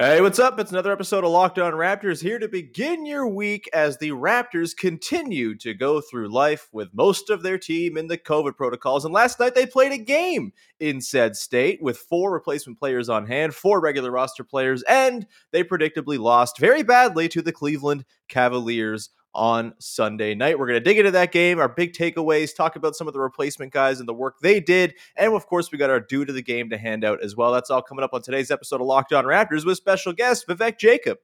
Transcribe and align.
Hey, 0.00 0.20
what's 0.20 0.40
up? 0.40 0.58
It's 0.58 0.72
another 0.72 0.90
episode 0.90 1.22
of 1.22 1.30
Locked 1.30 1.60
On 1.60 1.72
Raptors 1.72 2.20
here 2.20 2.40
to 2.40 2.48
begin 2.48 3.06
your 3.06 3.28
week 3.28 3.70
as 3.72 3.96
the 3.96 4.10
Raptors 4.10 4.76
continue 4.76 5.56
to 5.58 5.72
go 5.72 6.00
through 6.00 6.32
life 6.32 6.68
with 6.72 6.88
most 6.92 7.30
of 7.30 7.44
their 7.44 7.58
team 7.58 7.96
in 7.96 8.08
the 8.08 8.18
COVID 8.18 8.56
protocols. 8.56 9.04
And 9.04 9.14
last 9.14 9.38
night 9.38 9.54
they 9.54 9.66
played 9.66 9.92
a 9.92 9.98
game 9.98 10.52
in 10.80 11.00
said 11.00 11.36
state 11.36 11.80
with 11.80 11.96
four 11.96 12.32
replacement 12.32 12.76
players 12.76 13.08
on 13.08 13.28
hand, 13.28 13.54
four 13.54 13.80
regular 13.80 14.10
roster 14.10 14.42
players, 14.42 14.82
and 14.88 15.28
they 15.52 15.62
predictably 15.62 16.18
lost 16.18 16.58
very 16.58 16.82
badly 16.82 17.28
to 17.28 17.40
the 17.40 17.52
Cleveland 17.52 18.04
Cavaliers 18.26 19.10
on 19.34 19.74
Sunday 19.78 20.34
night. 20.34 20.58
We're 20.58 20.66
going 20.66 20.78
to 20.78 20.84
dig 20.84 20.98
into 20.98 21.10
that 21.12 21.32
game, 21.32 21.58
our 21.58 21.68
big 21.68 21.92
takeaways, 21.92 22.54
talk 22.54 22.76
about 22.76 22.94
some 22.94 23.08
of 23.08 23.14
the 23.14 23.20
replacement 23.20 23.72
guys 23.72 24.00
and 24.00 24.08
the 24.08 24.14
work 24.14 24.36
they 24.40 24.60
did. 24.60 24.94
And 25.16 25.34
of 25.34 25.46
course, 25.46 25.72
we 25.72 25.78
got 25.78 25.90
our 25.90 26.00
dude 26.00 26.28
of 26.28 26.34
the 26.34 26.42
game 26.42 26.70
to 26.70 26.78
hand 26.78 27.04
out 27.04 27.22
as 27.22 27.36
well. 27.36 27.52
That's 27.52 27.70
all 27.70 27.82
coming 27.82 28.04
up 28.04 28.14
on 28.14 28.22
today's 28.22 28.50
episode 28.50 28.80
of 28.80 28.86
Locked 28.86 29.12
On 29.12 29.24
Raptors 29.24 29.64
with 29.64 29.76
special 29.76 30.12
guest 30.12 30.46
Vivek 30.46 30.78
Jacob. 30.78 31.18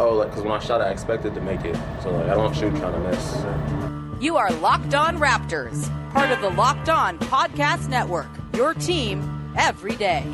Oh, 0.00 0.14
like, 0.14 0.28
because 0.28 0.44
when 0.44 0.52
I 0.52 0.58
shot, 0.60 0.80
I 0.80 0.90
expected 0.90 1.34
to 1.34 1.40
make 1.40 1.64
it. 1.64 1.76
So, 2.02 2.10
like, 2.10 2.26
I 2.26 2.34
don't 2.34 2.54
shoot 2.54 2.74
trying 2.76 2.92
to 2.92 3.00
miss. 3.00 4.22
You 4.22 4.36
are 4.36 4.50
Locked 4.54 4.94
On 4.94 5.18
Raptors, 5.18 5.88
part 6.12 6.30
of 6.30 6.40
the 6.40 6.50
Locked 6.50 6.88
On 6.88 7.18
Podcast 7.18 7.88
Network, 7.88 8.28
your 8.54 8.74
team 8.74 9.52
every 9.56 9.96
day. 9.96 10.24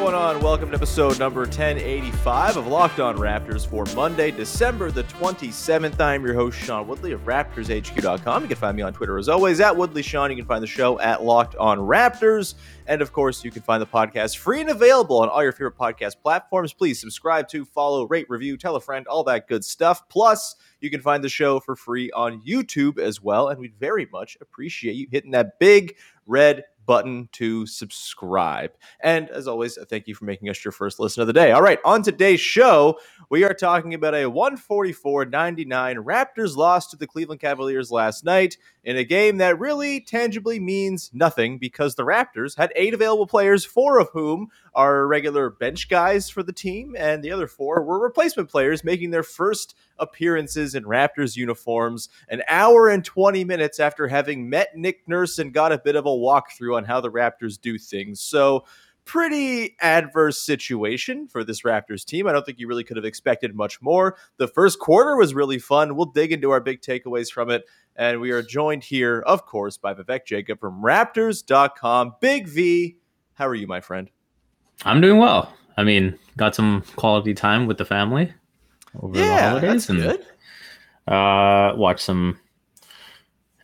Going 0.00 0.14
on? 0.14 0.40
Welcome 0.40 0.70
to 0.70 0.76
episode 0.76 1.18
number 1.18 1.42
1085 1.42 2.56
of 2.56 2.66
Locked 2.66 3.00
On 3.00 3.18
Raptors 3.18 3.66
for 3.66 3.84
Monday, 3.94 4.30
December 4.30 4.90
the 4.90 5.04
27th. 5.04 6.00
I'm 6.00 6.24
your 6.24 6.32
host, 6.32 6.58
Sean 6.58 6.88
Woodley 6.88 7.12
of 7.12 7.26
RaptorsHQ.com. 7.26 8.42
You 8.42 8.48
can 8.48 8.56
find 8.56 8.74
me 8.78 8.82
on 8.82 8.94
Twitter 8.94 9.18
as 9.18 9.28
always 9.28 9.60
at 9.60 9.76
Woodley 9.76 10.00
Sean. 10.00 10.30
You 10.30 10.38
can 10.38 10.46
find 10.46 10.62
the 10.62 10.66
show 10.66 10.98
at 11.00 11.22
Locked 11.22 11.54
On 11.56 11.76
Raptors. 11.80 12.54
And 12.86 13.02
of 13.02 13.12
course, 13.12 13.44
you 13.44 13.50
can 13.50 13.60
find 13.60 13.82
the 13.82 13.86
podcast 13.86 14.38
free 14.38 14.62
and 14.62 14.70
available 14.70 15.20
on 15.20 15.28
all 15.28 15.42
your 15.42 15.52
favorite 15.52 15.76
podcast 15.76 16.16
platforms. 16.22 16.72
Please 16.72 16.98
subscribe 16.98 17.46
to, 17.48 17.66
follow, 17.66 18.06
rate, 18.06 18.24
review, 18.30 18.56
tell 18.56 18.76
a 18.76 18.80
friend, 18.80 19.06
all 19.06 19.22
that 19.24 19.48
good 19.48 19.62
stuff. 19.62 20.08
Plus, 20.08 20.56
you 20.80 20.88
can 20.88 21.02
find 21.02 21.22
the 21.22 21.28
show 21.28 21.60
for 21.60 21.76
free 21.76 22.10
on 22.12 22.40
YouTube 22.40 22.98
as 22.98 23.20
well. 23.20 23.50
And 23.50 23.60
we'd 23.60 23.78
very 23.78 24.08
much 24.10 24.38
appreciate 24.40 24.94
you 24.94 25.08
hitting 25.10 25.32
that 25.32 25.58
big 25.58 25.96
red 26.26 26.64
button 26.86 27.28
to 27.32 27.66
subscribe. 27.66 28.72
And 29.02 29.28
as 29.30 29.46
always, 29.46 29.78
thank 29.88 30.08
you 30.08 30.14
for 30.14 30.24
making 30.24 30.48
us 30.48 30.64
your 30.64 30.72
first 30.72 30.98
listen 30.98 31.20
of 31.20 31.26
the 31.26 31.32
day. 31.32 31.52
All 31.52 31.62
right, 31.62 31.78
on 31.84 32.02
today's 32.02 32.40
show, 32.40 32.98
we 33.28 33.44
are 33.44 33.54
talking 33.54 33.94
about 33.94 34.14
a 34.14 34.26
144 34.26 35.26
99 35.26 35.96
Raptors 35.96 36.56
loss 36.56 36.88
to 36.88 36.96
the 36.96 37.06
Cleveland 37.06 37.40
Cavaliers 37.40 37.90
last 37.90 38.24
night 38.24 38.56
in 38.82 38.96
a 38.96 39.04
game 39.04 39.38
that 39.38 39.58
really 39.58 40.00
tangibly 40.00 40.58
means 40.58 41.10
nothing 41.12 41.58
because 41.58 41.94
the 41.94 42.04
Raptors 42.04 42.56
had 42.56 42.72
eight 42.74 42.94
available 42.94 43.26
players, 43.26 43.64
four 43.64 44.00
of 44.00 44.08
whom 44.12 44.48
are 44.74 45.06
regular 45.06 45.50
bench 45.50 45.88
guys 45.88 46.30
for 46.30 46.42
the 46.42 46.52
team, 46.52 46.94
and 46.98 47.22
the 47.22 47.32
other 47.32 47.46
four 47.46 47.82
were 47.82 47.98
replacement 48.00 48.48
players 48.48 48.84
making 48.84 49.10
their 49.10 49.22
first 49.22 49.74
appearances 49.98 50.74
in 50.74 50.84
Raptors 50.84 51.36
uniforms 51.36 52.08
an 52.28 52.42
hour 52.48 52.88
and 52.88 53.04
20 53.04 53.44
minutes 53.44 53.78
after 53.78 54.08
having 54.08 54.48
met 54.48 54.76
Nick 54.76 55.06
Nurse 55.06 55.38
and 55.38 55.52
got 55.52 55.72
a 55.72 55.78
bit 55.78 55.96
of 55.96 56.06
a 56.06 56.10
walkthrough 56.10 56.76
on 56.76 56.84
how 56.84 57.00
the 57.00 57.10
Raptors 57.10 57.60
do 57.60 57.78
things. 57.78 58.20
So, 58.20 58.64
pretty 59.10 59.74
adverse 59.80 60.40
situation 60.40 61.26
for 61.26 61.42
this 61.42 61.62
Raptors 61.62 62.04
team. 62.04 62.28
I 62.28 62.32
don't 62.32 62.46
think 62.46 62.60
you 62.60 62.68
really 62.68 62.84
could 62.84 62.96
have 62.96 63.04
expected 63.04 63.56
much 63.56 63.82
more. 63.82 64.16
The 64.36 64.46
first 64.46 64.78
quarter 64.78 65.16
was 65.16 65.34
really 65.34 65.58
fun. 65.58 65.96
We'll 65.96 66.06
dig 66.06 66.30
into 66.30 66.52
our 66.52 66.60
big 66.60 66.80
takeaways 66.80 67.28
from 67.28 67.50
it. 67.50 67.64
And 67.96 68.20
we 68.20 68.30
are 68.30 68.40
joined 68.40 68.84
here, 68.84 69.20
of 69.26 69.46
course, 69.46 69.76
by 69.76 69.94
Vivek 69.94 70.26
Jacob 70.26 70.60
from 70.60 70.80
Raptors.com. 70.80 72.14
Big 72.20 72.46
V, 72.46 72.98
how 73.34 73.48
are 73.48 73.54
you, 73.56 73.66
my 73.66 73.80
friend? 73.80 74.08
I'm 74.84 75.00
doing 75.00 75.18
well. 75.18 75.52
I 75.76 75.82
mean, 75.82 76.16
got 76.36 76.54
some 76.54 76.84
quality 76.94 77.34
time 77.34 77.66
with 77.66 77.78
the 77.78 77.84
family 77.84 78.32
over 79.02 79.18
yeah, 79.18 79.54
the 79.54 79.60
holidays 79.60 79.90
and 79.90 80.02
good. 80.02 80.26
uh 81.12 81.72
watch 81.74 82.00
some 82.00 82.38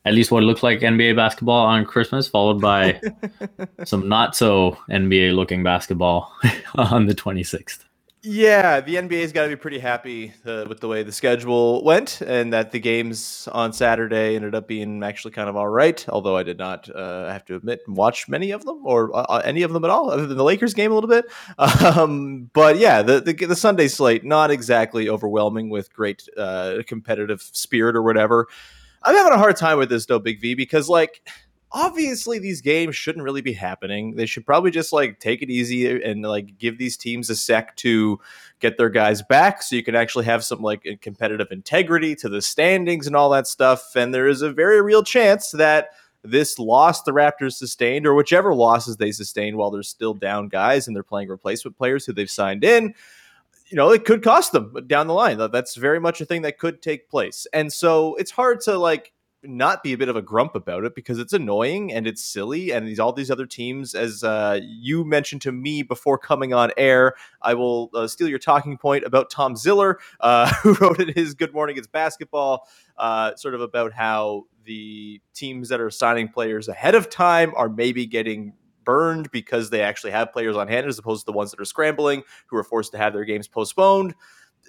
at 0.07 0.15
least 0.15 0.31
what 0.31 0.43
it 0.43 0.47
looks 0.47 0.63
like 0.63 0.81
NBA 0.81 1.17
basketball 1.17 1.67
on 1.67 1.85
Christmas, 1.85 2.29
followed 2.29 2.61
by 2.61 3.01
some 3.85 4.09
not 4.09 4.37
so 4.37 4.79
NBA 4.89 5.35
looking 5.35 5.65
basketball 5.65 6.33
on 6.77 7.07
the 7.07 7.15
26th. 7.15 7.81
Yeah, 8.29 8.81
the 8.81 8.97
NBA's 8.97 9.31
got 9.33 9.45
to 9.45 9.49
be 9.49 9.57
pretty 9.57 9.79
happy 9.79 10.33
uh, 10.45 10.65
with 10.69 10.81
the 10.81 10.89
way 10.89 11.05
the 11.05 11.13
schedule 11.13 11.85
went, 11.85 12.21
and 12.23 12.53
that 12.53 12.73
the 12.73 12.81
games 12.81 13.49
on 13.53 13.73
Saturday 13.73 14.35
ended 14.35 14.55
up 14.55 14.67
being 14.67 15.03
actually 15.05 15.31
kind 15.31 15.49
of 15.49 15.55
all 15.55 15.69
right. 15.69 16.05
Although 16.09 16.37
I 16.37 16.43
did 16.43 16.59
not, 16.59 16.89
uh, 16.93 17.31
have 17.31 17.45
to 17.47 17.57
admit, 17.57 17.83
watch 17.87 18.29
many 18.29 18.51
of 18.51 18.65
them 18.65 18.81
or 18.85 19.15
uh, 19.15 19.27
uh, 19.29 19.43
any 19.45 19.63
of 19.63 19.73
them 19.73 19.85
at 19.85 19.91
all, 19.91 20.11
other 20.11 20.27
than 20.27 20.37
the 20.37 20.45
Lakers 20.45 20.75
game 20.75 20.91
a 20.93 20.95
little 20.95 21.11
bit. 21.11 21.27
Um, 21.97 22.51
but 22.53 22.79
yeah, 22.79 23.03
the, 23.03 23.21
the, 23.21 23.33
the 23.33 23.57
Sunday 23.57 23.87
slate 23.87 24.25
not 24.25 24.51
exactly 24.51 25.09
overwhelming 25.09 25.69
with 25.69 25.93
great 25.93 26.29
uh, 26.37 26.79
competitive 26.87 27.43
spirit 27.43 27.95
or 27.95 28.03
whatever. 28.03 28.49
I'm 29.07 29.15
having 29.15 29.33
a 29.33 29.39
hard 29.39 29.57
time 29.57 29.79
with 29.79 29.89
this 29.89 30.05
though, 30.07 30.19
Big 30.19 30.41
V, 30.41 30.55
because 30.55 30.89
like 30.89 31.23
obviously 31.73 32.39
these 32.39 32.61
games 32.61 32.97
shouldn't 32.97 33.25
really 33.25 33.41
be 33.41 33.53
happening. 33.53 34.17
They 34.17 34.27
should 34.27 34.45
probably 34.45 34.71
just 34.71 34.93
like 34.93 35.21
take 35.21 35.43
it 35.43 35.51
easy 35.51 36.03
and 36.03 36.23
like 36.23 36.59
give 36.59 36.79
these 36.79 36.97
teams 36.97 37.31
a 37.31 37.37
sec 37.37 37.77
to 37.77 38.19
get 38.61 38.79
their 38.79 38.89
guys 38.89 39.23
back 39.23 39.63
so 39.63 39.77
you 39.77 39.85
can 39.85 39.95
actually 39.95 40.25
have 40.25 40.45
some 40.45 40.61
like 40.61 40.99
competitive 41.03 41.49
integrity 41.51 42.17
to 42.17 42.29
the 42.29 42.43
standings 42.43 43.07
and 43.07 43.15
all 43.15 43.31
that 43.31 43.47
stuff. 43.47 43.95
And 43.95 44.13
there 44.13 44.27
is 44.27 44.43
a 44.43 44.53
very 44.53 44.83
real 44.83 45.03
chance 45.03 45.53
that 45.53 45.91
this 46.25 46.59
loss 46.59 47.03
the 47.03 47.13
Raptors 47.13 47.53
sustained, 47.53 48.07
or 48.07 48.15
whichever 48.15 48.55
losses 48.55 48.97
they 48.97 49.13
sustained 49.13 49.57
while 49.57 49.71
they're 49.71 49.85
still 49.85 50.15
down 50.15 50.49
guys 50.49 50.89
and 50.89 50.97
they're 50.97 51.05
playing 51.05 51.29
replacement 51.29 51.77
players 51.77 52.05
who 52.05 52.13
they've 52.13 52.31
signed 52.31 52.65
in, 52.65 52.95
you 53.69 53.77
know, 53.77 53.91
it 53.91 54.05
could 54.05 54.23
cost 54.23 54.53
them 54.53 54.75
down 54.87 55.07
the 55.07 55.15
line. 55.15 55.39
That's 55.51 55.75
very 55.75 56.01
much 56.01 56.21
a 56.21 56.25
thing 56.25 56.43
that 56.43 56.59
could 56.59 56.83
take 56.83 57.09
place. 57.09 57.47
And 57.53 57.73
so 57.73 58.15
it's 58.17 58.31
hard 58.31 58.61
to 58.63 58.79
like 58.79 59.13
not 59.43 59.83
be 59.83 59.93
a 59.93 59.99
bit 59.99 60.09
of 60.09 60.17
a 60.17 60.23
grump 60.23 60.55
about 60.55 60.85
it 60.85 60.95
because 60.95 61.19
it's 61.19 61.33
annoying 61.33 61.93
and 61.93 62.07
it's 62.07 62.25
silly 62.25 62.71
and 62.73 62.87
these 62.87 62.99
all 62.99 63.13
these 63.13 63.31
other 63.31 63.47
teams 63.47 63.95
as 63.95 64.25
uh, 64.25 64.59
you 64.63 65.05
mentioned 65.05 65.41
to 65.43 65.53
me 65.53 65.83
before 65.83 66.19
coming 66.19 66.53
on 66.53 66.71
air 66.77 67.15
i 67.43 67.55
will 67.55 67.91
uh, 67.95 68.07
steal 68.07 68.29
your 68.29 68.39
talking 68.39 68.77
point 68.77 69.05
about 69.05 69.31
tom 69.31 69.55
ziller 69.55 69.99
uh, 70.21 70.53
who 70.63 70.75
wrote 70.75 71.01
in 71.01 71.13
his 71.15 71.35
good 71.35 71.53
morning 71.53 71.77
it's 71.77 71.87
basketball 71.87 72.67
uh, 72.99 73.35
sort 73.37 73.55
of 73.55 73.61
about 73.61 73.93
how 73.93 74.45
the 74.65 75.21
teams 75.35 75.69
that 75.69 75.81
are 75.81 75.91
signing 75.91 76.29
players 76.29 76.67
ahead 76.67 76.95
of 76.95 77.09
time 77.09 77.53
are 77.57 77.69
maybe 77.69 78.07
getting 78.07 78.53
burned 78.87 79.31
because 79.31 79.69
they 79.69 79.83
actually 79.83 80.13
have 80.13 80.33
players 80.33 80.57
on 80.57 80.69
hand 80.69 80.87
as 80.87 80.99
opposed 80.99 81.27
to 81.27 81.27
the 81.27 81.37
ones 81.37 81.51
that 81.51 81.61
are 81.61 81.67
scrambling 81.67 82.23
who 82.47 82.57
are 82.57 82.65
forced 82.65 82.93
to 82.93 82.99
have 82.99 83.13
their 83.13 83.27
games 83.27 83.47
postponed. 83.49 84.15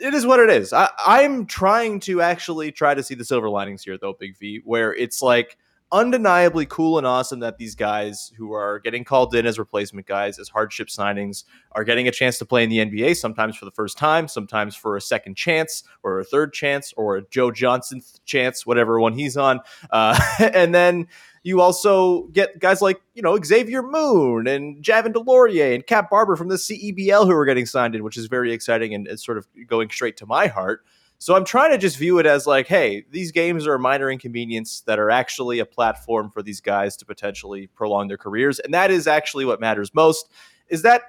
It 0.02 0.14
is 0.14 0.26
what 0.26 0.42
it 0.42 0.50
is. 0.50 0.74
I, 0.74 0.90
I'm 1.06 1.46
trying 1.46 2.02
to 2.02 2.22
actually 2.22 2.74
try 2.74 2.94
to 2.94 3.02
see 3.02 3.16
the 3.16 3.24
silver 3.24 3.50
linings 3.50 3.84
here, 3.84 3.98
though, 3.98 4.14
Big 4.20 4.38
V, 4.38 4.62
where 4.66 4.94
it's 4.94 5.22
like 5.22 5.58
undeniably 5.92 6.66
cool 6.66 6.98
and 6.98 7.08
awesome 7.08 7.40
that 7.40 7.58
these 7.58 7.76
guys 7.76 8.32
who 8.38 8.52
are 8.52 8.80
getting 8.80 9.04
called 9.04 9.34
in 9.34 9.46
as 9.46 9.58
replacement 9.58 10.06
guys, 10.06 10.38
as 10.38 10.50
hardship 10.50 10.88
signings, 10.90 11.46
are 11.72 11.84
getting 11.84 12.08
a 12.08 12.12
chance 12.12 12.38
to 12.40 12.46
play 12.46 12.64
in 12.64 12.70
the 12.70 12.80
NBA, 12.80 13.16
sometimes 13.16 13.56
for 13.56 13.66
the 13.66 13.72
first 13.72 13.98
time, 13.98 14.28
sometimes 14.28 14.76
for 14.76 14.98
a 14.98 15.02
second 15.02 15.38
chance 15.38 15.84
or 16.04 16.20
a 16.20 16.26
third 16.26 16.54
chance 16.54 16.94
or 16.98 17.18
a 17.18 17.22
Joe 17.30 17.52
Johnson 17.52 18.02
chance, 18.26 18.66
whatever 18.66 19.00
one 19.00 19.14
he's 19.14 19.38
on. 19.38 19.62
Uh, 19.90 20.20
and 20.54 20.76
then 20.76 21.08
you 21.44 21.62
also 21.62 22.24
get 22.28 22.60
guys 22.60 22.82
like, 22.82 23.02
you 23.14 23.22
know, 23.22 23.42
Xavier 23.42 23.82
Moon 23.82 24.48
and 24.48 24.84
Javin 24.84 25.14
DeLaurier 25.14 25.74
and 25.74 25.88
Cat 25.88 26.10
Barber 26.10 26.36
from 26.36 26.50
the 26.50 26.56
CEBL 26.56 27.26
who 27.26 27.32
are 27.32 27.46
getting 27.46 27.66
signed 27.66 27.96
in, 27.96 28.04
which 28.04 28.18
is 28.18 28.26
very 28.26 28.52
exciting 28.52 28.94
and 28.94 29.08
it's 29.08 29.26
sort 29.26 29.38
of 29.38 29.48
going 29.68 29.90
straight 29.90 30.18
to 30.18 30.26
my 30.26 30.48
heart. 30.48 30.84
So 31.20 31.36
I'm 31.36 31.46
trying 31.46 31.72
to 31.72 31.78
just 31.78 31.98
view 31.98 32.20
it 32.20 32.26
as 32.28 32.46
like, 32.46 32.68
hey, 32.68 33.04
these 33.10 33.32
games 33.32 33.66
are 33.66 33.74
a 33.74 33.80
minor 33.80 34.12
inconvenience 34.12 34.82
that 34.82 35.00
are 35.00 35.10
actually 35.10 35.60
a 35.60 35.66
platform 35.66 36.30
for 36.30 36.44
these 36.44 36.62
guys 36.62 36.96
to 36.98 37.06
potentially 37.06 37.68
prolong 37.68 38.08
their 38.08 38.18
careers. 38.18 38.60
And 38.60 38.74
that 38.74 38.92
is 38.92 39.08
actually 39.08 39.46
what 39.46 39.60
matters 39.60 39.94
most. 39.96 40.30
Is 40.70 40.84
that 40.84 41.04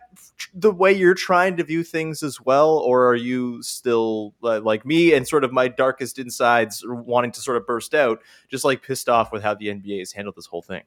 the 0.55 0.70
way 0.70 0.93
you're 0.93 1.14
trying 1.14 1.56
to 1.56 1.64
view 1.64 1.82
things 1.82 2.22
as 2.22 2.40
well? 2.40 2.78
Or 2.78 3.06
are 3.08 3.14
you 3.14 3.62
still 3.62 4.34
uh, 4.43 4.60
like 4.60 4.87
me 4.87 5.12
and 5.12 5.26
sort 5.26 5.44
of 5.44 5.52
my 5.52 5.69
darkest 5.69 6.19
insides 6.19 6.82
wanting 6.87 7.32
to 7.32 7.40
sort 7.40 7.56
of 7.56 7.66
burst 7.66 7.94
out, 7.94 8.20
just 8.49 8.64
like 8.64 8.82
pissed 8.82 9.08
off 9.08 9.31
with 9.31 9.43
how 9.43 9.54
the 9.54 9.66
NBA 9.66 9.99
has 9.99 10.12
handled 10.12 10.37
this 10.37 10.46
whole 10.46 10.62
thing? 10.62 10.84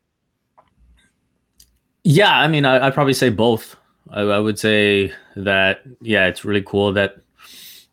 Yeah, 2.03 2.39
I 2.39 2.47
mean, 2.47 2.65
I, 2.65 2.85
would 2.85 2.93
probably 2.95 3.13
say 3.13 3.29
both. 3.29 3.75
I, 4.09 4.21
I 4.21 4.39
would 4.39 4.57
say 4.57 5.13
that, 5.35 5.81
yeah, 6.01 6.25
it's 6.25 6.43
really 6.43 6.63
cool 6.63 6.93
that 6.93 7.17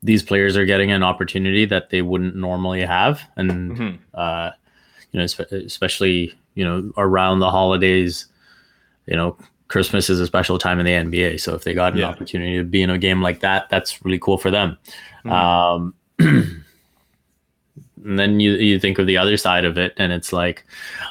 these 0.02 0.22
players 0.22 0.56
are 0.56 0.64
getting 0.64 0.90
an 0.92 1.02
opportunity 1.02 1.64
that 1.66 1.90
they 1.90 2.02
wouldn't 2.02 2.36
normally 2.36 2.82
have, 2.82 3.20
and 3.36 3.76
Mhm. 3.76 3.98
uh, 4.14 4.50
you 5.12 5.18
know, 5.18 5.24
especially 5.24 6.34
you 6.54 6.64
know 6.64 6.90
around 6.96 7.40
the 7.40 7.50
holidays, 7.50 8.26
you 9.06 9.16
know, 9.16 9.36
Christmas 9.68 10.08
is 10.08 10.20
a 10.20 10.26
special 10.26 10.58
time 10.58 10.78
in 10.78 10.86
the 10.86 10.92
NBA. 10.92 11.38
So 11.40 11.54
if 11.54 11.64
they 11.64 11.74
got 11.74 11.92
an 11.92 11.98
Yeah. 12.00 12.06
opportunity 12.08 12.56
to 12.58 12.64
be 12.64 12.82
in 12.82 12.90
a 12.90 12.98
game 12.98 13.20
like 13.22 13.40
that, 13.40 13.68
that's 13.68 14.04
really 14.04 14.18
cool 14.18 14.38
for 14.38 14.50
them. 14.50 14.78
Mhm. 15.24 15.32
Um, 15.32 15.94
and 18.04 18.18
then 18.18 18.40
you 18.40 18.52
you 18.52 18.78
think 18.78 18.98
of 18.98 19.06
the 19.06 19.16
other 19.16 19.36
side 19.36 19.64
of 19.64 19.76
it, 19.78 19.92
and 19.96 20.12
it's 20.12 20.32
like, 20.32 20.64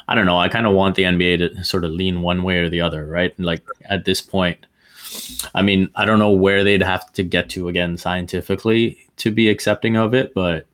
I 0.08 0.14
don't 0.14 0.26
know. 0.26 0.38
I 0.38 0.48
kind 0.48 0.66
of 0.66 0.72
want 0.72 0.96
the 0.96 1.04
NBA 1.04 1.36
to 1.38 1.64
sort 1.64 1.84
of 1.84 1.90
lean 1.92 2.22
one 2.22 2.42
way 2.42 2.58
or 2.58 2.68
the 2.68 2.80
other, 2.80 3.06
right? 3.06 3.38
Like 3.38 3.62
at 3.84 4.04
this 4.04 4.20
point, 4.20 4.64
I 5.54 5.62
mean, 5.62 5.88
I 5.94 6.04
don't 6.04 6.18
know 6.18 6.30
where 6.30 6.64
they'd 6.64 6.82
have 6.82 7.12
to 7.14 7.22
get 7.22 7.48
to 7.50 7.68
again 7.68 7.96
scientifically 7.96 8.98
to 9.18 9.30
be 9.30 9.48
accepting 9.48 9.96
of 9.96 10.14
it, 10.14 10.34
but 10.34 10.66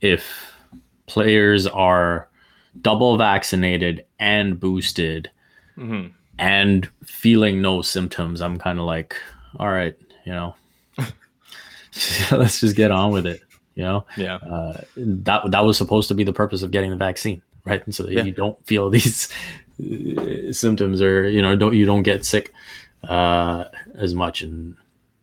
if 0.00 0.52
players 1.06 1.66
are 1.66 2.28
double 2.80 3.16
vaccinated 3.16 4.04
and 4.18 4.58
boosted 4.58 5.30
Mhm. 5.78 6.12
and 6.38 6.88
feeling 7.04 7.60
no 7.62 7.82
symptoms, 7.82 8.40
I'm 8.40 8.58
kind 8.58 8.78
of 8.78 8.84
like, 8.86 9.16
all 9.58 9.68
right, 9.70 9.94
you 10.24 10.32
know, 10.32 10.54
let's 12.30 12.60
just 12.60 12.76
get 12.76 12.90
on 12.90 13.10
with 13.12 13.26
it. 13.26 13.42
You 13.74 13.84
know, 13.84 14.06
Yeah. 14.16 14.36
uh, 14.36 14.80
that 14.96 15.50
that 15.50 15.64
was 15.64 15.76
supposed 15.78 16.08
to 16.08 16.14
be 16.14 16.24
the 16.24 16.32
purpose 16.32 16.62
of 16.62 16.70
getting 16.70 16.90
the 16.90 16.96
vaccine, 16.96 17.40
right? 17.64 17.82
And 17.86 17.94
so 17.94 18.02
that 18.04 18.12
Yeah. 18.12 18.24
you 18.24 18.32
don't 18.32 18.58
feel 18.66 18.90
these 18.96 19.28
uh, 19.80 20.52
symptoms, 20.52 21.00
or 21.00 21.28
you 21.28 21.40
know, 21.40 21.56
don't 21.56 21.74
you 21.74 21.86
don't 21.86 22.02
get 22.02 22.24
sick 22.24 22.52
uh, 23.04 23.64
as 23.94 24.14
much, 24.14 24.42
and 24.42 24.76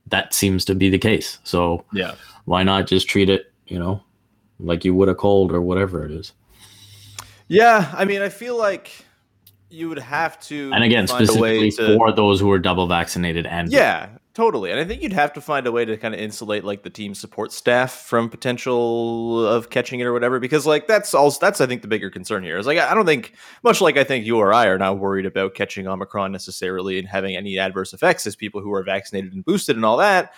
that 0.08 0.34
seems 0.34 0.66
to 0.66 0.76
be 0.76 0.90
the 0.90 0.98
case. 0.98 1.40
So 1.44 1.86
Yeah. 1.94 2.16
why 2.46 2.64
not 2.64 2.88
just 2.88 3.08
treat 3.08 3.30
it, 3.30 3.52
you 3.68 3.80
know, 3.80 4.04
like 4.60 4.84
you 4.84 4.94
would 4.96 5.10
a 5.10 5.16
cold 5.16 5.52
or 5.52 5.62
whatever 5.62 6.06
it 6.06 6.12
is? 6.12 6.34
Yeah. 7.48 7.92
I 7.96 8.06
mean, 8.06 8.22
I 8.22 8.30
feel 8.30 8.58
like 8.58 9.06
you 9.70 9.90
would 9.90 10.00
have 10.00 10.40
to 10.42 10.72
And 10.74 10.84
again, 10.84 11.08
find 11.08 11.30
a 11.30 11.34
way 11.34 11.70
specifically 11.70 11.72
to 11.72 11.98
for 11.98 12.12
those 12.12 12.40
who 12.40 12.52
are 12.52 12.60
double 12.60 12.88
vaccinated 12.88 13.46
and 13.46 13.72
Yeah, 13.72 14.10
totally. 14.34 14.72
And 14.72 14.80
I 14.80 14.86
think 14.86 15.02
you'd 15.02 15.14
have 15.14 15.34
to 15.34 15.42
find 15.42 15.68
a 15.68 15.72
way 15.72 15.86
to 15.86 15.98
kind 15.98 16.14
of 16.14 16.20
insulate 16.20 16.64
like 16.64 16.84
the 16.84 16.90
team 16.90 17.14
support 17.14 17.52
staff 17.52 17.92
from 17.92 18.30
potential 18.30 19.46
of 19.46 19.70
catching 19.70 20.00
it 20.00 20.04
or 20.04 20.14
whatever, 20.14 20.40
because 20.40 20.66
like 20.66 20.88
that's 20.88 21.14
also 21.14 21.40
that's 21.40 21.62
I 21.62 21.66
think 21.66 21.82
the 21.82 21.88
bigger 21.88 22.10
concern 22.10 22.44
here 22.44 22.58
is 22.58 22.68
like 22.68 22.78
I 22.78 22.94
don't 22.94 23.06
think 23.06 23.34
much 23.64 23.82
like 23.82 23.98
I 23.98 24.04
think 24.04 24.26
you 24.26 24.38
or 24.38 24.54
I 24.54 24.68
are 24.68 24.78
not 24.78 25.00
worried 25.00 25.26
about 25.26 25.56
catching 25.56 25.88
Omicron 25.88 26.32
necessarily 26.32 27.00
and 27.00 27.08
having 27.08 27.36
any 27.36 27.58
adverse 27.58 27.94
effects 27.94 28.28
as 28.28 28.36
people 28.36 28.62
who 28.62 28.74
are 28.74 28.84
vaccinated 28.84 29.34
and 29.34 29.44
boosted 29.44 29.76
and 29.76 29.86
all 29.86 29.98
that. 29.98 30.34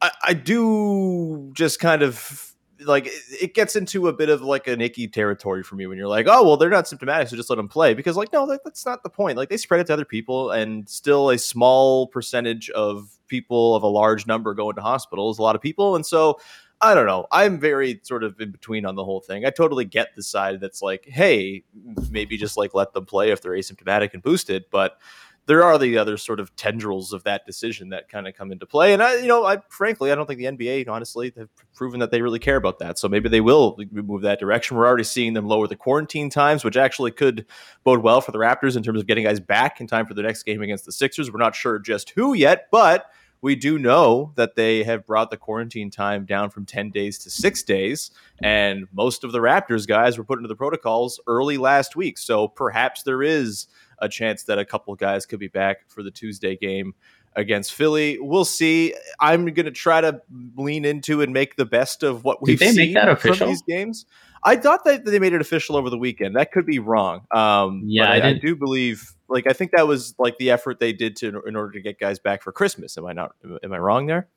I, 0.00 0.10
I 0.22 0.34
do 0.34 1.50
just 1.54 1.80
kind 1.80 2.02
of 2.02 2.53
like 2.84 3.08
it- 3.08 3.54
gets 3.54 3.76
into 3.76 4.08
a 4.08 4.12
bit 4.12 4.28
of 4.28 4.42
like 4.42 4.66
an 4.66 4.80
icky 4.80 5.08
territory 5.08 5.62
for 5.62 5.76
me 5.76 5.86
when 5.86 5.98
you're 5.98 6.08
like, 6.08 6.26
oh 6.28 6.42
well, 6.42 6.56
they're 6.56 6.70
not 6.70 6.88
symptomatic, 6.88 7.28
so 7.28 7.36
just 7.36 7.50
let 7.50 7.56
them 7.56 7.68
play. 7.68 7.94
Because 7.94 8.16
like, 8.16 8.32
no, 8.32 8.46
that, 8.46 8.62
that's 8.64 8.84
not 8.86 9.02
the 9.02 9.10
point. 9.10 9.36
Like 9.36 9.48
they 9.48 9.56
spread 9.56 9.80
it 9.80 9.86
to 9.88 9.92
other 9.92 10.04
people, 10.04 10.50
and 10.50 10.88
still 10.88 11.30
a 11.30 11.38
small 11.38 12.06
percentage 12.08 12.70
of 12.70 13.18
people 13.28 13.74
of 13.74 13.82
a 13.82 13.88
large 13.88 14.26
number 14.26 14.54
go 14.54 14.70
into 14.70 14.82
hospitals. 14.82 15.38
A 15.38 15.42
lot 15.42 15.56
of 15.56 15.62
people, 15.62 15.96
and 15.96 16.04
so 16.04 16.38
I 16.80 16.94
don't 16.94 17.06
know. 17.06 17.26
I'm 17.32 17.58
very 17.58 18.00
sort 18.02 18.24
of 18.24 18.38
in 18.40 18.50
between 18.50 18.84
on 18.84 18.94
the 18.94 19.04
whole 19.04 19.20
thing. 19.20 19.46
I 19.46 19.50
totally 19.50 19.84
get 19.84 20.14
the 20.16 20.22
side 20.22 20.60
that's 20.60 20.82
like, 20.82 21.06
hey, 21.06 21.64
maybe 22.10 22.36
just 22.36 22.56
like 22.56 22.74
let 22.74 22.92
them 22.92 23.06
play 23.06 23.30
if 23.30 23.40
they're 23.40 23.52
asymptomatic 23.52 24.12
and 24.12 24.22
boosted, 24.22 24.64
but 24.70 24.98
there 25.46 25.62
are 25.62 25.78
the 25.78 25.98
other 25.98 26.16
sort 26.16 26.40
of 26.40 26.54
tendrils 26.56 27.12
of 27.12 27.24
that 27.24 27.44
decision 27.44 27.90
that 27.90 28.08
kind 28.08 28.26
of 28.26 28.34
come 28.34 28.50
into 28.50 28.66
play. 28.66 28.92
And 28.92 29.02
I, 29.02 29.16
you 29.16 29.26
know, 29.26 29.44
I 29.44 29.58
frankly, 29.68 30.10
I 30.10 30.14
don't 30.14 30.26
think 30.26 30.38
the 30.38 30.46
NBA, 30.46 30.88
honestly, 30.88 31.32
have 31.36 31.48
proven 31.74 32.00
that 32.00 32.10
they 32.10 32.22
really 32.22 32.38
care 32.38 32.56
about 32.56 32.78
that. 32.78 32.98
So 32.98 33.08
maybe 33.08 33.28
they 33.28 33.40
will 33.40 33.78
move 33.90 34.22
that 34.22 34.40
direction. 34.40 34.76
We're 34.76 34.86
already 34.86 35.04
seeing 35.04 35.34
them 35.34 35.46
lower 35.46 35.66
the 35.66 35.76
quarantine 35.76 36.30
times, 36.30 36.64
which 36.64 36.76
actually 36.76 37.10
could 37.10 37.46
bode 37.84 38.02
well 38.02 38.20
for 38.20 38.32
the 38.32 38.38
Raptors 38.38 38.76
in 38.76 38.82
terms 38.82 39.00
of 39.00 39.06
getting 39.06 39.24
guys 39.24 39.40
back 39.40 39.80
in 39.80 39.86
time 39.86 40.06
for 40.06 40.14
the 40.14 40.22
next 40.22 40.44
game 40.44 40.62
against 40.62 40.86
the 40.86 40.92
Sixers. 40.92 41.30
We're 41.30 41.38
not 41.38 41.54
sure 41.54 41.78
just 41.78 42.10
who 42.10 42.34
yet, 42.34 42.68
but 42.70 43.10
we 43.44 43.54
do 43.54 43.78
know 43.78 44.32
that 44.36 44.56
they 44.56 44.84
have 44.84 45.04
brought 45.04 45.30
the 45.30 45.36
quarantine 45.36 45.90
time 45.90 46.24
down 46.24 46.48
from 46.48 46.64
10 46.64 46.88
days 46.90 47.18
to 47.18 47.30
six 47.30 47.62
days. 47.62 48.10
And 48.42 48.88
most 48.90 49.22
of 49.22 49.32
the 49.32 49.38
Raptors 49.40 49.86
guys 49.86 50.16
were 50.16 50.24
put 50.24 50.38
into 50.38 50.48
the 50.48 50.56
protocols 50.56 51.20
early 51.26 51.58
last 51.58 51.94
week. 51.94 52.16
So 52.16 52.48
perhaps 52.48 53.02
there 53.02 53.22
is 53.22 53.66
a 54.04 54.08
chance 54.08 54.44
that 54.44 54.58
a 54.58 54.64
couple 54.64 54.94
guys 54.94 55.26
could 55.26 55.40
be 55.40 55.48
back 55.48 55.88
for 55.88 56.02
the 56.02 56.10
Tuesday 56.10 56.56
game 56.56 56.94
against 57.36 57.72
Philly. 57.72 58.18
We'll 58.20 58.44
see. 58.44 58.94
I'm 59.20 59.44
going 59.46 59.66
to 59.66 59.72
try 59.72 60.00
to 60.00 60.20
lean 60.56 60.84
into 60.84 61.22
and 61.22 61.32
make 61.32 61.56
the 61.56 61.64
best 61.64 62.02
of 62.02 62.24
what 62.24 62.42
we've 62.42 62.58
they 62.58 62.66
make 62.66 62.74
seen 62.74 62.94
that 62.94 63.20
from 63.20 63.38
these 63.48 63.62
games. 63.62 64.06
I 64.44 64.56
thought 64.56 64.84
that 64.84 65.06
they 65.06 65.18
made 65.18 65.32
it 65.32 65.40
official 65.40 65.76
over 65.76 65.88
the 65.88 65.98
weekend. 65.98 66.36
That 66.36 66.52
could 66.52 66.66
be 66.66 66.78
wrong. 66.78 67.22
Um, 67.34 67.82
Yeah, 67.86 68.10
I 68.10 68.16
I, 68.16 68.28
I 68.28 68.32
do 68.34 68.54
believe. 68.54 69.10
Like 69.28 69.46
I 69.46 69.54
think 69.54 69.72
that 69.74 69.86
was 69.86 70.14
like 70.18 70.36
the 70.38 70.50
effort 70.50 70.80
they 70.80 70.92
did 70.92 71.16
to 71.16 71.42
in 71.46 71.56
order 71.56 71.72
to 71.72 71.80
get 71.80 71.98
guys 71.98 72.18
back 72.18 72.42
for 72.42 72.52
Christmas. 72.52 72.98
Am 72.98 73.06
I 73.06 73.14
not? 73.14 73.34
Am 73.62 73.72
I 73.72 73.78
wrong 73.78 74.06
there? 74.06 74.28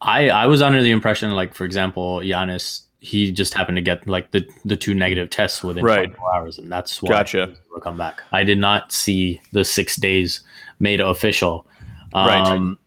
I 0.00 0.30
I 0.30 0.46
was 0.46 0.60
under 0.60 0.82
the 0.82 0.90
impression, 0.90 1.30
like 1.32 1.54
for 1.54 1.64
example, 1.64 2.18
Giannis, 2.18 2.82
he 3.02 3.32
just 3.32 3.54
happened 3.54 3.76
to 3.76 3.82
get 3.82 4.06
like 4.06 4.30
the 4.30 4.46
the 4.64 4.76
two 4.76 4.94
negative 4.94 5.30
tests 5.30 5.64
within 5.64 5.84
Right. 5.84 6.04
24 6.06 6.34
hours, 6.34 6.58
and 6.58 6.70
that's 6.70 7.02
why 7.02 7.08
Gotcha. 7.10 7.44
he 7.46 7.50
was 7.50 7.60
able 7.70 7.80
come 7.80 7.96
back. 7.96 8.22
I 8.32 8.44
did 8.44 8.58
not 8.58 8.92
see 8.92 9.40
the 9.52 9.64
six 9.64 9.96
days 9.96 10.40
made 10.80 11.00
official. 11.00 11.66
Right. 12.14 12.46
Um, 12.46 12.78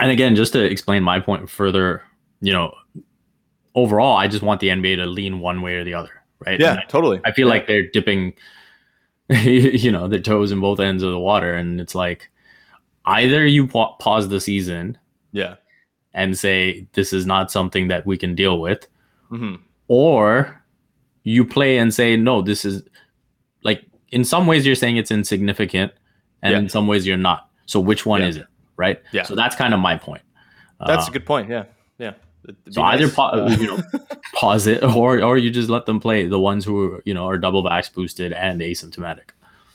And 0.00 0.10
again, 0.10 0.36
just 0.36 0.52
to 0.52 0.62
explain 0.64 1.02
my 1.02 1.18
point 1.20 1.50
further, 1.50 2.02
you 2.40 2.52
know, 2.52 2.72
overall, 3.74 4.16
I 4.16 4.28
just 4.28 4.42
want 4.44 4.60
the 4.60 4.68
NBA 4.68 4.96
to 4.96 5.06
lean 5.06 5.40
one 5.40 5.60
way 5.62 5.74
or 5.74 5.84
the 5.84 5.94
other, 5.94 6.10
right? 6.46 6.58
Yeah, 6.60 6.80
I- 6.82 6.84
totally. 6.88 7.20
I 7.24 7.32
feel 7.32 7.46
Yeah. 7.48 7.54
like 7.54 7.66
they're 7.66 7.86
dipping, 7.88 8.34
you 9.30 9.90
know, 9.92 10.06
their 10.08 10.20
toes 10.20 10.52
in 10.52 10.60
both 10.60 10.80
ends 10.80 11.02
of 11.02 11.10
the 11.10 11.18
water, 11.18 11.52
and 11.54 11.80
it's 11.80 11.94
like 11.94 12.30
either 13.06 13.44
you 13.46 13.66
pa- 13.66 13.94
pause 13.96 14.28
the 14.28 14.40
season 14.40 14.98
yeah. 15.32 15.56
And 16.14 16.36
say 16.38 16.86
this 16.94 17.12
is 17.12 17.26
not 17.26 17.50
something 17.50 17.88
that 17.88 18.06
we 18.06 18.16
can 18.16 18.34
deal 18.34 18.60
with, 18.60 18.86
hmm 19.28 19.56
or 19.88 20.62
you 21.24 21.44
play 21.44 21.78
and 21.78 21.92
say 21.94 22.16
no, 22.16 22.42
this 22.42 22.64
is 22.64 22.82
like 23.64 23.84
in 24.10 24.24
some 24.24 24.46
ways 24.46 24.66
you're 24.66 24.74
saying 24.74 24.96
it's 24.96 25.10
insignificant, 25.10 25.92
and 26.42 26.52
Yeah. 26.52 26.58
in 26.58 26.68
some 26.68 26.86
ways 26.86 27.06
you're 27.06 27.16
not. 27.16 27.48
So 27.66 27.80
which 27.80 28.04
one 28.06 28.20
Yeah. 28.20 28.28
is 28.28 28.36
it, 28.38 28.46
right? 28.76 29.00
Yeah. 29.12 29.22
So 29.24 29.34
that's 29.34 29.56
kind 29.56 29.72
of 29.74 29.80
my 29.80 29.96
point. 29.96 30.22
That's 30.86 31.06
Uh, 31.06 31.10
a 31.10 31.12
good 31.12 31.26
point. 31.26 31.48
Yeah. 31.50 31.64
Yeah. 31.98 32.12
So 32.70 32.82
either 32.82 33.10
pa- 33.10 33.30
Uh, 33.30 33.56
you 33.58 33.66
know 33.66 33.78
pause 34.34 34.66
it 34.66 34.82
or 34.84 35.20
or 35.22 35.36
you 35.38 35.50
just 35.50 35.68
let 35.68 35.86
them 35.86 36.00
play 36.00 36.26
the 36.26 36.38
ones 36.38 36.64
who 36.64 37.00
you 37.04 37.12
know 37.14 37.26
are 37.26 37.36
double 37.38 37.62
vax 37.64 37.92
boosted 37.92 38.32
and 38.32 38.60
asymptomatic. 38.60 39.30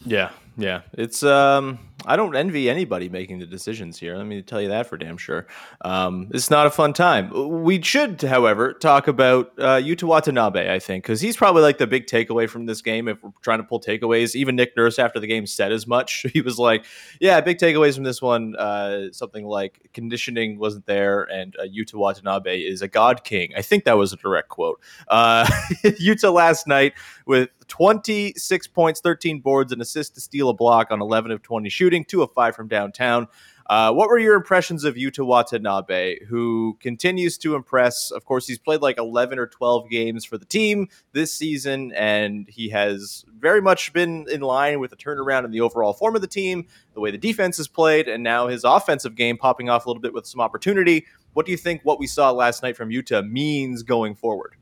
Yeah, 0.05 0.29
yeah. 0.57 0.81
It's 0.93 1.23
um 1.23 1.79
I 2.05 2.15
don't 2.17 2.35
envy 2.35 2.69
anybody 2.69 3.07
making 3.07 3.39
the 3.39 3.45
decisions 3.45 3.97
here. 3.97 4.17
Let 4.17 4.25
me 4.25 4.41
tell 4.41 4.61
you 4.61 4.67
that 4.67 4.87
for 4.87 4.97
damn 4.97 5.17
sure. 5.17 5.47
Um 5.81 6.29
it's 6.31 6.49
not 6.49 6.67
a 6.67 6.69
fun 6.69 6.93
time. 6.93 7.63
We 7.63 7.81
should, 7.81 8.21
however, 8.21 8.73
talk 8.73 9.07
about 9.07 9.51
uh 9.57 9.77
Yuta 9.77 10.03
Watanabe, 10.03 10.71
I 10.71 10.79
think, 10.79 11.03
because 11.03 11.21
he's 11.21 11.35
probably 11.37 11.61
like 11.61 11.77
the 11.77 11.87
big 11.87 12.05
takeaway 12.05 12.47
from 12.47 12.65
this 12.65 12.81
game 12.81 13.07
if 13.07 13.23
we're 13.23 13.31
trying 13.41 13.59
to 13.59 13.63
pull 13.63 13.79
takeaways. 13.79 14.35
Even 14.35 14.55
Nick 14.55 14.75
Nurse 14.77 14.99
after 14.99 15.19
the 15.19 15.27
game 15.27 15.47
said 15.47 15.71
as 15.71 15.87
much. 15.87 16.25
He 16.33 16.41
was 16.41 16.57
like, 16.57 16.85
Yeah, 17.19 17.39
big 17.41 17.57
takeaways 17.57 17.95
from 17.95 18.03
this 18.03 18.21
one, 18.21 18.55
uh 18.55 19.11
something 19.11 19.45
like 19.45 19.89
conditioning 19.93 20.57
wasn't 20.59 20.85
there 20.85 21.23
and 21.23 21.55
uh, 21.57 21.63
Yuta 21.63 21.95
Watanabe 21.95 22.59
is 22.59 22.81
a 22.81 22.87
god 22.87 23.23
king. 23.23 23.53
I 23.55 23.61
think 23.61 23.85
that 23.85 23.97
was 23.97 24.13
a 24.13 24.17
direct 24.17 24.49
quote. 24.49 24.81
Uh 25.07 25.45
Yuta 25.83 26.33
last 26.33 26.67
night 26.67 26.93
with 27.25 27.49
26 27.67 28.67
points, 28.67 28.99
13 29.01 29.39
boards, 29.39 29.71
and 29.71 29.81
assist 29.81 30.15
to 30.15 30.21
steal 30.21 30.49
a 30.49 30.53
block 30.53 30.91
on 30.91 31.01
11 31.01 31.31
of 31.31 31.41
20 31.41 31.69
shooting, 31.69 32.03
2 32.05 32.23
of 32.23 32.31
5 32.33 32.55
from 32.55 32.67
downtown. 32.67 33.27
Uh, 33.67 33.93
what 33.93 34.09
were 34.09 34.19
your 34.19 34.35
impressions 34.35 34.83
of 34.83 34.95
Yuta 34.95 35.25
Watanabe, 35.25 36.25
who 36.25 36.77
continues 36.81 37.37
to 37.37 37.55
impress? 37.55 38.11
Of 38.11 38.25
course, 38.25 38.45
he's 38.45 38.59
played 38.59 38.81
like 38.81 38.97
11 38.97 39.39
or 39.39 39.47
12 39.47 39.89
games 39.89 40.25
for 40.25 40.37
the 40.37 40.45
team 40.45 40.89
this 41.13 41.33
season, 41.33 41.93
and 41.93 42.47
he 42.49 42.69
has 42.69 43.23
very 43.39 43.61
much 43.61 43.93
been 43.93 44.25
in 44.29 44.41
line 44.41 44.79
with 44.79 44.91
the 44.91 44.97
turnaround 44.97 45.45
in 45.45 45.51
the 45.51 45.61
overall 45.61 45.93
form 45.93 46.15
of 46.15 46.21
the 46.21 46.27
team, 46.27 46.67
the 46.93 46.99
way 46.99 47.09
the 47.09 47.17
defense 47.17 47.57
is 47.57 47.69
played, 47.69 48.09
and 48.09 48.21
now 48.21 48.47
his 48.47 48.65
offensive 48.65 49.15
game 49.15 49.37
popping 49.37 49.69
off 49.69 49.85
a 49.85 49.89
little 49.89 50.01
bit 50.01 50.13
with 50.13 50.27
some 50.27 50.41
opportunity. 50.41 51.05
What 51.31 51.45
do 51.45 51.51
you 51.51 51.57
think 51.57 51.81
what 51.83 51.99
we 51.99 52.07
saw 52.07 52.31
last 52.31 52.63
night 52.63 52.75
from 52.75 52.89
Yuta 52.89 53.27
means 53.27 53.81
going 53.81 54.13
forward? 54.15 54.55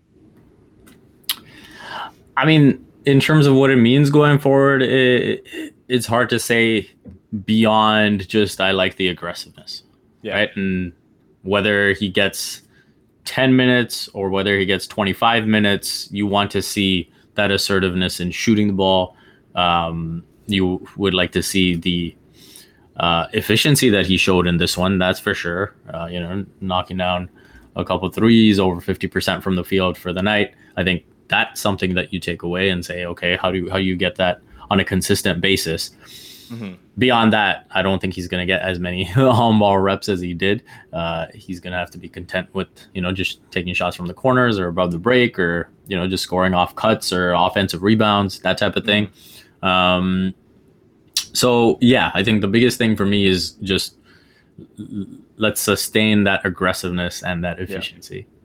I 2.37 2.45
mean, 2.45 2.85
in 3.05 3.19
terms 3.19 3.47
of 3.47 3.55
what 3.55 3.69
it 3.71 3.77
means 3.77 4.09
going 4.09 4.39
forward, 4.39 4.81
it, 4.83 5.73
it's 5.87 6.05
hard 6.05 6.29
to 6.29 6.39
say 6.39 6.89
beyond 7.45 8.27
just 8.27 8.59
I 8.61 8.71
like 8.71 8.97
the 8.97 9.07
aggressiveness, 9.07 9.83
Yeah. 10.21 10.35
right? 10.35 10.55
And 10.55 10.93
whether 11.43 11.93
he 11.93 12.09
gets 12.09 12.61
10 13.25 13.55
minutes 13.55 14.07
or 14.13 14.29
whether 14.29 14.57
he 14.57 14.65
gets 14.65 14.85
25 14.87 15.47
minutes, 15.47 16.09
you 16.11 16.27
want 16.27 16.51
to 16.51 16.61
see 16.61 17.11
that 17.35 17.51
assertiveness 17.51 18.19
in 18.19 18.31
shooting 18.31 18.67
the 18.67 18.73
ball. 18.73 19.15
Um, 19.55 20.23
you 20.47 20.85
would 20.97 21.13
like 21.13 21.31
to 21.33 21.41
see 21.43 21.75
the 21.75 22.15
uh, 22.97 23.27
efficiency 23.33 23.89
that 23.89 24.05
he 24.05 24.17
showed 24.17 24.47
in 24.47 24.57
this 24.57 24.77
one, 24.77 24.97
that's 24.97 25.19
for 25.19 25.33
sure. 25.33 25.73
Uh, 25.93 26.07
you 26.11 26.19
know, 26.19 26.45
knocking 26.59 26.97
down 26.97 27.29
a 27.75 27.85
couple 27.85 28.09
threes, 28.11 28.59
over 28.59 28.81
50% 28.81 29.41
from 29.41 29.55
the 29.55 29.63
field 29.63 29.97
for 29.97 30.11
the 30.11 30.21
night. 30.21 30.53
I 30.75 30.83
think 30.83 31.03
that's 31.31 31.61
something 31.61 31.95
that 31.95 32.13
you 32.13 32.19
take 32.19 32.43
away 32.43 32.69
and 32.69 32.85
say, 32.85 33.05
okay, 33.05 33.37
how 33.37 33.49
do 33.51 33.57
you, 33.57 33.69
how 33.71 33.77
do 33.77 33.83
you 33.83 33.95
get 33.95 34.15
that 34.17 34.41
on 34.69 34.79
a 34.81 34.83
consistent 34.83 35.39
basis? 35.39 35.91
Mm-hmm. 36.49 36.73
Beyond 36.97 37.31
that, 37.31 37.67
I 37.71 37.81
don't 37.81 38.01
think 38.01 38.13
he's 38.13 38.27
going 38.27 38.41
to 38.41 38.45
get 38.45 38.61
as 38.61 38.77
many 38.79 39.03
home 39.05 39.59
ball 39.59 39.79
reps 39.79 40.09
as 40.09 40.19
he 40.19 40.33
did. 40.33 40.61
Uh, 40.91 41.27
he's 41.33 41.61
going 41.61 41.71
to 41.71 41.77
have 41.77 41.89
to 41.91 41.97
be 41.97 42.09
content 42.09 42.53
with, 42.53 42.67
you 42.93 43.01
know, 43.01 43.13
just 43.13 43.39
taking 43.49 43.73
shots 43.73 43.95
from 43.95 44.07
the 44.07 44.13
corners 44.13 44.59
or 44.59 44.67
above 44.67 44.91
the 44.91 44.99
break 44.99 45.39
or, 45.39 45.69
you 45.87 45.95
know, 45.95 46.05
just 46.05 46.23
scoring 46.23 46.53
off 46.53 46.75
cuts 46.75 47.13
or 47.13 47.31
offensive 47.31 47.81
rebounds, 47.81 48.39
that 48.41 48.57
type 48.57 48.75
of 48.75 48.83
thing. 48.83 49.09
Um, 49.63 50.35
so, 51.33 51.77
yeah, 51.79 52.11
I 52.13 52.25
think 52.25 52.41
the 52.41 52.49
biggest 52.49 52.77
thing 52.77 52.97
for 52.97 53.05
me 53.05 53.25
is 53.25 53.51
just 53.63 53.95
let's 55.37 55.61
sustain 55.61 56.25
that 56.25 56.45
aggressiveness 56.45 57.23
and 57.23 57.41
that 57.45 57.59
efficiency. 57.61 58.27
Yeah. 58.27 58.40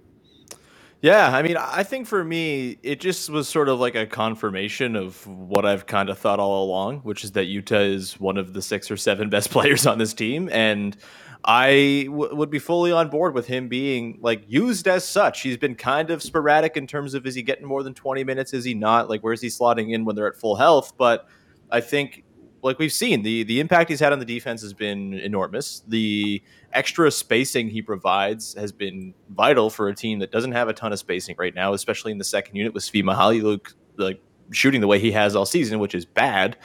Yeah, 1.03 1.37
I 1.37 1.43
mean, 1.43 1.57
I 1.57 1.83
think 1.83 2.07
for 2.07 2.25
me, 2.25 2.79
it 2.83 3.00
just 3.00 3.29
was 3.29 3.49
sort 3.49 3.69
of 3.69 3.79
like 3.79 3.95
a 3.95 4.07
confirmation 4.07 4.97
of 4.97 5.26
what 5.26 5.67
I've 5.67 5.87
kind 5.87 6.09
of 6.09 6.19
thought 6.19 6.41
all 6.41 6.65
along, 6.65 7.00
which 7.00 7.23
is 7.23 7.33
that 7.33 7.47
Yuta 7.47 7.88
is 7.95 8.19
one 8.19 8.37
of 8.38 8.55
the 8.55 8.62
six 8.62 8.91
or 8.91 8.97
seven 8.97 9.29
best 9.31 9.50
players 9.50 9.87
on 9.87 9.99
this 9.99 10.15
team. 10.15 10.49
And 10.50 10.97
I 11.45 12.07
w- 12.09 12.35
would 12.35 12.50
be 12.50 12.59
fully 12.59 12.93
on 12.93 13.09
board 13.09 13.35
with 13.35 13.47
him 13.47 13.69
being 13.69 14.19
like 14.21 14.43
used 14.49 14.88
as 14.88 15.07
such. 15.07 15.43
He's 15.43 15.59
been 15.59 15.75
kind 15.75 16.11
of 16.11 16.23
sporadic 16.23 16.76
in 16.76 16.87
terms 16.87 17.15
of 17.15 17.26
is 17.26 17.35
he 17.35 17.43
getting 17.43 17.67
more 17.67 17.83
than 17.83 17.95
20 17.95 18.25
minutes? 18.25 18.53
Is 18.53 18.65
he 18.65 18.75
not? 18.75 19.09
Like, 19.09 19.21
where's 19.21 19.41
he 19.43 19.49
slotting 19.49 19.93
in 19.93 20.05
when 20.05 20.17
they're 20.17 20.26
at 20.26 20.37
full 20.37 20.57
health? 20.57 20.95
But 20.97 21.29
I 21.71 21.83
think 21.83 22.25
like 22.67 22.79
we've 22.79 22.93
seen, 22.93 23.23
the 23.23 23.45
the 23.45 23.61
impact 23.61 23.89
he's 23.89 24.01
had 24.01 24.13
on 24.13 24.19
the 24.19 24.25
defense 24.25 24.61
has 24.63 24.75
been 24.75 25.15
enormous. 25.15 25.83
The 25.87 26.43
extra 26.73 27.11
spacing 27.11 27.71
he 27.71 27.81
provides 27.81 28.55
has 28.55 28.73
been 28.73 29.15
vital 29.31 29.71
for 29.71 29.89
a 29.89 29.95
team 29.95 30.19
that 30.19 30.33
doesn't 30.33 30.53
have 30.53 30.69
a 30.69 30.73
ton 30.73 30.93
of 30.93 30.99
spacing 30.99 31.37
right 31.39 31.55
now, 31.55 31.73
especially 31.73 32.13
in 32.13 32.19
the 32.19 32.25
second 32.25 32.57
unit 32.57 32.75
with 32.75 32.83
Svi 32.83 33.03
Mykhailiuk 33.03 33.73
like 33.97 34.21
shooting 34.51 34.81
the 34.81 34.87
way 34.87 34.99
he 34.99 35.13
has 35.13 35.35
all 35.35 35.47
season, 35.47 35.79
which 35.79 35.95
is 35.95 36.05
bad. 36.05 36.59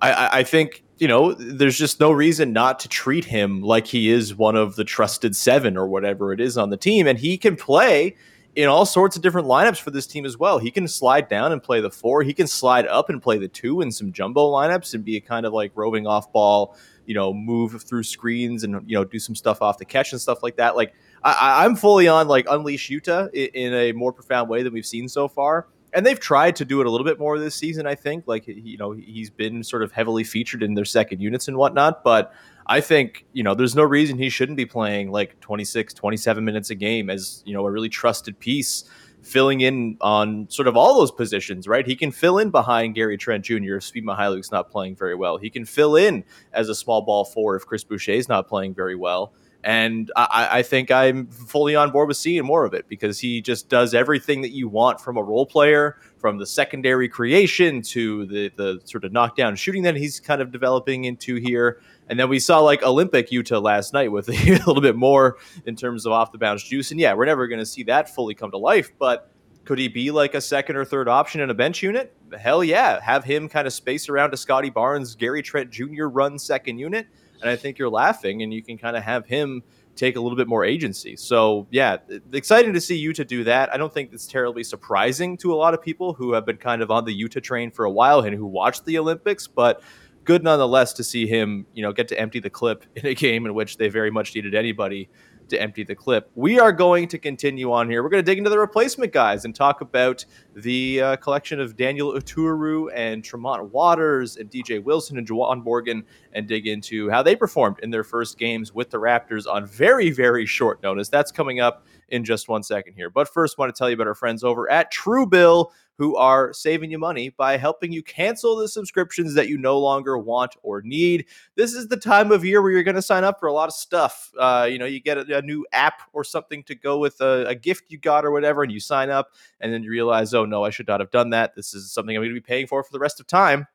I, 0.00 0.40
I 0.40 0.42
think 0.42 0.82
you 0.98 1.06
know 1.06 1.34
there's 1.34 1.78
just 1.78 2.00
no 2.00 2.10
reason 2.10 2.52
not 2.52 2.80
to 2.80 2.88
treat 2.88 3.26
him 3.26 3.60
like 3.60 3.86
he 3.86 4.10
is 4.10 4.34
one 4.34 4.56
of 4.56 4.76
the 4.76 4.84
trusted 4.84 5.36
seven 5.36 5.76
or 5.76 5.86
whatever 5.86 6.32
it 6.32 6.40
is 6.40 6.56
on 6.56 6.70
the 6.70 6.76
team, 6.76 7.06
and 7.06 7.18
he 7.18 7.36
can 7.38 7.56
play 7.56 8.16
in 8.54 8.68
all 8.68 8.84
sorts 8.84 9.16
of 9.16 9.22
different 9.22 9.48
lineups 9.48 9.80
for 9.80 9.90
this 9.90 10.06
team 10.06 10.26
as 10.26 10.36
well. 10.36 10.58
He 10.58 10.70
can 10.70 10.86
slide 10.86 11.28
down 11.28 11.52
and 11.52 11.62
play 11.62 11.80
the 11.80 11.90
four. 11.90 12.22
He 12.22 12.34
can 12.34 12.46
slide 12.46 12.86
up 12.86 13.08
and 13.08 13.22
play 13.22 13.38
the 13.38 13.48
two 13.48 13.80
in 13.80 13.90
some 13.90 14.12
jumbo 14.12 14.50
lineups 14.50 14.94
and 14.94 15.04
be 15.04 15.16
a 15.16 15.20
kind 15.20 15.46
of 15.46 15.52
like 15.52 15.72
roving 15.74 16.06
off 16.06 16.32
ball, 16.32 16.76
you 17.06 17.14
know, 17.14 17.32
move 17.32 17.82
through 17.82 18.02
screens 18.02 18.62
and 18.62 18.88
you 18.88 18.96
know 18.96 19.04
do 19.04 19.18
some 19.18 19.34
stuff 19.34 19.62
off 19.62 19.78
the 19.78 19.84
catch 19.84 20.12
and 20.12 20.20
stuff 20.20 20.42
like 20.42 20.56
that. 20.56 20.76
Like 20.76 20.94
I, 21.24 21.64
am 21.64 21.76
fully 21.76 22.08
on 22.08 22.28
like 22.28 22.46
unleash 22.48 22.90
Yuta 22.90 23.32
in, 23.32 23.48
in 23.54 23.74
a 23.74 23.92
more 23.92 24.12
profound 24.12 24.50
way 24.50 24.62
than 24.62 24.72
we've 24.72 24.86
seen 24.86 25.08
so 25.08 25.28
far. 25.28 25.68
And 25.94 26.06
they've 26.06 26.18
tried 26.18 26.56
to 26.56 26.64
do 26.64 26.80
it 26.80 26.86
a 26.86 26.90
little 26.90 27.04
bit 27.04 27.18
more 27.18 27.38
this 27.38 27.54
season, 27.54 27.86
I 27.86 27.94
think. 27.94 28.24
Like 28.26 28.46
you 28.46 28.78
know, 28.78 28.92
he's 28.92 29.30
been 29.30 29.62
sort 29.62 29.82
of 29.82 29.92
heavily 29.92 30.24
featured 30.24 30.62
in 30.62 30.74
their 30.74 30.84
second 30.84 31.20
units 31.20 31.48
and 31.48 31.56
whatnot, 31.56 32.02
but 32.02 32.32
I 32.66 32.80
think, 32.80 33.26
you 33.32 33.42
know, 33.42 33.54
there's 33.54 33.74
no 33.74 33.82
reason 33.82 34.18
he 34.18 34.30
shouldn't 34.30 34.56
be 34.56 34.66
playing 34.66 35.10
like 35.10 35.40
26, 35.40 35.94
27 35.94 36.44
minutes 36.44 36.70
a 36.70 36.74
game 36.74 37.10
as, 37.10 37.42
you 37.44 37.52
know, 37.52 37.66
a 37.66 37.70
really 37.70 37.88
trusted 37.88 38.38
piece 38.38 38.84
filling 39.22 39.60
in 39.60 39.96
on 40.00 40.48
sort 40.50 40.68
of 40.68 40.76
all 40.76 40.98
those 40.98 41.10
positions, 41.10 41.68
right? 41.68 41.86
He 41.86 41.96
can 41.96 42.10
fill 42.10 42.38
in 42.38 42.50
behind 42.50 42.94
Gary 42.94 43.16
Trent 43.16 43.44
Jr. 43.44 43.76
if 43.76 43.84
Svi 43.84 44.02
Mykhailiuk's 44.02 44.50
not 44.50 44.70
playing 44.70 44.96
very 44.96 45.14
well. 45.14 45.36
He 45.38 45.50
can 45.50 45.64
fill 45.64 45.96
in 45.96 46.24
as 46.52 46.68
a 46.68 46.74
small 46.74 47.02
ball 47.02 47.24
four 47.24 47.56
if 47.56 47.66
Chris 47.66 47.84
Boucher 47.84 48.12
is 48.12 48.28
not 48.28 48.48
playing 48.48 48.74
very 48.74 48.96
well. 48.96 49.32
And 49.64 50.10
I, 50.16 50.48
I, 50.50 50.62
think 50.62 50.90
I'm 50.90 51.28
fully 51.28 51.76
on 51.76 51.92
board 51.92 52.08
with 52.08 52.16
seeing 52.16 52.44
more 52.44 52.64
of 52.64 52.74
it 52.74 52.88
because 52.88 53.20
he 53.20 53.40
just 53.40 53.68
does 53.68 53.94
everything 53.94 54.42
that 54.42 54.50
you 54.50 54.68
want 54.68 55.00
from 55.00 55.16
a 55.16 55.22
role 55.22 55.46
player, 55.46 55.98
from 56.18 56.38
the 56.38 56.46
secondary 56.46 57.08
creation 57.08 57.80
to 57.82 58.26
the 58.26 58.50
the 58.56 58.80
sort 58.84 59.04
of 59.04 59.12
knockdown 59.12 59.54
shooting 59.54 59.84
that 59.84 59.94
he's 59.94 60.18
kind 60.18 60.42
of 60.42 60.50
developing 60.50 61.04
into 61.04 61.36
here. 61.36 61.80
And 62.08 62.18
then 62.18 62.28
we 62.28 62.40
saw 62.40 62.58
like 62.58 62.82
Olympic 62.82 63.30
Yuta 63.30 63.62
last 63.62 63.92
night 63.92 64.10
with 64.10 64.28
a 64.30 64.32
little 64.32 64.80
bit 64.80 64.96
more 64.96 65.38
in 65.64 65.76
terms 65.76 66.06
of 66.06 66.12
off 66.12 66.32
the 66.32 66.38
bounce 66.38 66.64
juice. 66.64 66.90
And 66.90 66.98
yeah, 66.98 67.14
we're 67.14 67.26
never 67.26 67.46
going 67.46 67.60
to 67.60 67.66
see 67.66 67.84
that 67.84 68.12
fully 68.12 68.34
come 68.34 68.50
to 68.50 68.58
life, 68.58 68.90
but 68.98 69.32
could 69.64 69.78
he 69.78 69.86
be 69.86 70.10
like 70.10 70.34
a 70.34 70.40
second 70.40 70.74
or 70.74 70.84
third 70.84 71.08
option 71.08 71.40
in 71.40 71.50
a 71.50 71.54
bench 71.54 71.82
unit? 71.82 72.12
Hell 72.36 72.64
yeah. 72.64 73.00
Have 73.00 73.22
him 73.22 73.48
kind 73.48 73.66
of 73.66 73.72
space 73.72 74.08
around 74.08 74.32
to 74.32 74.36
Scotty 74.36 74.70
Barnes, 74.70 75.14
Gary 75.14 75.40
Trent 75.40 75.70
Jr. 75.70 76.06
run 76.06 76.36
second 76.38 76.78
unit 76.78 77.06
and 77.42 77.50
I 77.50 77.56
think 77.56 77.78
you're 77.78 77.90
laughing, 77.90 78.42
and 78.42 78.54
you 78.54 78.62
can 78.62 78.78
kind 78.78 78.96
of 78.96 79.02
have 79.02 79.26
him 79.26 79.62
take 79.94 80.16
a 80.16 80.20
little 80.20 80.36
bit 80.36 80.48
more 80.48 80.64
agency. 80.64 81.16
So 81.16 81.66
yeah, 81.70 81.98
exciting 82.32 82.72
to 82.72 82.80
see 82.80 83.04
Yuta 83.04 83.26
do 83.26 83.44
that. 83.44 83.72
I 83.72 83.76
don't 83.76 83.92
think 83.92 84.12
it's 84.12 84.26
terribly 84.26 84.64
surprising 84.64 85.36
to 85.38 85.52
a 85.52 85.56
lot 85.56 85.74
of 85.74 85.82
people 85.82 86.14
who 86.14 86.32
have 86.32 86.46
been 86.46 86.56
kind 86.56 86.82
of 86.82 86.90
on 86.90 87.04
the 87.04 87.18
Yuta 87.18 87.42
train 87.42 87.70
for 87.70 87.84
a 87.84 87.90
while 87.90 88.20
and 88.20 88.34
who 88.34 88.46
watched 88.46 88.84
the 88.86 88.98
Olympics, 88.98 89.46
but 89.46 89.82
good 90.24 90.42
nonetheless 90.42 90.92
to 90.94 91.04
see 91.04 91.26
him, 91.26 91.66
you 91.74 91.82
know, 91.82 91.92
get 91.92 92.08
to 92.08 92.18
empty 92.18 92.40
the 92.40 92.50
clip 92.50 92.84
in 92.96 93.06
a 93.06 93.14
game 93.14 93.44
in 93.44 93.54
which 93.54 93.76
they 93.76 93.88
very 93.88 94.10
much 94.10 94.34
needed 94.34 94.54
anybody 94.54 95.08
to 95.48 95.60
empty 95.60 95.84
the 95.84 95.94
clip. 95.94 96.30
We 96.34 96.58
are 96.58 96.72
going 96.72 97.08
to 97.08 97.18
continue 97.18 97.72
on 97.72 97.88
here. 97.88 98.02
We're 98.02 98.08
going 98.08 98.24
to 98.24 98.30
dig 98.30 98.38
into 98.38 98.50
the 98.50 98.58
replacement 98.58 99.12
guys 99.12 99.44
and 99.44 99.54
talk 99.54 99.80
about 99.80 100.24
the 100.54 101.00
uh, 101.00 101.16
collection 101.16 101.60
of 101.60 101.76
Daniel 101.76 102.12
Oturu 102.12 102.88
and 102.94 103.24
Tremont 103.24 103.72
Waters 103.72 104.36
and 104.36 104.50
DJ 104.50 104.82
Wilson 104.82 105.18
and 105.18 105.26
Juwan 105.26 105.62
Morgan 105.62 106.04
and 106.32 106.46
dig 106.46 106.66
into 106.66 107.10
how 107.10 107.22
they 107.22 107.36
performed 107.36 107.78
in 107.82 107.90
their 107.90 108.04
first 108.04 108.38
games 108.38 108.74
with 108.74 108.90
the 108.90 108.98
Raptors 108.98 109.46
on 109.46 109.66
very, 109.66 110.10
very 110.10 110.46
short 110.46 110.82
notice. 110.82 111.08
That's 111.08 111.32
coming 111.32 111.60
up 111.60 111.86
in 112.12 112.24
just 112.24 112.46
one 112.46 112.62
second 112.62 112.92
here. 112.94 113.10
But 113.10 113.26
first, 113.26 113.56
I 113.58 113.62
want 113.62 113.74
to 113.74 113.78
tell 113.78 113.88
you 113.88 113.94
about 113.94 114.06
our 114.06 114.14
friends 114.14 114.44
over 114.44 114.70
at 114.70 114.92
Truebill 114.92 115.70
who 115.98 116.16
are 116.16 116.52
saving 116.52 116.90
you 116.90 116.98
money 116.98 117.30
by 117.30 117.56
helping 117.56 117.92
you 117.92 118.02
cancel 118.02 118.56
the 118.56 118.68
subscriptions 118.68 119.34
that 119.34 119.48
you 119.48 119.56
no 119.56 119.78
longer 119.78 120.18
want 120.18 120.56
or 120.62 120.82
need. 120.82 121.26
This 121.56 121.74
is 121.74 121.88
the 121.88 121.96
time 121.96 122.32
of 122.32 122.44
year 122.44 122.62
where 122.62 122.70
you're 122.70 122.82
going 122.82 122.96
to 122.96 123.02
sign 123.02 123.24
up 123.24 123.38
for 123.40 123.46
a 123.46 123.52
lot 123.52 123.68
of 123.68 123.74
stuff. 123.74 124.30
Uh, 124.38 124.68
you 124.70 124.78
know, 124.78 124.84
you 124.84 125.00
get 125.00 125.18
a, 125.18 125.38
a, 125.38 125.42
new 125.42 125.66
app 125.72 126.02
or 126.12 126.24
something 126.24 126.62
to 126.64 126.74
go 126.74 126.98
with 126.98 127.20
a, 127.20 127.46
a 127.46 127.54
gift 127.54 127.84
you 127.88 127.98
got 127.98 128.24
or 128.24 128.30
whatever, 128.30 128.62
and 128.62 128.72
you 128.72 128.80
sign 128.80 129.10
up, 129.10 129.28
and 129.60 129.72
then 129.72 129.82
you 129.82 129.90
realize, 129.90 130.34
oh 130.34 130.44
no, 130.44 130.64
I 130.64 130.70
should 130.70 130.88
not 130.88 131.00
have 131.00 131.10
done 131.10 131.30
that. 131.30 131.54
This 131.54 131.74
is 131.74 131.92
something 131.92 132.16
I'm 132.16 132.22
going 132.22 132.30
to 132.30 132.34
be 132.34 132.40
paying 132.40 132.66
for 132.66 132.82
for 132.82 132.92
the 132.92 132.98
rest 132.98 133.20
of 133.20 133.26
time. 133.26 133.66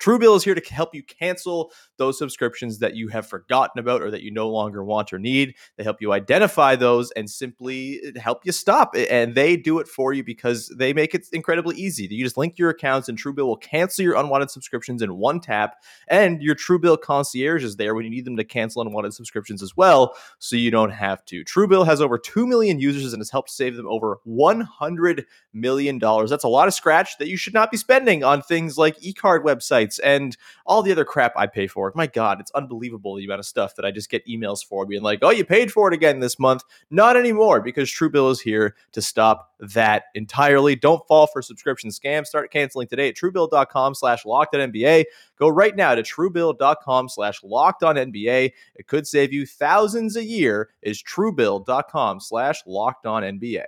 Truebill 0.00 0.36
is 0.36 0.44
here 0.44 0.54
to 0.54 0.74
help 0.74 0.94
you 0.94 1.02
cancel 1.02 1.72
those 1.96 2.18
subscriptions 2.18 2.78
that 2.78 2.94
you 2.94 3.08
have 3.08 3.26
forgotten 3.26 3.78
about 3.78 4.02
or 4.02 4.10
that 4.10 4.22
you 4.22 4.30
no 4.30 4.48
longer 4.48 4.84
want 4.84 5.12
or 5.12 5.18
need. 5.18 5.54
They 5.76 5.84
help 5.84 6.00
you 6.00 6.12
identify 6.12 6.76
those 6.76 7.10
and 7.12 7.28
simply 7.28 8.00
uh, 8.06 8.20
help 8.20 8.44
you 8.44 8.52
stop. 8.52 8.94
And 9.10 9.34
they 9.34 9.56
do 9.56 9.78
it 9.78 9.88
for 9.88 10.12
you 10.12 10.22
because 10.22 10.68
they 10.76 10.92
make 10.92 11.14
it 11.14 11.26
incredibly 11.32 11.76
easy. 11.76 12.06
You 12.10 12.24
just 12.24 12.36
link 12.36 12.58
your 12.58 12.70
accounts 12.70 13.08
and 13.08 13.18
Truebill 13.18 13.46
will 13.46 13.56
cancel 13.56 14.04
your 14.04 14.16
unwanted 14.16 14.50
subscriptions 14.50 15.02
in 15.02 15.16
one 15.16 15.40
tap. 15.40 15.76
And 16.08 16.42
your 16.42 16.54
Truebill 16.54 17.00
concierge 17.00 17.64
is 17.64 17.76
there 17.76 17.94
when 17.94 18.04
you 18.04 18.10
need 18.10 18.24
them 18.24 18.36
to 18.36 18.44
cancel 18.44 18.82
unwanted 18.82 19.14
subscriptions 19.14 19.62
as 19.62 19.76
well, 19.76 20.16
so 20.38 20.56
you 20.56 20.70
don't 20.70 20.90
have 20.90 21.24
to. 21.26 21.44
Truebill 21.44 21.86
has 21.86 22.00
over 22.00 22.18
2 22.18 22.46
million 22.46 22.78
users 22.78 23.12
and 23.12 23.20
has 23.20 23.30
helped 23.30 23.50
save 23.50 23.76
them 23.76 23.86
over 23.88 24.18
$100 24.26 25.24
million. 25.52 25.98
That's 25.98 26.44
a 26.44 26.48
lot 26.48 26.68
of 26.68 26.74
scratch 26.74 27.18
that 27.18 27.28
you 27.28 27.36
should 27.36 27.54
not 27.54 27.70
be 27.70 27.76
spending 27.76 28.24
on 28.24 28.42
things 28.42 28.76
like 28.76 28.96
e 29.00 29.12
card 29.12 29.44
websites 29.44 29.85
and 29.98 30.36
all 30.64 30.82
the 30.82 30.92
other 30.92 31.04
crap 31.04 31.32
I 31.36 31.46
pay 31.46 31.66
for. 31.66 31.92
My 31.94 32.06
God, 32.06 32.40
it's 32.40 32.50
unbelievable 32.52 33.16
the 33.16 33.24
amount 33.24 33.40
of 33.40 33.46
stuff 33.46 33.74
that 33.76 33.84
I 33.84 33.90
just 33.90 34.10
get 34.10 34.26
emails 34.26 34.64
for 34.64 34.86
being 34.86 35.02
like, 35.02 35.20
oh, 35.22 35.30
you 35.30 35.44
paid 35.44 35.72
for 35.72 35.88
it 35.88 35.94
again 35.94 36.20
this 36.20 36.38
month. 36.38 36.62
Not 36.90 37.16
anymore 37.16 37.60
because 37.60 37.88
Truebill 37.88 38.30
is 38.30 38.40
here 38.40 38.74
to 38.92 39.02
stop 39.02 39.52
that 39.60 40.04
entirely. 40.14 40.76
Don't 40.76 41.06
fall 41.06 41.26
for 41.26 41.42
subscription 41.42 41.90
scams. 41.90 42.26
Start 42.26 42.52
canceling 42.52 42.88
today 42.88 43.08
at 43.08 43.16
truebill.com 43.16 43.94
slash 43.94 44.24
locked 44.24 44.54
on 44.54 44.72
NBA. 44.72 45.04
Go 45.38 45.48
right 45.48 45.74
now 45.74 45.94
to 45.94 46.02
truebill.com 46.02 47.08
slash 47.08 47.42
locked 47.42 47.82
on 47.82 47.96
NBA. 47.96 48.52
It 48.74 48.86
could 48.86 49.06
save 49.06 49.32
you 49.32 49.46
thousands 49.46 50.16
a 50.16 50.24
year 50.24 50.70
is 50.82 51.02
truebill.com 51.02 52.20
slash 52.20 52.62
locked 52.66 53.06
on 53.06 53.22
NBA. 53.22 53.64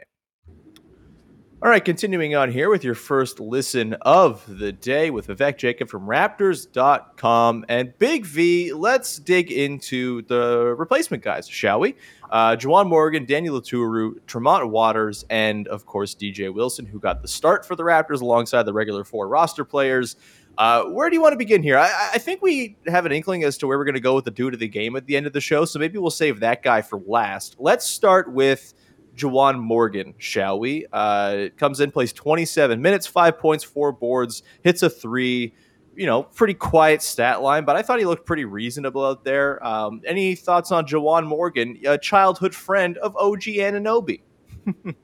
All 1.61 1.69
right, 1.69 1.85
continuing 1.85 2.37
on 2.37 2.53
here 2.53 2.71
with 2.71 2.85
your 2.85 2.95
first 2.95 3.41
listen 3.41 3.95
of 4.03 4.45
the 4.47 4.71
day 4.71 5.11
with 5.11 5.27
Vivek 5.27 5.59
Jacob 5.59 5.89
from 5.89 6.07
Raptors.com. 6.07 7.65
And 7.69 7.99
Big 7.99 8.25
V, 8.27 8.73
let's 8.73 9.19
dig 9.19 9.51
into 9.51 10.23
the 10.23 10.77
replacement 10.79 11.25
guys, 11.25 11.49
shall 11.49 11.81
we? 11.81 11.97
Uh, 12.31 12.55
Juwan 12.55 12.89
Morgan, 12.89 13.25
Daniel 13.25 13.61
Oturu, 13.61 14.25
Tremont 14.29 14.71
Waters, 14.71 15.25
and 15.31 15.67
of 15.67 15.85
course 15.85 16.15
DJ 16.15 16.55
Wilson, 16.55 16.87
who 16.87 17.01
got 17.01 17.23
the 17.23 17.29
start 17.29 17.67
for 17.67 17.75
the 17.75 17.83
Raptors 17.83 18.21
alongside 18.21 18.63
the 18.63 18.73
regular 18.73 19.03
four 19.03 19.27
roster 19.27 19.65
players. 19.65 20.15
Uh, 20.59 20.85
where 20.85 21.11
do 21.11 21.17
you 21.17 21.23
want 21.23 21.33
to 21.33 21.39
begin 21.39 21.65
here? 21.65 21.77
I, 21.77 22.11
I, 22.15 22.19
think 22.19 22.41
we 22.41 22.77
have 22.87 23.05
an 23.05 23.11
inkling 23.13 23.43
as 23.43 23.59
to 23.59 23.67
where 23.67 23.79
we're 23.79 23.85
going 23.85 23.95
to 23.95 24.01
go 24.01 24.15
with 24.15 24.25
the 24.25 24.31
dude 24.31 24.55
of 24.55 24.61
the 24.61 24.69
game 24.69 24.95
at 24.95 25.07
the 25.07 25.17
end 25.17 25.27
of 25.27 25.33
the 25.33 25.41
show, 25.41 25.65
so 25.65 25.81
maybe 25.81 25.99
we'll 25.99 26.11
save 26.11 26.39
that 26.41 26.63
guy 26.63 26.83
for 26.83 27.01
last. 27.07 27.57
Let's 27.59 27.85
start 27.85 28.33
with 28.33 28.75
Juwan 29.19 29.59
Morgan, 29.59 30.15
shall 30.19 30.59
we? 30.59 30.87
Uh, 30.93 31.49
comes 31.57 31.81
in, 31.81 31.91
plays 31.91 32.13
27 32.13 32.81
minutes, 32.81 33.07
five 33.07 33.39
points, 33.39 33.65
four 33.65 33.93
boards, 33.93 34.43
hits 34.63 34.83
a 34.83 34.89
three. 34.89 35.53
you 35.97 36.07
know, 36.07 36.23
pretty 36.23 36.55
quiet 36.55 37.03
stat 37.03 37.43
line, 37.43 37.65
but 37.65 37.75
I 37.75 37.83
thought 37.83 37.99
he 37.99 38.05
looked 38.05 38.25
pretty 38.25 38.45
reasonable 38.45 39.05
out 39.05 39.25
there. 39.25 39.65
Um, 39.67 40.01
any 40.07 40.37
thoughts 40.37 40.71
on 40.71 40.87
Juwan 40.87 41.27
Morgan, 41.27 41.77
a 41.85 41.99
childhood 41.99 42.55
friend 42.55 42.97
of 42.99 43.17
OG 43.17 43.43
Anunoby? 43.43 44.21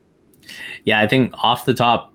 yeah, 0.85 1.01
I 1.01 1.07
think 1.07 1.33
off 1.37 1.65
the 1.65 1.73
top, 1.73 2.13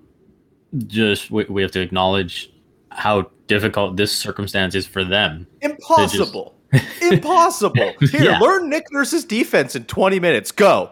just 0.87 1.29
we, 1.29 1.43
we 1.45 1.61
have 1.61 1.71
to 1.71 1.79
acknowledge 1.81 2.51
how 2.89 3.29
difficult 3.45 3.97
this 3.97 4.11
circumstance 4.11 4.73
is 4.73 4.87
for 4.87 5.03
them. 5.03 5.45
Impossible. 5.61 6.55
Impossible. 7.01 7.93
Here, 7.99 8.23
yeah. 8.23 8.39
learn 8.39 8.69
Nick 8.69 8.91
Nurse's 8.91 9.25
defense 9.25 9.75
in 9.75 9.85
20 9.85 10.19
minutes. 10.19 10.51
Go. 10.51 10.91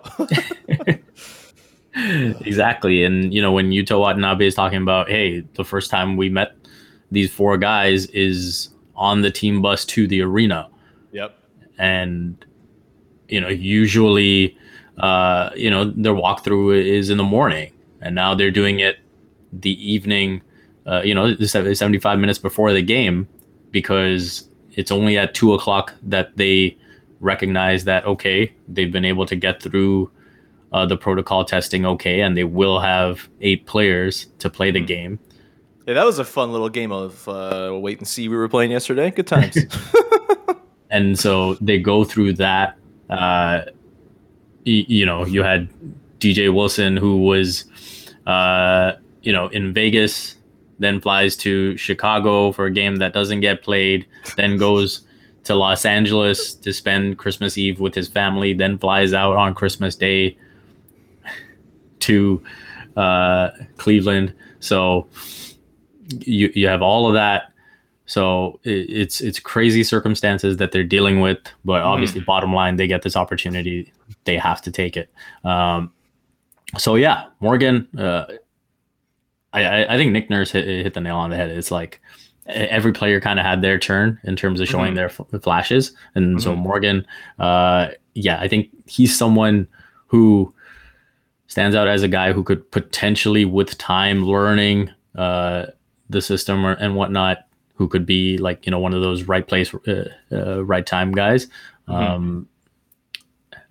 exactly. 1.95 3.03
And, 3.03 3.33
you 3.33 3.41
know, 3.41 3.51
when 3.51 3.71
Yuta 3.71 3.99
Watanabe 3.99 4.47
is 4.47 4.55
talking 4.55 4.81
about, 4.81 5.09
hey, 5.09 5.41
the 5.55 5.63
first 5.63 5.89
time 5.89 6.17
we 6.17 6.29
met 6.29 6.55
these 7.11 7.31
four 7.31 7.57
guys 7.57 8.05
is 8.07 8.69
on 8.95 9.21
the 9.21 9.31
team 9.31 9.61
bus 9.61 9.85
to 9.85 10.07
the 10.07 10.21
arena. 10.21 10.69
Yep. 11.11 11.37
And, 11.77 12.45
you 13.27 13.39
know, 13.39 13.47
usually, 13.47 14.57
uh, 14.97 15.51
you 15.55 15.69
know, 15.69 15.85
their 15.85 16.13
walkthrough 16.13 16.83
is 16.83 17.09
in 17.09 17.17
the 17.17 17.23
morning. 17.23 17.73
And 18.01 18.15
now 18.15 18.35
they're 18.35 18.51
doing 18.51 18.79
it 18.79 18.97
the 19.53 19.71
evening, 19.91 20.41
uh, 20.85 21.01
you 21.03 21.13
know, 21.15 21.35
75 21.35 22.19
minutes 22.19 22.39
before 22.39 22.73
the 22.73 22.81
game 22.81 23.27
because 23.71 24.48
it's 24.79 24.91
only 24.91 25.17
at 25.17 25.33
two 25.33 25.53
o'clock 25.53 25.93
that 26.03 26.37
they 26.37 26.77
recognize 27.19 27.83
that, 27.83 28.05
okay, 28.05 28.53
they've 28.69 28.93
been 28.93 29.03
able 29.03 29.25
to 29.25 29.35
get 29.35 29.61
through 29.61 30.09
uh, 30.71 30.85
the 30.85 30.95
protocol 30.95 31.43
testing 31.43 31.85
okay, 31.85 32.21
and 32.21 32.37
they 32.37 32.45
will 32.45 32.79
have 32.79 33.27
eight 33.41 33.65
players 33.65 34.27
to 34.39 34.49
play 34.49 34.71
the 34.71 34.79
mm-hmm. 34.79 34.85
game. 34.85 35.19
Yeah, 35.85 35.95
that 35.95 36.05
was 36.05 36.17
a 36.17 36.23
fun 36.23 36.53
little 36.53 36.69
game 36.69 36.93
of 36.93 37.27
uh, 37.27 37.71
wait 37.73 37.97
and 37.97 38.07
see 38.07 38.29
we 38.29 38.37
were 38.37 38.47
playing 38.47 38.71
yesterday. 38.71 39.11
Good 39.11 39.27
times. 39.27 39.57
and 40.89 41.19
so 41.19 41.55
they 41.55 41.77
go 41.77 42.05
through 42.05 42.33
that. 42.33 42.77
Uh, 43.09 43.63
y- 44.65 44.85
you 44.87 45.05
know, 45.05 45.25
you 45.25 45.43
had 45.43 45.67
DJ 46.19 46.53
Wilson 46.53 46.95
who 46.95 47.17
was, 47.17 47.65
uh, 48.27 48.93
you 49.23 49.33
know, 49.33 49.47
in 49.47 49.73
Vegas, 49.73 50.35
then 50.79 50.99
flies 50.99 51.35
to 51.37 51.77
Chicago 51.77 52.51
for 52.51 52.65
a 52.65 52.71
game 52.71 52.97
that 52.97 53.13
doesn't 53.13 53.41
get 53.41 53.61
played, 53.61 54.05
then 54.37 54.57
goes 54.57 55.01
to 55.43 55.55
Los 55.55 55.85
Angeles 55.85 56.53
to 56.53 56.73
spend 56.73 57.17
Christmas 57.17 57.57
Eve 57.57 57.79
with 57.79 57.95
his 57.95 58.07
family, 58.07 58.53
then 58.53 58.77
flies 58.77 59.13
out 59.13 59.35
on 59.35 59.53
Christmas 59.53 59.95
Day 59.95 60.37
to 61.99 62.43
uh, 62.97 63.49
Cleveland. 63.77 64.33
So 64.59 65.07
you 66.19 66.51
you 66.55 66.67
have 66.67 66.81
all 66.81 67.07
of 67.07 67.13
that. 67.13 67.51
So 68.05 68.59
it, 68.63 68.89
it's 68.89 69.21
it's 69.21 69.39
crazy 69.39 69.83
circumstances 69.83 70.57
that 70.57 70.71
they're 70.71 70.83
dealing 70.83 71.19
with, 71.19 71.39
but 71.63 71.81
obviously, 71.81 72.21
mm. 72.21 72.25
bottom 72.25 72.53
line, 72.53 72.77
they 72.77 72.87
get 72.87 73.03
this 73.03 73.15
opportunity, 73.15 73.93
they 74.25 74.37
have 74.37 74.61
to 74.63 74.71
take 74.71 74.97
it. 74.97 75.11
Um, 75.43 75.91
so 76.77 76.95
yeah, 76.95 77.25
Morgan, 77.39 77.87
uh, 77.97 78.25
I 79.53 79.85
I 79.85 79.97
think 79.97 80.11
Nick 80.11 80.29
Nurse 80.29 80.51
hit, 80.51 80.65
hit 80.65 80.93
the 80.93 81.01
nail 81.01 81.17
on 81.17 81.29
the 81.29 81.35
head. 81.35 81.49
It's 81.49 81.71
like 81.71 82.01
every 82.47 82.91
player 82.91 83.19
kind 83.21 83.39
of 83.39 83.45
had 83.45 83.61
their 83.61 83.77
turn 83.77 84.19
in 84.23 84.35
terms 84.35 84.59
of 84.59 84.67
showing 84.67 84.87
mm-hmm. 84.87 84.95
their 84.95 85.05
f- 85.05 85.41
flashes, 85.41 85.93
and 86.15 86.37
mm-hmm. 86.37 86.39
so 86.39 86.55
Morgan, 86.55 87.05
uh, 87.39 87.89
yeah, 88.13 88.39
I 88.39 88.47
think 88.47 88.69
he's 88.87 89.17
someone 89.17 89.67
who 90.07 90.53
stands 91.47 91.75
out 91.75 91.87
as 91.87 92.03
a 92.03 92.07
guy 92.07 92.31
who 92.31 92.43
could 92.43 92.69
potentially, 92.71 93.45
with 93.45 93.77
time, 93.77 94.23
learning. 94.23 94.91
Uh, 95.15 95.65
the 96.09 96.21
system 96.21 96.65
or, 96.65 96.73
and 96.73 96.95
whatnot 96.95 97.45
who 97.75 97.87
could 97.87 98.05
be 98.05 98.37
like 98.37 98.65
you 98.65 98.71
know 98.71 98.79
one 98.79 98.93
of 98.93 99.01
those 99.01 99.23
right 99.23 99.47
place 99.47 99.73
uh, 99.87 100.09
uh, 100.31 100.63
right 100.65 100.85
time 100.85 101.11
guys 101.11 101.45
mm-hmm. 101.87 101.93
um, 101.93 102.47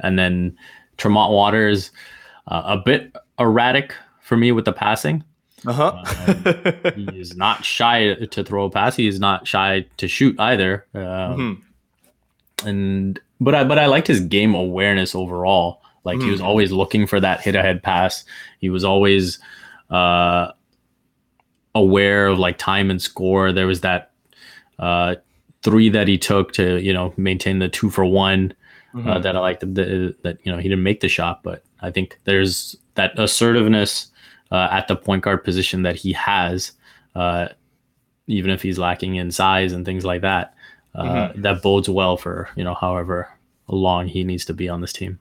and 0.00 0.18
then 0.18 0.56
Tremont 0.96 1.32
Waters 1.32 1.90
uh, 2.46 2.62
a 2.64 2.76
bit 2.76 3.14
erratic 3.38 3.94
for 4.20 4.36
me 4.36 4.52
with 4.52 4.64
the 4.64 4.72
passing 4.72 5.24
uh-huh. 5.66 6.04
um, 6.26 6.92
he 6.94 7.20
is 7.20 7.36
not 7.36 7.64
shy 7.64 8.14
to 8.14 8.44
throw 8.44 8.64
a 8.64 8.70
pass 8.70 8.96
he 8.96 9.08
is 9.08 9.18
not 9.18 9.46
shy 9.46 9.84
to 9.96 10.06
shoot 10.08 10.38
either 10.38 10.86
um, 10.94 11.02
mm-hmm. 11.02 12.68
and 12.68 13.20
but 13.40 13.54
I 13.54 13.64
but 13.64 13.78
I 13.78 13.86
liked 13.86 14.06
his 14.06 14.20
game 14.20 14.54
awareness 14.54 15.14
overall 15.14 15.82
like 16.04 16.18
mm-hmm. 16.18 16.26
he 16.26 16.30
was 16.30 16.40
always 16.40 16.70
looking 16.72 17.06
for 17.06 17.20
that 17.20 17.40
hit 17.40 17.56
ahead 17.56 17.82
pass 17.82 18.24
he 18.60 18.70
was 18.70 18.84
always 18.84 19.38
uh 19.90 20.52
aware 21.78 22.26
of 22.26 22.38
like 22.38 22.58
time 22.58 22.90
and 22.90 23.00
score. 23.00 23.52
There 23.52 23.66
was 23.66 23.80
that 23.80 24.10
uh, 24.78 25.16
three 25.62 25.88
that 25.90 26.08
he 26.08 26.18
took 26.18 26.52
to 26.52 26.80
you 26.80 26.92
know 26.92 27.14
maintain 27.16 27.58
the 27.58 27.68
two 27.68 27.90
for 27.90 28.04
one 28.04 28.52
uh, 28.94 28.98
mm-hmm. 28.98 29.08
uh, 29.08 29.18
that 29.20 29.36
I 29.36 29.40
liked. 29.40 29.60
That 29.74 30.38
you 30.42 30.52
know 30.52 30.58
he 30.58 30.68
didn't 30.68 30.84
make 30.84 31.00
the 31.00 31.08
shot, 31.08 31.42
but 31.42 31.62
I 31.80 31.90
think 31.90 32.18
there's 32.24 32.76
that 32.94 33.18
assertiveness 33.18 34.08
uh, 34.50 34.68
at 34.70 34.88
the 34.88 34.96
point 34.96 35.22
guard 35.22 35.44
position 35.44 35.82
that 35.82 35.96
he 35.96 36.12
has, 36.12 36.72
uh, 37.14 37.48
even 38.26 38.50
if 38.50 38.62
he's 38.62 38.78
lacking 38.78 39.16
in 39.16 39.30
size 39.30 39.72
and 39.72 39.84
things 39.84 40.04
like 40.04 40.22
that. 40.22 40.54
Uh, 40.94 41.04
mm-hmm. 41.04 41.42
That 41.42 41.62
bodes 41.62 41.88
well 41.88 42.16
for 42.16 42.48
you 42.56 42.64
know 42.64 42.74
however 42.74 43.28
long 43.68 44.08
he 44.08 44.24
needs 44.24 44.44
to 44.46 44.54
be 44.54 44.68
on 44.68 44.80
this 44.80 44.92
team. 44.92 45.18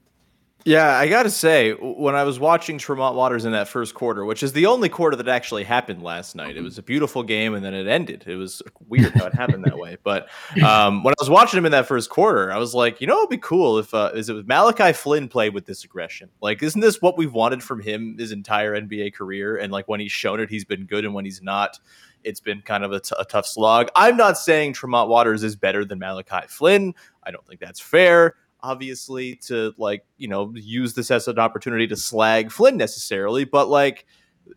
Yeah, 0.67 0.97
I 0.97 1.07
got 1.07 1.23
to 1.23 1.29
say, 1.29 1.71
when 1.71 2.13
I 2.13 2.25
was 2.25 2.41
watching 2.41 2.77
Tremont 2.77 3.15
Waters 3.15 3.45
in 3.45 3.53
that 3.53 3.69
first 3.69 3.93
quarter, 3.93 4.25
which 4.25 4.43
is 4.43 4.51
the 4.51 4.65
only 4.65 4.89
quarter 4.89 5.15
that 5.15 5.29
actually 5.29 5.63
happened 5.63 6.03
last 6.03 6.35
night, 6.35 6.57
it 6.57 6.61
was 6.61 6.77
a 6.77 6.83
beautiful 6.83 7.23
game 7.23 7.53
and 7.53 7.63
then 7.63 7.73
it 7.73 7.87
ended. 7.87 8.25
It 8.27 8.35
was 8.35 8.61
weird 8.85 9.13
how 9.13 9.27
it 9.27 9.33
happened 9.33 9.63
that 9.63 9.77
way. 9.77 9.95
But 10.03 10.27
um, 10.61 11.03
when 11.03 11.13
I 11.13 11.21
was 11.21 11.29
watching 11.29 11.57
him 11.57 11.65
in 11.65 11.71
that 11.71 11.87
first 11.87 12.09
quarter, 12.09 12.51
I 12.51 12.57
was 12.57 12.75
like, 12.75 12.99
you 12.99 13.07
know, 13.07 13.17
it'd 13.19 13.29
be 13.29 13.37
cool 13.37 13.77
if 13.77 13.93
uh, 13.93 14.11
is 14.13 14.27
it 14.27 14.45
Malachi 14.45 14.91
Flynn 14.91 15.29
played 15.29 15.53
with 15.53 15.65
this 15.65 15.85
aggression. 15.85 16.27
Like, 16.41 16.61
isn't 16.61 16.81
this 16.81 17.01
what 17.01 17.17
we've 17.17 17.31
wanted 17.31 17.63
from 17.63 17.79
him 17.79 18.17
his 18.19 18.33
entire 18.33 18.75
NBA 18.75 19.13
career? 19.13 19.55
And 19.55 19.71
like 19.71 19.87
when 19.87 20.01
he's 20.01 20.11
shown 20.11 20.41
it, 20.41 20.49
he's 20.49 20.65
been 20.65 20.85
good, 20.85 21.05
and 21.05 21.13
when 21.13 21.23
he's 21.23 21.41
not, 21.41 21.79
it's 22.25 22.41
been 22.41 22.61
kind 22.61 22.83
of 22.83 22.91
a, 22.91 22.99
t- 22.99 23.15
a 23.17 23.23
tough 23.23 23.47
slog. 23.47 23.87
I'm 23.95 24.17
not 24.17 24.37
saying 24.37 24.73
Tremont 24.73 25.07
Waters 25.07 25.43
is 25.43 25.55
better 25.55 25.85
than 25.85 25.97
Malachi 25.99 26.45
Flynn. 26.49 26.93
I 27.23 27.31
don't 27.31 27.47
think 27.47 27.61
that's 27.61 27.79
fair 27.79 28.35
obviously 28.61 29.35
to 29.35 29.73
like 29.77 30.05
you 30.17 30.27
know 30.27 30.51
use 30.55 30.93
this 30.93 31.11
as 31.11 31.27
an 31.27 31.39
opportunity 31.39 31.87
to 31.87 31.95
slag 31.95 32.51
Flynn 32.51 32.77
necessarily, 32.77 33.45
but 33.45 33.67
like 33.69 34.05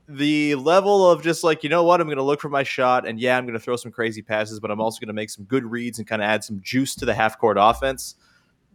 the 0.09 0.55
level 0.55 1.11
of 1.11 1.23
just 1.23 1.43
like 1.43 1.63
you 1.63 1.69
know 1.69 1.83
what 1.83 2.01
I'm 2.01 2.07
going 2.07 2.17
to 2.17 2.23
look 2.23 2.41
for 2.41 2.49
my 2.49 2.63
shot 2.63 3.07
and 3.07 3.19
yeah 3.19 3.37
I'm 3.37 3.45
going 3.45 3.59
to 3.59 3.61
throw 3.61 3.77
some 3.77 3.93
crazy 3.93 4.23
passes, 4.23 4.61
but 4.61 4.71
I'm 4.71 4.81
also 4.81 5.01
going 5.01 5.09
to 5.09 5.15
make 5.15 5.31
some 5.31 5.45
good 5.45 5.65
reads 5.65 5.99
and 5.99 6.07
kind 6.07 6.23
of 6.23 6.27
add 6.27 6.45
some 6.45 6.61
juice 6.63 6.95
to 6.97 7.05
the 7.05 7.15
half 7.15 7.39
court 7.39 7.57
offense. 7.61 8.17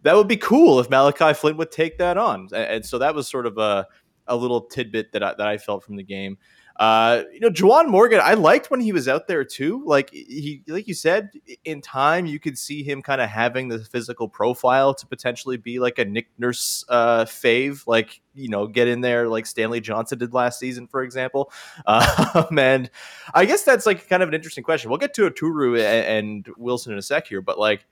That 0.04 0.16
would 0.16 0.28
be 0.28 0.38
cool 0.38 0.80
if 0.80 0.90
Malachi 0.90 1.34
Flynn 1.34 1.58
would 1.58 1.72
take 1.72 1.98
that 1.98 2.18
on, 2.18 2.50
and, 2.54 2.66
and 2.66 2.86
so 2.86 3.00
that 3.00 3.16
was 3.16 3.28
sort 3.28 3.46
of 3.46 3.58
a 3.58 3.88
a 4.28 4.36
little 4.36 4.62
tidbit 4.62 5.12
that 5.12 5.24
I, 5.24 5.34
that 5.36 5.48
I 5.48 5.58
felt 5.58 5.84
from 5.84 5.96
the 5.96 6.04
game. 6.04 6.38
Uh, 6.78 7.24
you 7.32 7.40
know, 7.40 7.50
Juwan 7.50 7.88
Morgan, 7.88 8.20
I 8.22 8.34
liked 8.34 8.70
when 8.70 8.82
he 8.82 8.92
was 8.92 9.08
out 9.08 9.28
there 9.28 9.46
too. 9.46 9.84
Like 9.86 10.10
he, 10.12 10.62
like 10.68 10.88
you 10.88 10.94
said, 10.94 11.32
in 11.64 11.82
time 11.82 12.26
you 12.26 12.40
could 12.40 12.58
see 12.58 12.84
him 12.84 13.02
kind 13.02 13.22
of 13.22 13.30
having 13.30 13.70
the 13.70 13.80
physical 13.80 14.28
profile 14.28 14.94
to 14.94 15.08
potentially 15.08 15.58
be 15.58 15.80
like 15.80 16.00
a 16.00 16.06
Nick 16.06 16.28
Nurse 16.38 16.84
uh, 16.90 17.26
fave, 17.26 17.88
like 17.88 18.22
you 18.34 18.50
know, 18.50 18.68
get 18.68 18.88
in 18.88 19.02
there 19.02 19.30
like 19.30 19.46
Stanley 19.46 19.80
Johnson 19.80 20.18
did 20.18 20.34
last 20.34 20.60
season, 20.60 20.88
for 20.88 21.04
example. 21.04 21.52
Um, 21.88 22.58
and 22.58 22.90
I 23.34 23.46
guess 23.46 23.64
that's 23.64 23.86
like 23.86 24.10
kind 24.10 24.22
of 24.22 24.30
an 24.30 24.36
interesting 24.36 24.64
question. 24.64 24.90
We'll 24.90 25.00
get 25.00 25.14
to 25.16 25.30
Oturu 25.30 25.78
and, 25.78 26.46
and 26.46 26.56
Wilson 26.58 26.92
in 26.92 27.00
a 27.00 27.02
sec 27.02 27.28
here, 27.28 27.42
but 27.42 27.58
like, 27.58 27.86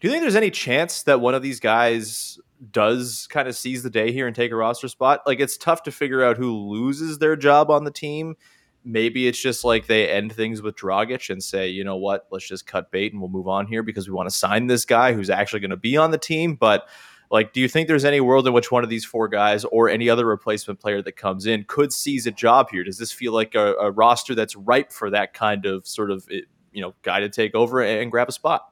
do 0.00 0.08
you 0.08 0.10
think 0.10 0.22
there's 0.22 0.36
any 0.36 0.50
chance 0.50 1.02
that 1.04 1.20
one 1.20 1.34
of 1.34 1.42
these 1.42 1.60
guys 1.60 2.38
does 2.70 3.26
kind 3.30 3.48
of 3.48 3.56
seize 3.56 3.82
the 3.82 3.90
day 3.90 4.12
here 4.12 4.26
and 4.26 4.34
take 4.34 4.52
a 4.52 4.56
roster 4.56 4.88
spot. 4.88 5.22
Like 5.26 5.40
it's 5.40 5.56
tough 5.56 5.82
to 5.84 5.92
figure 5.92 6.24
out 6.24 6.36
who 6.36 6.52
loses 6.52 7.18
their 7.18 7.36
job 7.36 7.70
on 7.70 7.84
the 7.84 7.90
team. 7.90 8.36
Maybe 8.84 9.26
it's 9.26 9.40
just 9.40 9.64
like 9.64 9.86
they 9.86 10.08
end 10.08 10.32
things 10.32 10.62
with 10.62 10.76
Dragic 10.76 11.28
and 11.28 11.42
say, 11.42 11.68
you 11.68 11.82
know 11.82 11.96
what, 11.96 12.26
let's 12.30 12.46
just 12.46 12.66
cut 12.66 12.90
bait 12.90 13.12
and 13.12 13.20
we'll 13.20 13.30
move 13.30 13.48
on 13.48 13.66
here 13.66 13.82
because 13.82 14.08
we 14.08 14.14
want 14.14 14.28
to 14.28 14.34
sign 14.34 14.68
this 14.68 14.84
guy 14.84 15.12
who's 15.12 15.30
actually 15.30 15.60
going 15.60 15.70
to 15.70 15.76
be 15.76 15.96
on 15.96 16.12
the 16.12 16.18
team. 16.18 16.54
But 16.54 16.88
like, 17.28 17.52
do 17.52 17.60
you 17.60 17.68
think 17.68 17.88
there's 17.88 18.04
any 18.04 18.20
world 18.20 18.46
in 18.46 18.52
which 18.52 18.70
one 18.70 18.84
of 18.84 18.90
these 18.90 19.04
four 19.04 19.26
guys 19.26 19.64
or 19.64 19.88
any 19.88 20.08
other 20.08 20.24
replacement 20.24 20.78
player 20.78 21.02
that 21.02 21.16
comes 21.16 21.46
in 21.46 21.64
could 21.64 21.92
seize 21.92 22.26
a 22.28 22.30
job 22.30 22.70
here? 22.70 22.84
Does 22.84 22.98
this 22.98 23.10
feel 23.10 23.32
like 23.32 23.56
a, 23.56 23.74
a 23.74 23.90
roster 23.90 24.36
that's 24.36 24.54
ripe 24.54 24.92
for 24.92 25.10
that 25.10 25.34
kind 25.34 25.66
of 25.66 25.86
sort 25.86 26.12
of 26.12 26.26
eh, 26.30 26.42
you 26.72 26.80
know 26.80 26.94
guy 27.02 27.18
to 27.18 27.28
take 27.28 27.56
over 27.56 27.82
and 27.82 28.12
grab 28.12 28.28
a 28.28 28.32
spot? 28.32 28.68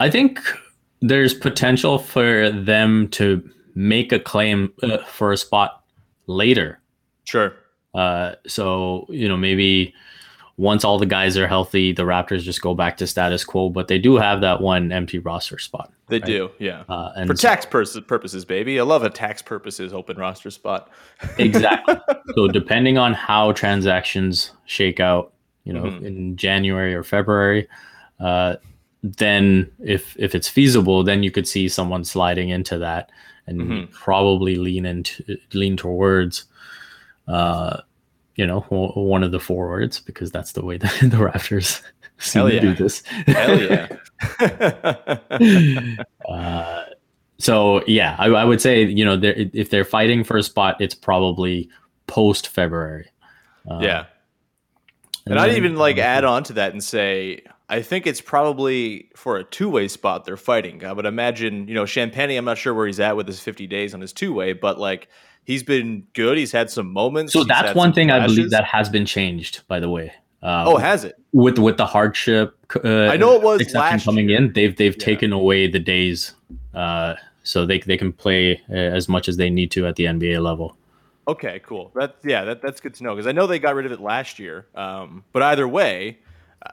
I 0.00 0.10
think 0.10 0.40
there's 1.00 1.34
potential 1.34 1.98
for 1.98 2.50
them 2.50 3.08
to 3.08 3.48
make 3.74 4.12
a 4.12 4.18
claim 4.18 4.72
uh, 4.82 4.98
for 4.98 5.32
a 5.32 5.36
spot 5.36 5.82
later. 6.26 6.80
Sure. 7.24 7.54
Uh, 7.94 8.34
so 8.46 9.06
you 9.08 9.28
know 9.28 9.36
maybe 9.36 9.94
once 10.56 10.84
all 10.84 10.98
the 10.98 11.06
guys 11.06 11.36
are 11.36 11.48
healthy, 11.48 11.92
the 11.92 12.04
Raptors 12.04 12.42
just 12.42 12.60
go 12.62 12.74
back 12.74 12.96
to 12.98 13.06
status 13.06 13.44
quo. 13.44 13.68
But 13.70 13.88
they 13.88 13.98
do 13.98 14.16
have 14.16 14.40
that 14.42 14.60
one 14.60 14.92
empty 14.92 15.18
roster 15.18 15.58
spot. 15.58 15.92
They 16.08 16.18
right? 16.18 16.26
do, 16.26 16.50
yeah. 16.58 16.84
Uh, 16.88 17.12
and 17.16 17.26
for 17.26 17.34
tax 17.34 17.66
purposes, 17.66 18.44
baby. 18.44 18.78
I 18.78 18.82
love 18.82 19.02
a 19.02 19.10
tax 19.10 19.42
purposes 19.42 19.92
open 19.92 20.16
roster 20.16 20.50
spot. 20.50 20.90
exactly. 21.38 21.96
So 22.36 22.46
depending 22.46 22.98
on 22.98 23.14
how 23.14 23.52
transactions 23.52 24.52
shake 24.66 25.00
out, 25.00 25.32
you 25.64 25.72
know, 25.72 25.84
Mhm. 25.84 26.04
in 26.04 26.36
January 26.36 26.94
or 26.94 27.02
February, 27.02 27.66
uh, 28.20 28.56
then 29.06 29.70
if 29.84 30.16
if 30.18 30.34
it's 30.34 30.48
feasible, 30.48 31.04
then 31.04 31.22
you 31.22 31.30
could 31.30 31.46
see 31.46 31.68
someone 31.68 32.04
sliding 32.04 32.48
into 32.48 32.78
that 32.78 33.10
and 33.46 33.60
Mhm. 33.60 33.90
probably 33.92 34.56
lean 34.56 34.86
into 34.86 35.22
lean 35.52 35.76
towards, 35.76 36.46
uh, 37.28 37.80
you 38.36 38.46
know, 38.46 38.60
one 38.70 39.22
of 39.22 39.30
the 39.30 39.38
forwards 39.40 40.00
because 40.00 40.30
that's 40.32 40.52
the 40.52 40.64
way 40.64 40.78
that 40.78 40.90
the 41.02 41.18
Raptors 41.18 41.82
seem 42.18 42.40
Hell 42.42 42.50
to 42.50 42.60
do 42.60 42.74
this. 42.74 43.02
Hell 43.26 43.60
yeah. 43.60 43.88
uh, 46.28 46.84
so 47.38 47.84
yeah, 47.86 48.16
I, 48.18 48.26
I 48.28 48.44
would 48.44 48.60
say 48.60 48.84
you 48.84 49.04
know 49.04 49.16
they're, 49.16 49.34
if 49.52 49.70
they're 49.70 49.84
fighting 49.84 50.24
for 50.24 50.36
a 50.36 50.42
spot, 50.42 50.76
it's 50.80 50.94
probably 50.94 51.68
post 52.06 52.48
February. 52.48 53.08
Uh, 53.70 53.78
yeah. 53.82 54.04
And 55.26 55.38
I'd 55.38 55.50
then- 55.50 55.56
even 55.56 55.76
like 55.76 55.98
add 55.98 56.24
on 56.24 56.42
to 56.44 56.52
that 56.54 56.72
and 56.72 56.82
say, 56.82 57.42
I 57.68 57.80
think 57.82 58.06
it's 58.06 58.20
probably 58.20 59.10
for 59.16 59.36
a 59.38 59.44
two 59.44 59.70
way 59.70 59.88
spot 59.88 60.24
they're 60.24 60.36
fighting. 60.36 60.84
I 60.84 60.92
would 60.92 61.06
imagine, 61.06 61.66
you 61.66 61.74
know, 61.74 61.84
Champagnie, 61.84 62.36
I'm 62.36 62.44
not 62.44 62.58
sure 62.58 62.74
where 62.74 62.86
he's 62.86 63.00
at 63.00 63.16
with 63.16 63.26
his 63.26 63.40
50 63.40 63.66
days 63.66 63.94
on 63.94 64.00
his 64.00 64.12
two 64.12 64.32
way, 64.34 64.52
but 64.52 64.78
like 64.78 65.08
he's 65.44 65.62
been 65.62 66.06
good. 66.12 66.36
He's 66.36 66.52
had 66.52 66.70
some 66.70 66.92
moments. 66.92 67.32
So 67.32 67.42
that's 67.44 67.74
one 67.74 67.92
thing 67.92 68.10
I 68.10 68.24
believe 68.26 68.50
that 68.50 68.64
has 68.64 68.88
been 68.90 69.06
changed, 69.06 69.62
by 69.66 69.80
the 69.80 69.88
way. 69.88 70.12
Uh, 70.42 70.64
Oh, 70.66 70.76
has 70.76 71.04
it? 71.04 71.16
with 71.32 71.58
with 71.58 71.78
the 71.78 71.86
hardship. 71.86 72.54
Uh, 72.84 73.06
I 73.06 73.16
know 73.16 73.32
it 73.34 73.40
was 73.42 73.72
last 73.74 74.04
coming 74.04 74.28
year. 74.28 74.38
in. 74.38 74.52
They've 74.52 74.76
they've 74.76 74.94
Yeah. 74.98 75.04
taken 75.04 75.32
away 75.32 75.66
the 75.66 75.78
days, 75.78 76.34
uh, 76.74 77.14
so 77.44 77.64
they 77.64 77.78
they 77.78 77.96
can 77.96 78.12
play 78.12 78.60
uh, 78.68 78.74
as 78.74 79.08
much 79.08 79.26
as 79.26 79.38
they 79.38 79.48
need 79.48 79.70
to 79.70 79.86
at 79.86 79.96
the 79.96 80.04
NBA 80.04 80.42
level. 80.42 80.76
Okay, 81.26 81.62
cool. 81.64 81.90
That 81.94 82.16
yeah, 82.22 82.44
that, 82.44 82.60
that's 82.60 82.82
good 82.82 82.92
to 82.96 83.02
know 83.04 83.14
because 83.14 83.26
I 83.26 83.32
know 83.32 83.46
they 83.46 83.58
got 83.58 83.74
rid 83.74 83.86
of 83.86 83.92
it 83.92 84.00
last 84.00 84.38
year. 84.38 84.66
Um, 84.74 85.24
but 85.32 85.40
either 85.42 85.66
way, 85.66 86.18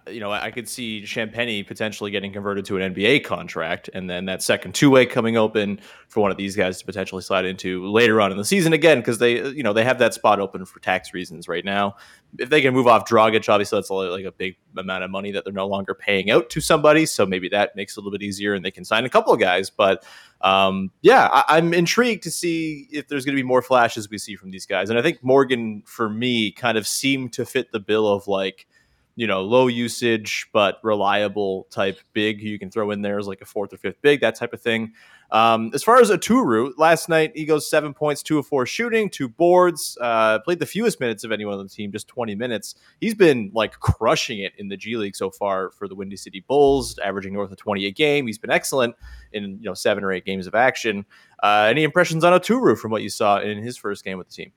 you 0.10 0.20
know, 0.20 0.32
I, 0.32 0.52
could 0.52 0.70
see 0.70 1.02
Champagnie 1.04 1.68
potentially 1.68 2.12
getting 2.12 2.32
converted 2.32 2.66
to 2.66 2.78
an 2.78 2.94
NBA 2.94 3.24
contract, 3.24 3.90
and 3.94 4.10
then 4.10 4.26
that 4.26 4.42
second 4.42 4.74
two 4.74 4.90
way 4.90 5.06
coming 5.06 5.38
open 5.38 5.80
for 6.08 6.22
one 6.22 6.32
of 6.32 6.38
these 6.38 6.56
guys 6.56 6.80
to 6.80 6.86
potentially 6.86 7.22
slide 7.22 7.46
into 7.46 7.86
later 7.90 8.22
on 8.22 8.32
in 8.32 8.38
the 8.38 8.46
season 8.46 8.74
again 8.74 9.00
because 9.00 9.20
they, 9.20 9.46
you 9.50 9.64
know, 9.64 9.74
they 9.74 9.84
have 9.84 10.00
that 10.00 10.14
spot 10.14 10.40
open 10.40 10.66
for 10.66 10.80
tax 10.80 11.14
reasons 11.14 11.48
right 11.48 11.66
now. 11.66 11.96
If 12.40 12.50
they 12.50 12.62
can 12.62 12.74
move 12.74 12.88
off 12.88 13.08
Dragic, 13.08 13.50
obviously 13.50 13.78
that's 13.78 13.90
like 13.90 14.26
a 14.26 14.32
big 14.32 14.56
amount 14.78 15.04
of 15.04 15.12
money 15.12 15.32
that 15.32 15.44
they're 15.44 15.54
no 15.54 15.68
longer 15.68 15.94
paying 15.94 16.32
out 16.32 16.50
to 16.52 16.62
somebody, 16.62 17.06
so 17.06 17.26
maybe 17.26 17.50
that 17.50 17.76
makes 17.76 17.98
it 17.98 17.98
a 17.98 18.02
little 18.02 18.18
bit 18.18 18.24
easier, 18.24 18.54
and 18.54 18.64
they 18.64 18.72
can 18.72 18.86
sign 18.86 19.06
a 19.06 19.10
couple 19.10 19.34
of 19.34 19.40
guys, 19.40 19.70
but 19.70 20.06
um, 20.40 20.92
yeah, 21.02 21.28
I, 21.32 21.58
I'm 21.58 21.74
intrigued 21.74 22.24
to 22.24 22.32
see 22.32 22.88
if 22.92 23.08
there's 23.08 23.26
going 23.26 23.36
to 23.36 23.42
be 23.42 23.48
more 23.48 23.62
flashes 23.62 24.10
we 24.10 24.18
see 24.18 24.36
from 24.36 24.52
these 24.52 24.66
guys. 24.66 24.90
And 24.90 24.98
I 24.98 25.02
think 25.02 25.24
Morgan, 25.24 25.84
for 25.86 26.10
me, 26.10 26.52
kind 26.52 26.78
of 26.78 26.88
seemed 26.88 27.34
to 27.34 27.46
fit 27.46 27.72
the 27.72 27.80
bill 27.80 28.08
of 28.08 28.28
like, 28.28 28.68
you 29.16 29.28
know, 29.28 29.42
low 29.42 29.68
usage 29.68 30.48
but 30.54 30.80
reliable 30.84 31.68
type 31.70 32.00
big 32.14 32.42
who 32.42 32.48
you 32.48 32.60
can 32.60 32.72
throw 32.72 32.92
in 32.92 33.02
there 33.02 33.20
as 33.20 33.28
like 33.28 33.42
a 33.42 33.46
fourth 33.46 33.74
or 33.74 33.78
fifth 33.78 34.02
big, 34.02 34.22
that 34.22 34.36
type 34.36 34.54
of 34.54 34.62
thing. 34.62 34.94
Um, 35.32 35.72
as 35.74 35.82
far 35.82 36.02
as 36.02 36.10
Oturu, 36.10 36.74
last 36.78 37.08
night 37.08 37.32
he 37.36 37.46
goes 37.46 37.70
seven 37.70 37.94
points, 37.94 38.22
two 38.22 38.38
of 38.38 38.46
four 38.46 38.66
shooting, 38.66 39.10
two 39.10 39.30
boards, 39.30 39.98
uh, 40.02 40.40
played 40.40 40.60
the 40.60 40.66
fewest 40.66 41.00
minutes 41.00 41.24
of 41.24 41.32
anyone 41.32 41.58
on 41.58 41.64
the 41.64 41.70
team, 41.70 41.92
just 41.92 42.08
20 42.10 42.36
minutes. 42.36 42.76
He's 43.00 43.16
been 43.16 43.50
like 43.54 43.74
crushing 43.80 44.40
it 44.40 44.52
in 44.58 44.68
the 44.68 44.76
G 44.76 44.98
League 44.98 45.16
so 45.16 45.30
far 45.30 45.72
for 45.72 45.88
the 45.88 45.96
Windy 45.96 46.18
City 46.18 46.44
Bulls, 46.48 47.00
averaging 47.00 47.34
north 47.34 47.52
of 47.52 47.58
20 47.58 47.86
a 47.86 47.92
game. 47.92 48.28
He's 48.28 48.38
been 48.38 48.52
excellent 48.52 48.96
in 49.32 49.58
you 49.60 49.70
know 49.70 49.74
seven 49.74 50.04
or 50.04 50.12
eight 50.12 50.26
games 50.26 50.48
of 50.48 50.56
action. 50.56 51.06
Uh, 51.42 51.68
any 51.70 51.84
impressions 51.84 52.24
on 52.26 52.38
Oturu 52.38 52.78
from 52.78 52.92
what 52.92 53.02
you 53.02 53.10
saw 53.10 53.40
in 53.40 53.58
his 53.64 53.78
first 53.78 54.04
game 54.04 54.18
with 54.18 54.28
the 54.28 54.34
team? 54.34 54.52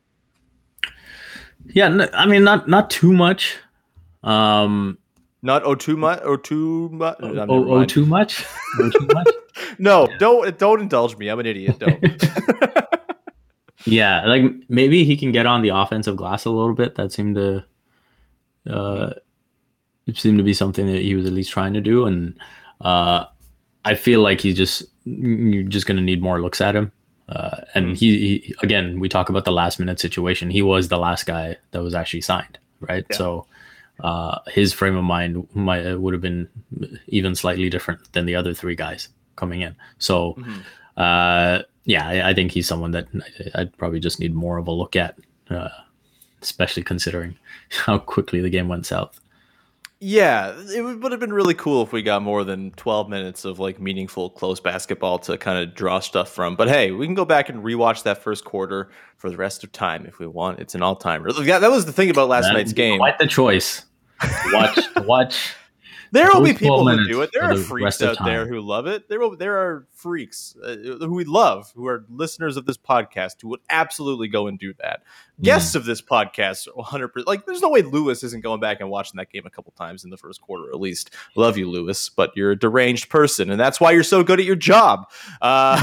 Yeah, 1.67 2.09
I 2.13 2.27
mean 2.27 2.43
not 2.43 2.69
not 2.69 2.91
too 2.91 3.13
much. 3.13 3.57
Um, 4.25 4.99
Not 5.43 5.65
O2 5.65 5.97
much. 5.97 6.21
O2 6.21 6.91
much. 6.91 7.17
oh, 7.21 7.71
oh, 7.71 7.85
too 7.85 8.07
much. 8.07 8.45
Oh, 8.79 8.91
too 8.91 9.09
much. 9.13 9.29
No, 9.79 10.09
don't 10.19 10.59
don't 10.59 10.81
indulge 10.81 11.17
me. 11.17 11.29
I'm 11.29 11.39
an 11.39 11.47
idiot. 11.47 11.79
Don't. 11.79 12.03
Yeah, 13.87 14.27
like 14.27 14.43
maybe 14.69 15.05
he 15.05 15.17
can 15.17 15.33
get 15.33 15.47
on 15.47 15.63
the 15.63 15.69
offensive 15.71 16.17
glass 16.17 16.45
a 16.45 16.51
little 16.51 16.75
bit. 16.75 16.95
That 16.95 17.13
seemed 17.13 17.37
to 17.37 17.65
uh 18.69 19.11
it 20.07 20.17
seemed 20.17 20.39
to 20.39 20.45
be 20.45 20.55
something 20.55 20.87
that 20.87 21.03
he 21.03 21.15
was 21.15 21.27
at 21.27 21.33
least 21.33 21.53
trying 21.53 21.75
to 21.75 21.81
do 21.81 22.07
and 22.07 22.39
uh 22.81 23.27
I 23.85 23.95
feel 23.95 24.21
like 24.21 24.41
he's 24.41 24.57
just 24.57 24.85
you're 25.05 25.65
just 25.65 25.87
going 25.87 25.99
to 25.99 26.03
need 26.03 26.23
more 26.23 26.41
looks 26.41 26.61
at 26.63 26.75
him. 26.75 26.93
Uh 27.29 27.59
and 27.75 27.97
he, 27.97 28.39
he 28.39 28.55
again, 28.63 29.01
we 29.01 29.09
talk 29.09 29.29
about 29.29 29.45
the 29.45 29.53
last 29.53 29.79
minute 29.79 30.01
situation. 30.01 30.51
He 30.51 30.63
was 30.63 30.89
the 30.89 30.99
last 30.99 31.27
guy 31.27 31.57
that 31.73 31.83
was 31.83 31.95
actually 31.95 32.23
signed, 32.23 32.59
right? 32.81 33.05
Yeah. 33.11 33.17
So 33.17 33.47
uh 34.01 34.39
his 34.49 34.73
frame 34.73 34.97
of 34.97 35.05
mind 35.05 35.47
might 35.55 35.87
uh, 35.87 35.99
would 35.99 36.13
have 36.15 36.21
been 36.23 36.49
even 37.07 37.35
slightly 37.35 37.71
different 37.71 38.01
than 38.13 38.27
the 38.27 38.35
other 38.35 38.53
three 38.55 38.75
guys 38.75 39.09
coming 39.37 39.61
in. 39.63 39.75
So 39.99 40.35
Mhm. 40.39 40.61
uh, 40.97 41.63
yeah, 41.85 42.09
I, 42.09 42.31
I 42.31 42.35
think 42.35 42.53
he's 42.53 42.67
someone 42.67 42.93
that 42.93 43.07
I'd 43.55 43.77
probably 43.77 44.01
just 44.01 44.19
need 44.21 44.35
more 44.35 44.57
of 44.59 44.67
a 44.69 44.73
look 44.73 44.97
at, 44.97 45.19
uh, 45.51 45.69
especially 46.43 46.83
considering 46.83 47.37
how 47.71 47.99
quickly 47.99 48.41
the 48.41 48.51
game 48.51 48.69
went 48.69 48.87
south. 48.87 49.21
Yeah, 50.07 50.55
it 50.69 50.83
would 50.83 51.13
have 51.13 51.21
been 51.21 51.33
really 51.33 51.55
cool 51.55 51.83
if 51.83 51.91
we 51.91 52.03
got 52.03 52.21
more 52.21 52.45
than 52.45 52.73
12 52.73 53.09
minutes 53.09 53.47
of 53.47 53.59
like 53.59 53.81
meaningful 53.81 54.29
close 54.29 54.61
basketball 54.61 55.19
to 55.21 55.39
kind 55.39 55.59
of 55.67 55.75
draw 55.75 55.99
stuff 56.01 56.29
from. 56.29 56.57
But 56.57 56.69
hey, 56.69 56.91
we 56.91 57.07
can 57.07 57.15
go 57.15 57.25
back 57.25 57.49
and 57.49 57.65
rewatch 57.65 58.03
that 58.03 58.23
first 58.23 58.45
quarter 58.45 58.91
for 59.17 59.31
the 59.31 59.39
rest 59.39 59.65
of 59.65 59.73
time 59.73 60.05
if 60.05 60.19
we 60.19 60.27
want. 60.27 60.59
It's 60.61 60.75
an 60.75 60.83
all 60.83 60.95
timer. 60.95 61.31
Yeah, 61.43 61.59
that 61.59 61.71
was 61.71 61.87
the 61.87 61.93
thing 61.93 62.11
about 62.11 62.29
last 62.29 62.49
That- 62.49 62.53
night's 62.53 62.75
game. 62.75 62.99
Quite 62.99 63.19
the 63.19 63.27
choice. 63.27 63.87
Watch, 64.53 64.79
watch. 64.99 65.55
There 66.13 66.29
will 66.31 66.43
be 66.43 66.53
people 66.53 66.87
who 66.87 67.09
do 67.09 67.23
it. 67.23 67.31
There 67.33 67.43
are 67.43 67.57
the 67.57 67.65
freaks 67.65 68.03
out 68.03 68.23
there 68.27 68.47
who 68.47 68.61
love 68.61 68.87
it. 68.87 69.09
There 69.09 69.19
will, 69.21 69.37
there 69.37 69.57
are 69.57 69.87
freaks 70.05 70.55
uh, 70.63 70.77
who 71.01 71.15
we 71.15 71.25
love, 71.25 71.73
who 71.75 71.87
are 71.87 72.05
listeners 72.11 72.59
of 72.59 72.67
this 72.67 72.77
podcast, 72.77 73.41
who 73.41 73.49
would 73.49 73.61
absolutely 73.71 74.29
go 74.29 74.47
and 74.47 74.59
do 74.59 74.75
that. 74.75 75.01
Mm. 75.41 75.45
Guests 75.45 75.75
of 75.75 75.87
this 75.87 76.03
podcast, 76.03 76.69
100. 76.75 77.09
percent 77.09 77.27
Like, 77.27 77.47
there's 77.47 77.63
no 77.63 77.71
way 77.71 77.81
Lewis 77.81 78.23
isn't 78.23 78.43
going 78.43 78.61
back 78.61 78.81
and 78.81 78.91
watching 78.91 79.17
that 79.17 79.33
game 79.33 79.47
a 79.47 79.51
couple 79.51 79.73
times 79.79 80.05
in 80.05 80.11
the 80.11 80.19
first 80.19 80.43
quarter, 80.43 80.69
at 80.69 80.79
least. 80.79 81.15
Love 81.37 81.57
you, 81.57 81.71
Lewis, 81.71 82.11
but 82.11 82.33
you're 82.37 82.51
a 82.51 82.59
deranged 82.59 83.09
person, 83.09 83.51
and 83.51 83.59
that's 83.59 83.81
why 83.81 83.93
you're 83.93 84.03
so 84.03 84.23
good 84.23 84.39
at 84.39 84.45
your 84.45 84.57
job. 84.57 85.11
Uh, 85.41 85.83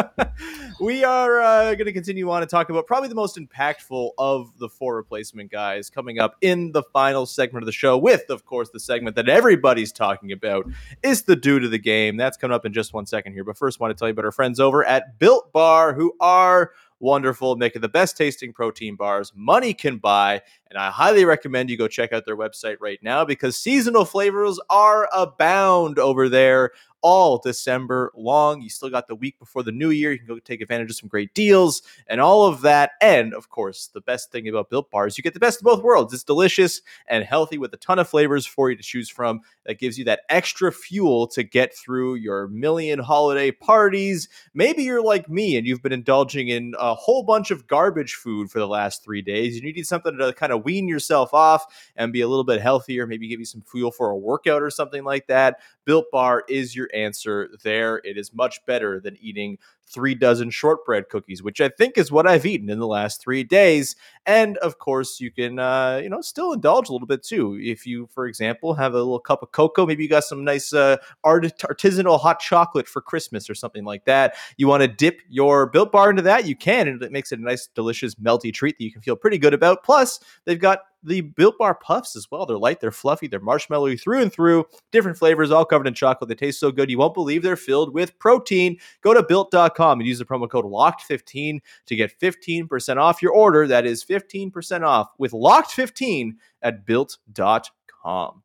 we 0.80 1.04
are 1.04 1.40
uh, 1.40 1.74
going 1.74 1.86
to 1.86 1.92
continue 1.92 2.28
on 2.28 2.42
and 2.42 2.50
talk 2.50 2.68
about 2.68 2.88
probably 2.88 3.08
the 3.08 3.14
most 3.14 3.38
impactful 3.38 4.10
of 4.18 4.58
the 4.58 4.68
four 4.68 4.96
replacement 4.96 5.52
guys 5.52 5.88
coming 5.88 6.18
up 6.18 6.34
in 6.40 6.72
the 6.72 6.82
final 6.82 7.26
segment 7.26 7.62
of 7.62 7.66
the 7.66 7.72
show 7.72 7.96
with, 7.96 8.28
of 8.28 8.44
course, 8.44 8.70
the 8.70 8.80
segment 8.80 9.14
that 9.14 9.28
everybody's 9.28 9.92
talking 9.92 10.32
about 10.32 10.66
is 11.04 11.22
the 11.22 11.36
dude 11.36 11.64
of 11.64 11.70
the 11.70 11.78
game. 11.78 12.16
That's 12.16 12.36
coming 12.36 12.56
up 12.56 12.66
in 12.66 12.72
just 12.72 12.92
one 12.92 13.06
second 13.06 13.34
here. 13.36 13.44
But 13.44 13.56
first, 13.58 13.78
I 13.80 13.84
want 13.84 13.96
to 13.96 13.98
tell 13.98 14.08
you 14.08 14.12
about 14.12 14.24
our 14.24 14.32
friends 14.32 14.58
over 14.58 14.84
at 14.84 15.18
Built 15.18 15.52
Bar, 15.52 15.94
who 15.94 16.14
are 16.20 16.72
wonderful, 16.98 17.56
making 17.56 17.82
the 17.82 17.88
best 17.88 18.16
tasting 18.16 18.52
protein 18.52 18.96
bars 18.96 19.32
money 19.34 19.74
can 19.74 19.98
buy. 19.98 20.42
And 20.68 20.78
I 20.78 20.90
highly 20.90 21.24
recommend 21.24 21.70
you 21.70 21.76
go 21.76 21.88
check 21.88 22.12
out 22.12 22.24
their 22.26 22.36
website 22.36 22.76
right 22.80 22.98
now 23.02 23.24
because 23.24 23.56
seasonal 23.56 24.04
flavors 24.04 24.58
are 24.68 25.08
abound 25.12 25.98
over 25.98 26.28
there 26.28 26.72
all 27.02 27.38
December 27.38 28.10
long. 28.16 28.60
You 28.60 28.68
still 28.68 28.90
got 28.90 29.06
the 29.06 29.14
week 29.14 29.38
before 29.38 29.62
the 29.62 29.70
new 29.70 29.90
year. 29.90 30.10
You 30.10 30.18
can 30.18 30.26
go 30.26 30.40
take 30.40 30.60
advantage 30.60 30.90
of 30.90 30.96
some 30.96 31.08
great 31.08 31.32
deals 31.34 31.82
and 32.08 32.20
all 32.20 32.46
of 32.46 32.62
that. 32.62 32.92
And 33.00 33.32
of 33.32 33.48
course, 33.48 33.90
the 33.94 34.00
best 34.00 34.32
thing 34.32 34.48
about 34.48 34.70
Built 34.70 34.90
Bars, 34.90 35.16
you 35.16 35.22
get 35.22 35.32
the 35.32 35.38
best 35.38 35.60
of 35.60 35.64
both 35.64 35.84
worlds. 35.84 36.12
It's 36.12 36.24
delicious 36.24 36.82
and 37.06 37.22
healthy 37.22 37.58
with 37.58 37.72
a 37.74 37.76
ton 37.76 38.00
of 38.00 38.08
flavors 38.08 38.44
for 38.44 38.70
you 38.70 38.76
to 38.76 38.82
choose 38.82 39.08
from 39.08 39.42
that 39.66 39.78
gives 39.78 39.98
you 39.98 40.04
that 40.06 40.22
extra 40.28 40.72
fuel 40.72 41.28
to 41.28 41.44
get 41.44 41.76
through 41.76 42.16
your 42.16 42.48
million 42.48 42.98
holiday 42.98 43.52
parties. 43.52 44.28
Maybe 44.52 44.82
you're 44.82 45.02
like 45.02 45.28
me 45.28 45.56
and 45.56 45.64
you've 45.64 45.82
been 45.82 45.92
indulging 45.92 46.48
in 46.48 46.74
a 46.76 46.94
whole 46.94 47.22
bunch 47.22 47.52
of 47.52 47.68
garbage 47.68 48.14
food 48.14 48.50
for 48.50 48.58
the 48.58 48.68
last 48.68 49.04
three 49.04 49.22
days. 49.22 49.54
and 49.54 49.64
You 49.64 49.72
need 49.72 49.86
something 49.86 50.16
to 50.18 50.32
kind 50.32 50.52
of 50.52 50.55
wean 50.56 50.88
yourself 50.88 51.32
off 51.34 51.64
and 51.96 52.12
be 52.12 52.20
a 52.20 52.28
little 52.28 52.44
bit 52.44 52.60
healthier, 52.60 53.06
maybe 53.06 53.28
give 53.28 53.40
you 53.40 53.46
some 53.46 53.62
fuel 53.62 53.90
for 53.90 54.10
a 54.10 54.16
workout 54.16 54.62
or 54.62 54.70
something 54.70 55.04
like 55.04 55.26
that. 55.26 55.60
Built 55.84 56.06
Bar 56.10 56.44
is 56.48 56.74
your 56.74 56.88
answer 56.94 57.50
there. 57.62 57.98
It 58.04 58.16
is 58.18 58.34
much 58.34 58.64
better 58.66 59.00
than 59.00 59.16
eating 59.20 59.58
three 59.88 60.14
dozen 60.14 60.50
shortbread 60.50 61.08
cookies, 61.08 61.42
which 61.42 61.60
I 61.60 61.68
think 61.68 61.96
is 61.96 62.10
what 62.10 62.26
I've 62.26 62.46
eaten 62.46 62.68
in 62.68 62.78
the 62.78 62.86
last 62.86 63.20
three 63.20 63.44
days. 63.44 63.96
And 64.24 64.56
of 64.58 64.78
course, 64.78 65.20
you 65.20 65.30
can, 65.30 65.58
uh, 65.58 66.00
you 66.02 66.08
know, 66.08 66.20
still 66.20 66.52
indulge 66.52 66.88
a 66.88 66.92
little 66.92 67.06
bit 67.06 67.22
too. 67.22 67.58
If 67.60 67.86
you, 67.86 68.08
for 68.12 68.26
example, 68.26 68.74
have 68.74 68.94
a 68.94 68.98
little 68.98 69.20
cup 69.20 69.42
of 69.42 69.52
cocoa, 69.52 69.86
maybe 69.86 70.02
you 70.02 70.08
got 70.08 70.24
some 70.24 70.44
nice 70.44 70.72
uh, 70.72 70.96
art- 71.24 71.58
artisanal 71.60 72.20
hot 72.20 72.40
chocolate 72.40 72.88
for 72.88 73.00
Christmas 73.00 73.48
or 73.48 73.54
something 73.54 73.84
like 73.84 74.04
that. 74.06 74.34
You 74.56 74.68
want 74.68 74.82
to 74.82 74.88
dip 74.88 75.20
your 75.28 75.66
Built 75.66 75.92
Bar 75.92 76.10
into 76.10 76.22
that, 76.22 76.46
you 76.46 76.56
can, 76.56 76.88
and 76.88 77.02
it 77.02 77.12
makes 77.12 77.32
it 77.32 77.38
a 77.38 77.42
nice, 77.42 77.68
delicious, 77.74 78.16
melty 78.16 78.52
treat 78.52 78.76
that 78.78 78.84
you 78.84 78.92
can 78.92 79.02
feel 79.02 79.16
pretty 79.16 79.38
good 79.38 79.54
about. 79.54 79.84
Plus, 79.84 80.20
they've 80.44 80.58
got 80.60 80.80
the 81.06 81.22
Built 81.22 81.56
Bar 81.58 81.76
Puffs 81.76 82.16
as 82.16 82.30
well. 82.30 82.44
They're 82.44 82.58
light, 82.58 82.80
they're 82.80 82.90
fluffy, 82.90 83.26
they're 83.26 83.40
marshmallowy 83.40 84.00
through 84.00 84.22
and 84.22 84.32
through. 84.32 84.64
Different 84.92 85.16
flavors, 85.16 85.50
all 85.50 85.64
covered 85.64 85.86
in 85.86 85.94
chocolate. 85.94 86.28
They 86.28 86.34
taste 86.34 86.60
so 86.60 86.70
good, 86.70 86.90
you 86.90 86.98
won't 86.98 87.14
believe 87.14 87.42
they're 87.42 87.56
filled 87.56 87.94
with 87.94 88.18
protein. 88.18 88.78
Go 89.02 89.14
to 89.14 89.22
built.com 89.22 90.00
and 90.00 90.06
use 90.06 90.18
the 90.18 90.24
promo 90.24 90.48
code 90.48 90.64
LOCKED15 90.64 91.60
to 91.86 91.96
get 91.96 92.18
15% 92.20 92.96
off 92.96 93.22
your 93.22 93.32
order. 93.32 93.66
That 93.66 93.86
is 93.86 94.04
15% 94.04 94.86
off 94.86 95.08
with 95.18 95.32
LOCKED15 95.32 96.32
at 96.62 96.84
built.com. 96.84 98.42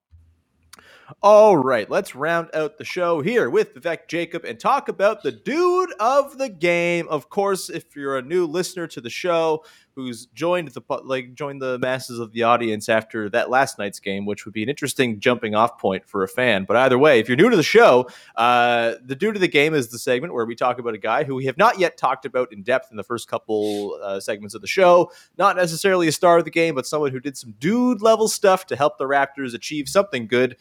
All 1.21 1.57
right, 1.57 1.89
let's 1.89 2.15
round 2.15 2.49
out 2.53 2.77
the 2.77 2.85
show 2.85 3.21
here 3.21 3.49
with 3.49 3.73
Vivek 3.73 4.07
Jacob 4.07 4.45
and 4.45 4.59
talk 4.59 4.87
about 4.87 5.23
the 5.23 5.31
dude 5.31 5.93
of 5.99 6.37
the 6.37 6.49
game. 6.49 7.07
Of 7.09 7.29
course, 7.29 7.69
if 7.69 7.95
you're 7.95 8.17
a 8.17 8.21
new 8.21 8.45
listener 8.45 8.87
to 8.87 9.01
the 9.01 9.09
show 9.09 9.63
who's 9.95 10.27
joined 10.27 10.69
the 10.69 10.81
like 11.03 11.33
joined 11.35 11.61
the 11.61 11.77
masses 11.79 12.17
of 12.17 12.31
the 12.31 12.43
audience 12.43 12.87
after 12.87 13.29
that 13.29 13.49
last 13.49 13.77
night's 13.77 13.99
game, 13.99 14.25
which 14.25 14.45
would 14.45 14.53
be 14.53 14.63
an 14.63 14.69
interesting 14.69 15.19
jumping 15.19 15.53
off 15.53 15.77
point 15.77 16.07
for 16.07 16.23
a 16.23 16.27
fan. 16.27 16.65
But 16.65 16.77
either 16.77 16.97
way, 16.97 17.19
if 17.19 17.27
you're 17.27 17.37
new 17.37 17.49
to 17.49 17.57
the 17.57 17.63
show, 17.63 18.07
uh, 18.35 18.95
the 19.03 19.15
dude 19.15 19.35
of 19.35 19.41
the 19.41 19.47
game 19.47 19.73
is 19.73 19.89
the 19.89 19.99
segment 19.99 20.33
where 20.33 20.45
we 20.45 20.55
talk 20.55 20.79
about 20.79 20.93
a 20.93 20.99
guy 20.99 21.23
who 21.23 21.35
we 21.35 21.45
have 21.45 21.57
not 21.57 21.77
yet 21.77 21.97
talked 21.97 22.25
about 22.25 22.53
in 22.53 22.63
depth 22.63 22.89
in 22.91 22.97
the 22.97 23.03
first 23.03 23.27
couple 23.27 23.99
uh, 24.01 24.19
segments 24.19 24.55
of 24.55 24.61
the 24.61 24.67
show. 24.67 25.11
Not 25.37 25.55
necessarily 25.57 26.07
a 26.07 26.11
star 26.11 26.37
of 26.37 26.45
the 26.45 26.51
game, 26.51 26.75
but 26.75 26.87
someone 26.87 27.11
who 27.11 27.19
did 27.19 27.37
some 27.37 27.53
dude 27.59 28.01
level 28.01 28.27
stuff 28.27 28.65
to 28.67 28.75
help 28.75 28.97
the 28.97 29.05
Raptors 29.05 29.53
achieve 29.53 29.89
something 29.89 30.27
good 30.27 30.55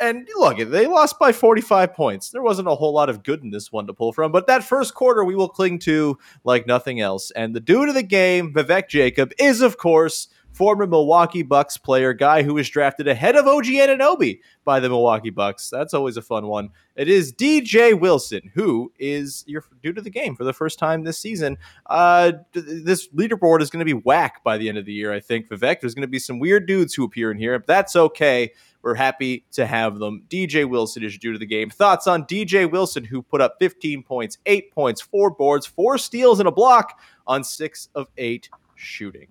and 0.00 0.28
look, 0.36 0.58
they 0.58 0.86
lost 0.86 1.18
by 1.18 1.32
45 1.32 1.94
points. 1.94 2.30
There 2.30 2.42
wasn't 2.42 2.68
a 2.68 2.74
whole 2.74 2.92
lot 2.92 3.08
of 3.08 3.22
good 3.22 3.42
in 3.42 3.50
this 3.50 3.70
one 3.70 3.86
to 3.86 3.94
pull 3.94 4.12
from, 4.12 4.32
but 4.32 4.46
that 4.46 4.64
first 4.64 4.94
quarter 4.94 5.24
we 5.24 5.34
will 5.34 5.48
cling 5.48 5.78
to 5.80 6.18
like 6.44 6.66
nothing 6.66 7.00
else. 7.00 7.30
And 7.32 7.54
the 7.54 7.60
dude 7.60 7.88
of 7.88 7.94
the 7.94 8.02
game, 8.02 8.52
Vivek 8.52 8.88
Jacob, 8.88 9.32
is 9.38 9.60
of 9.60 9.76
course 9.76 10.28
former 10.52 10.86
Milwaukee 10.86 11.42
Bucks 11.42 11.76
player, 11.76 12.12
guy 12.12 12.42
who 12.42 12.54
was 12.54 12.68
drafted 12.68 13.08
ahead 13.08 13.36
of 13.36 13.46
OG 13.46 13.66
Anunoby 13.66 14.40
by 14.64 14.80
the 14.80 14.88
Milwaukee 14.88 15.30
Bucks. 15.30 15.70
That's 15.70 15.94
always 15.94 16.16
a 16.16 16.22
fun 16.22 16.46
one. 16.46 16.70
It 16.96 17.08
is 17.08 17.32
DJ 17.32 17.98
Wilson, 17.98 18.50
who 18.54 18.92
is 18.98 19.44
your 19.46 19.64
dude 19.82 19.98
of 19.98 20.04
the 20.04 20.10
game 20.10 20.36
for 20.36 20.44
the 20.44 20.52
first 20.52 20.78
time 20.78 21.04
this 21.04 21.18
season. 21.18 21.56
Uh, 21.86 22.32
this 22.52 23.08
leaderboard 23.08 23.62
is 23.62 23.70
going 23.70 23.78
to 23.78 23.84
be 23.84 23.94
whack 23.94 24.44
by 24.44 24.58
the 24.58 24.68
end 24.68 24.78
of 24.78 24.84
the 24.84 24.92
year, 24.92 25.12
I 25.12 25.20
think. 25.20 25.48
Vivek, 25.48 25.80
there's 25.80 25.94
going 25.94 26.02
to 26.02 26.08
be 26.08 26.18
some 26.18 26.38
weird 26.38 26.66
dudes 26.66 26.94
who 26.94 27.04
appear 27.04 27.30
in 27.30 27.38
here. 27.38 27.58
But 27.58 27.66
that's 27.66 27.96
okay. 27.96 28.52
We're 28.82 28.94
happy 28.94 29.44
to 29.52 29.66
have 29.66 29.98
them. 29.98 30.24
DJ 30.28 30.68
Wilson 30.68 31.04
is 31.04 31.18
dude 31.18 31.34
of 31.34 31.40
the 31.40 31.46
game. 31.46 31.68
Thoughts 31.68 32.06
on 32.06 32.24
DJ 32.24 32.70
Wilson, 32.70 33.04
who 33.04 33.22
put 33.22 33.40
up 33.40 33.56
15 33.60 34.02
points, 34.02 34.38
eight 34.46 34.72
points, 34.72 35.00
four 35.00 35.30
boards, 35.30 35.66
four 35.66 35.98
steals, 35.98 36.40
and 36.40 36.48
a 36.48 36.52
block 36.52 36.98
on 37.26 37.44
six 37.44 37.88
of 37.94 38.08
eight 38.16 38.48
shooting. 38.76 39.28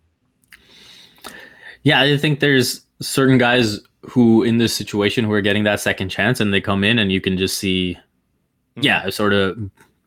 Yeah, 1.83 2.01
I 2.01 2.17
think 2.17 2.39
there's 2.39 2.81
certain 3.01 3.37
guys 3.37 3.79
who 4.03 4.43
in 4.43 4.57
this 4.57 4.73
situation 4.73 5.25
who 5.25 5.31
are 5.31 5.41
getting 5.41 5.63
that 5.63 5.79
second 5.79 6.09
chance 6.09 6.39
and 6.39 6.53
they 6.53 6.61
come 6.61 6.83
in 6.83 6.99
and 6.99 7.11
you 7.11 7.21
can 7.21 7.37
just 7.37 7.57
see, 7.57 7.97
mm-hmm. 7.97 8.83
yeah, 8.83 9.03
I've 9.05 9.13
sort 9.13 9.33
of 9.33 9.57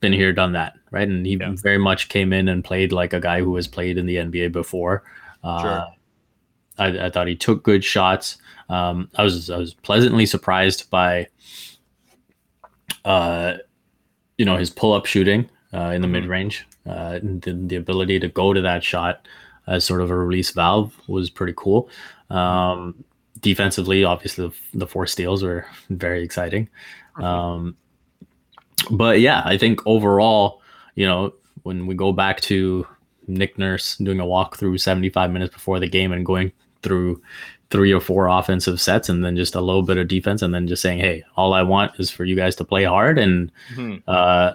been 0.00 0.12
here, 0.12 0.32
done 0.32 0.52
that, 0.52 0.74
right? 0.90 1.08
And 1.08 1.24
he 1.26 1.36
yeah. 1.36 1.54
very 1.56 1.78
much 1.78 2.08
came 2.08 2.32
in 2.32 2.48
and 2.48 2.64
played 2.64 2.92
like 2.92 3.12
a 3.12 3.20
guy 3.20 3.40
who 3.40 3.54
has 3.56 3.68
played 3.68 3.98
in 3.98 4.06
the 4.06 4.16
NBA 4.16 4.52
before. 4.52 5.04
Uh, 5.44 5.62
sure. 5.62 5.86
I, 6.78 7.06
I, 7.06 7.10
thought 7.10 7.26
he 7.26 7.36
took 7.36 7.62
good 7.62 7.84
shots. 7.84 8.38
Um, 8.68 9.10
I 9.16 9.22
was 9.22 9.50
I 9.50 9.58
was 9.58 9.74
pleasantly 9.74 10.24
surprised 10.24 10.88
by, 10.90 11.28
uh, 13.04 13.54
you 14.38 14.44
know, 14.44 14.56
his 14.56 14.70
pull 14.70 14.92
up 14.92 15.06
shooting 15.06 15.50
uh, 15.74 15.90
in 15.90 16.00
the 16.00 16.06
mm-hmm. 16.06 16.12
mid 16.12 16.26
range, 16.26 16.66
uh, 16.86 17.18
the, 17.22 17.52
the 17.66 17.76
ability 17.76 18.18
to 18.20 18.28
go 18.28 18.52
to 18.52 18.60
that 18.62 18.82
shot 18.82 19.26
as 19.66 19.84
sort 19.84 20.00
of 20.00 20.10
a 20.10 20.16
release 20.16 20.50
valve 20.50 20.94
was 21.06 21.30
pretty 21.30 21.54
cool. 21.56 21.88
Um, 22.30 23.04
defensively, 23.40 24.04
obviously, 24.04 24.48
the, 24.48 24.78
the, 24.78 24.86
four 24.86 25.06
steals 25.06 25.42
were 25.42 25.66
very 25.90 26.22
exciting. 26.22 26.68
Um, 27.16 27.76
but 28.90 29.20
yeah, 29.20 29.42
I 29.44 29.58
think 29.58 29.86
overall, 29.86 30.62
you 30.94 31.06
know, 31.06 31.34
when 31.62 31.86
we 31.86 31.94
go 31.94 32.12
back 32.12 32.40
to 32.42 32.86
Nick 33.26 33.58
Nurse 33.58 33.96
doing 33.96 34.20
a 34.20 34.24
walkthrough 34.24 34.80
75 34.80 35.30
minutes 35.30 35.54
before 35.54 35.78
the 35.78 35.88
game 35.88 36.12
and 36.12 36.26
going 36.26 36.52
through 36.82 37.22
three 37.70 37.92
or 37.92 38.00
four 38.00 38.26
offensive 38.26 38.80
sets 38.80 39.08
and 39.08 39.24
then 39.24 39.36
just 39.36 39.54
a 39.54 39.60
little 39.60 39.82
bit 39.82 39.96
of 39.96 40.08
defense 40.08 40.42
and 40.42 40.54
then 40.54 40.66
just 40.66 40.82
saying, 40.82 40.98
hey, 40.98 41.22
all 41.36 41.54
I 41.54 41.62
want 41.62 41.98
is 41.98 42.10
for 42.10 42.24
you 42.24 42.36
guys 42.36 42.56
to 42.56 42.64
play 42.64 42.84
hard 42.84 43.18
and, 43.18 43.50
mm-hmm. 43.74 43.98
uh, 44.08 44.54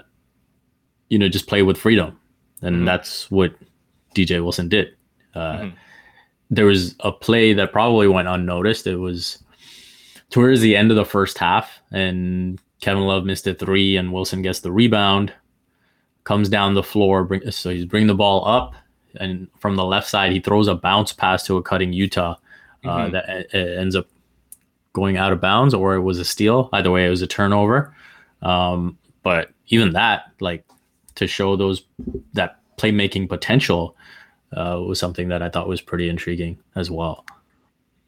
you 1.10 1.18
know, 1.18 1.30
just 1.30 1.48
play 1.48 1.64
with 1.64 1.78
freedom. 1.78 2.20
And 2.62 2.78
mm-hmm. 2.78 2.86
that's 2.86 3.32
what 3.32 3.56
DJ 4.14 4.42
Wilson 4.42 4.68
did. 4.68 4.97
Uh, 5.38 5.58
mm-hmm. 5.58 5.76
There 6.50 6.66
was 6.66 6.96
a 7.02 7.12
play 7.12 7.54
that 7.54 7.72
probably 7.72 8.08
went 8.08 8.28
unnoticed. 8.28 8.88
It 8.88 8.96
was 8.96 9.44
towards 10.30 10.62
the 10.62 10.76
end 10.76 10.92
of 10.92 10.98
the 10.98 11.06
first 11.06 11.38
half, 11.38 11.80
and 11.92 12.60
Kevin 12.82 13.04
Love 13.04 13.26
missed 13.26 13.48
a 13.48 13.54
three, 13.54 13.98
and 13.98 14.14
Wilson 14.14 14.42
gets 14.42 14.62
the 14.62 14.72
rebound, 14.72 15.34
comes 16.24 16.50
down 16.50 16.74
the 16.74 16.84
floor. 16.84 17.24
Bring, 17.24 17.52
so 17.52 17.70
he's 17.70 17.86
bringing 17.86 18.08
the 18.08 18.16
ball 18.16 18.48
up, 18.48 18.76
and 19.20 19.48
from 19.60 19.76
the 19.76 19.86
left 19.86 20.08
side, 20.08 20.32
he 20.32 20.40
throws 20.40 20.68
a 20.68 20.76
bounce 20.76 21.14
pass 21.14 21.46
to 21.48 21.58
a 21.58 21.62
cutting 21.62 21.92
Yuta 21.92 22.18
uh, 22.18 22.38
mm-hmm. 22.88 23.12
that 23.12 23.54
ends 23.54 23.96
up 23.96 24.08
going 24.94 25.18
out 25.18 25.34
of 25.34 25.42
bounds, 25.42 25.74
or 25.74 25.96
it 25.96 26.02
was 26.02 26.20
a 26.20 26.26
steal. 26.26 26.70
Either 26.74 26.92
way, 26.92 27.06
it 27.06 27.10
was 27.10 27.22
a 27.22 27.28
turnover. 27.28 27.94
Um, 28.42 28.98
but 29.22 29.52
even 29.68 29.94
that, 29.94 30.32
like 30.40 30.66
to 31.16 31.28
show 31.28 31.56
those 31.56 31.84
that 32.34 32.60
playmaking 32.78 33.28
potential, 33.28 33.96
uh, 34.56 34.82
was 34.86 35.00
something 35.00 35.30
that 35.30 35.42
I 35.42 35.50
thought 35.50 35.68
was 35.68 35.82
pretty 35.82 36.10
intriguing 36.10 36.60
as 36.76 36.90
well. 36.90 37.26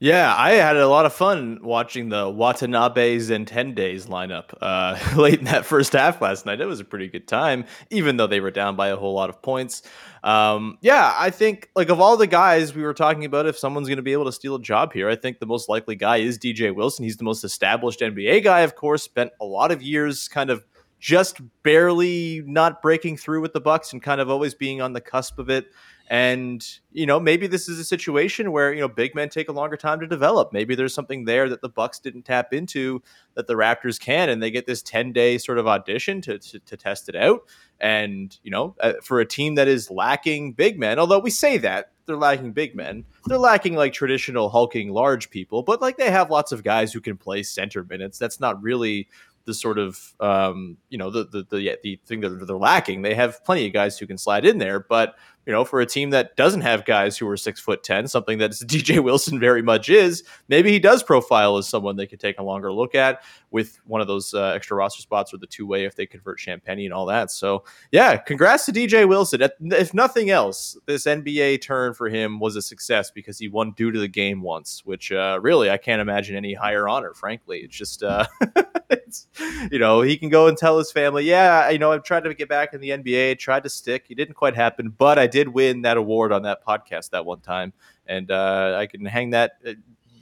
Yeah, 0.02 0.34
I 0.34 0.52
had 0.52 0.78
a 0.78 0.88
lot 0.88 1.06
of 1.06 1.12
fun 1.12 1.60
watching 1.62 2.08
the 2.08 2.30
Watanabe's 2.30 3.30
and 3.30 3.46
10 3.46 3.74
days 3.74 4.06
lineup 4.06 4.46
uh, 4.62 4.98
late 5.18 5.40
in 5.40 5.46
that 5.46 5.66
first 5.66 5.92
half 5.92 6.22
last 6.22 6.46
night. 6.46 6.62
It 6.62 6.68
was 6.68 6.80
a 6.80 6.86
pretty 6.86 7.10
good 7.10 7.28
time, 7.28 7.66
even 7.90 8.16
though 8.16 8.26
they 8.26 8.40
were 8.40 8.50
down 8.50 8.78
by 8.78 8.88
a 8.90 8.96
whole 8.96 9.14
lot 9.14 9.30
of 9.30 9.42
points. 9.42 9.82
Um, 10.24 10.78
yeah, 10.80 11.14
I 11.18 11.30
think, 11.32 11.70
like, 11.76 11.90
of 11.90 12.00
all 12.00 12.16
the 12.16 12.28
guys 12.28 12.74
we 12.74 12.84
were 12.84 12.94
talking 12.94 13.26
about, 13.26 13.46
if 13.46 13.58
someone's 13.58 13.90
going 13.90 13.98
to 13.98 14.04
be 14.04 14.14
able 14.14 14.24
to 14.26 14.32
steal 14.32 14.56
a 14.56 14.62
job 14.62 14.94
here, 14.94 15.10
I 15.10 15.18
think 15.18 15.40
the 15.40 15.46
most 15.46 15.68
likely 15.68 15.96
guy 15.96 16.18
is 16.18 16.40
DJ 16.40 16.74
Wilson. 16.74 17.04
He's 17.04 17.18
the 17.18 17.26
most 17.26 17.44
established 17.44 18.00
NBA 18.00 18.46
guy, 18.46 18.62
of 18.62 18.76
course, 18.76 19.04
spent 19.04 19.32
a 19.42 19.46
lot 19.46 19.70
of 19.70 19.82
years 19.82 20.30
kind 20.30 20.50
of 20.50 20.64
just 21.00 21.42
barely 21.64 22.42
not 22.46 22.82
breaking 22.82 23.18
through 23.18 23.42
with 23.42 23.52
the 23.52 23.62
Bucks 23.62 23.92
and 23.92 24.02
kind 24.02 24.22
of 24.22 24.30
always 24.30 24.54
being 24.54 24.82
on 24.82 24.94
the 24.94 25.02
cusp 25.02 25.40
of 25.40 25.50
it. 25.50 25.68
And, 26.10 26.66
you 26.92 27.06
know, 27.06 27.20
maybe 27.20 27.46
this 27.46 27.70
is 27.70 27.78
a 27.78 27.84
situation 27.84 28.52
where, 28.52 28.74
you 28.74 28.80
know, 28.80 28.88
big 28.88 29.14
men 29.14 29.30
take 29.30 29.48
a 29.48 29.52
longer 29.52 29.78
time 29.78 30.00
to 30.00 30.08
develop. 30.08 30.52
Maybe 30.52 30.74
there's 30.74 30.94
something 30.94 31.26
there 31.26 31.48
that 31.50 31.62
the 31.62 31.70
Bucks 31.70 32.00
didn't 32.00 32.24
tap 32.24 32.52
into 32.52 33.04
that 33.36 33.46
the 33.46 33.54
Raptors 33.54 34.00
can, 34.00 34.28
and 34.28 34.42
they 34.42 34.50
get 34.50 34.66
this 34.66 34.82
10 34.82 35.14
day 35.14 35.38
sort 35.38 35.60
of 35.60 35.68
audition 35.68 36.20
to, 36.22 36.40
to, 36.40 36.60
to 36.60 36.76
test 36.76 37.10
it 37.10 37.16
out. 37.16 37.42
And, 37.80 38.36
you 38.42 38.50
know, 38.50 38.76
uh, 38.80 38.94
for 39.04 39.20
a 39.20 39.26
team 39.26 39.54
that 39.56 39.68
is 39.68 39.92
lacking 39.92 40.54
big 40.54 40.80
men, 40.80 40.98
although 40.98 41.20
we 41.20 41.30
say 41.30 41.60
that 41.60 41.92
they're 42.08 42.18
lacking 42.18 42.54
big 42.54 42.76
men, 42.76 43.06
they're 43.28 43.38
lacking 43.38 43.76
like 43.76 43.94
traditional 43.94 44.50
hulking 44.50 44.90
large 44.90 45.30
people, 45.30 45.62
but 45.62 45.80
like 45.80 45.98
they 45.98 46.10
have 46.10 46.32
lots 46.32 46.52
of 46.52 46.64
guys 46.64 46.92
who 46.92 47.02
can 47.02 47.18
play 47.18 47.44
center 47.44 47.84
minutes. 47.84 48.18
That's 48.18 48.40
not 48.40 48.60
really 48.64 49.08
the 49.50 49.54
sort 49.56 49.80
of 49.80 50.14
um, 50.20 50.78
you 50.90 50.98
know 50.98 51.10
the 51.10 51.26
the 51.26 51.46
the, 51.50 51.78
the 51.82 52.00
thing 52.06 52.22
that 52.22 52.30
they're 52.30 52.56
lacking. 52.56 53.02
They 53.02 53.16
have 53.16 53.44
plenty 53.44 53.66
of 53.66 53.74
guys 53.74 53.98
who 53.98 54.06
can 54.06 54.18
slide 54.18 54.46
in 54.46 54.60
there, 54.60 54.80
but 54.80 55.16
you 55.50 55.56
know, 55.56 55.66
for 55.66 55.82
a 55.82 55.86
team 55.88 56.12
that 56.12 56.36
doesn't 56.36 56.62
have 56.62 56.86
guys 56.86 57.18
who 57.18 57.28
are 57.28 57.36
six 57.36 57.60
foot 57.60 57.82
ten, 57.82 58.08
something 58.08 58.38
that 58.38 58.52
DJ 58.68 59.04
Wilson 59.04 59.40
very 59.40 59.64
much 59.64 59.90
is, 59.90 60.24
maybe 60.48 60.72
he 60.72 60.78
does 60.78 61.02
profile 61.02 61.58
as 61.58 61.68
someone 61.68 61.96
they 61.96 62.06
could 62.06 62.20
take 62.20 62.38
a 62.38 62.44
longer 62.44 62.72
look 62.72 62.94
at 62.94 63.24
with 63.50 63.80
one 63.86 64.00
of 64.00 64.06
those 64.06 64.32
uh, 64.36 64.52
extra 64.56 64.78
roster 64.78 65.02
spots 65.02 65.34
or 65.34 65.38
the 65.38 65.48
two 65.48 65.66
way 65.66 65.86
if 65.86 65.96
they 65.96 66.06
convert 66.06 66.38
Champagnie 66.38 66.86
and 66.86 66.94
all 66.94 67.08
that. 67.08 67.32
So 67.32 67.64
yeah, 67.92 68.18
congrats 68.18 68.68
to 68.68 68.72
DJ 68.72 69.08
Wilson. 69.08 69.42
If 69.60 69.92
nothing 69.92 70.30
else, 70.30 70.78
this 70.86 71.06
NBA 71.06 71.64
turn 71.64 71.96
for 71.96 72.10
him 72.10 72.40
was 72.40 72.56
a 72.56 72.62
success 72.62 73.10
because 73.10 73.40
he 73.40 73.48
won 73.48 73.72
dude 73.72 73.96
of 73.96 74.02
the 74.02 74.08
game 74.08 74.44
once, 74.44 74.86
which 74.86 75.12
uh, 75.12 75.40
really 75.42 75.72
I 75.72 75.78
can't 75.78 76.00
imagine 76.00 76.36
any 76.36 76.54
higher 76.54 76.88
honor. 76.88 77.16
Frankly, 77.16 77.62
it's 77.62 77.76
just 77.76 78.04
uh, 78.04 78.28
it's, 78.92 79.28
you 79.72 79.80
know 79.80 80.02
he 80.02 80.16
can 80.16 80.30
go 80.30 80.48
and 80.48 80.58
tell 80.58 80.78
his 80.78 80.92
family, 80.92 81.26
yeah, 81.26 81.70
you 81.70 81.80
know 81.80 81.92
I've 81.92 82.04
tried 82.04 82.26
to 82.26 82.34
get 82.36 82.50
back 82.50 82.76
in 82.76 82.82
the 82.82 82.90
NBA, 82.90 83.40
tried 83.40 83.64
to 83.64 83.70
stick, 83.70 84.06
it 84.10 84.16
didn't 84.16 84.36
quite 84.36 84.56
happen, 84.56 84.94
but 84.96 85.18
I 85.18 85.26
did 85.26 85.39
did 85.40 85.50
win 85.50 85.84
that 85.84 85.98
award 85.98 86.32
on 86.32 86.44
that 86.44 86.66
podcast 86.66 87.12
that 87.12 87.26
one 87.26 87.40
time, 87.40 87.74
and 88.06 88.30
uh, 88.30 88.76
I 88.78 88.88
can 88.88 89.06
hang 89.06 89.32
that 89.32 89.54
uh, 89.66 89.74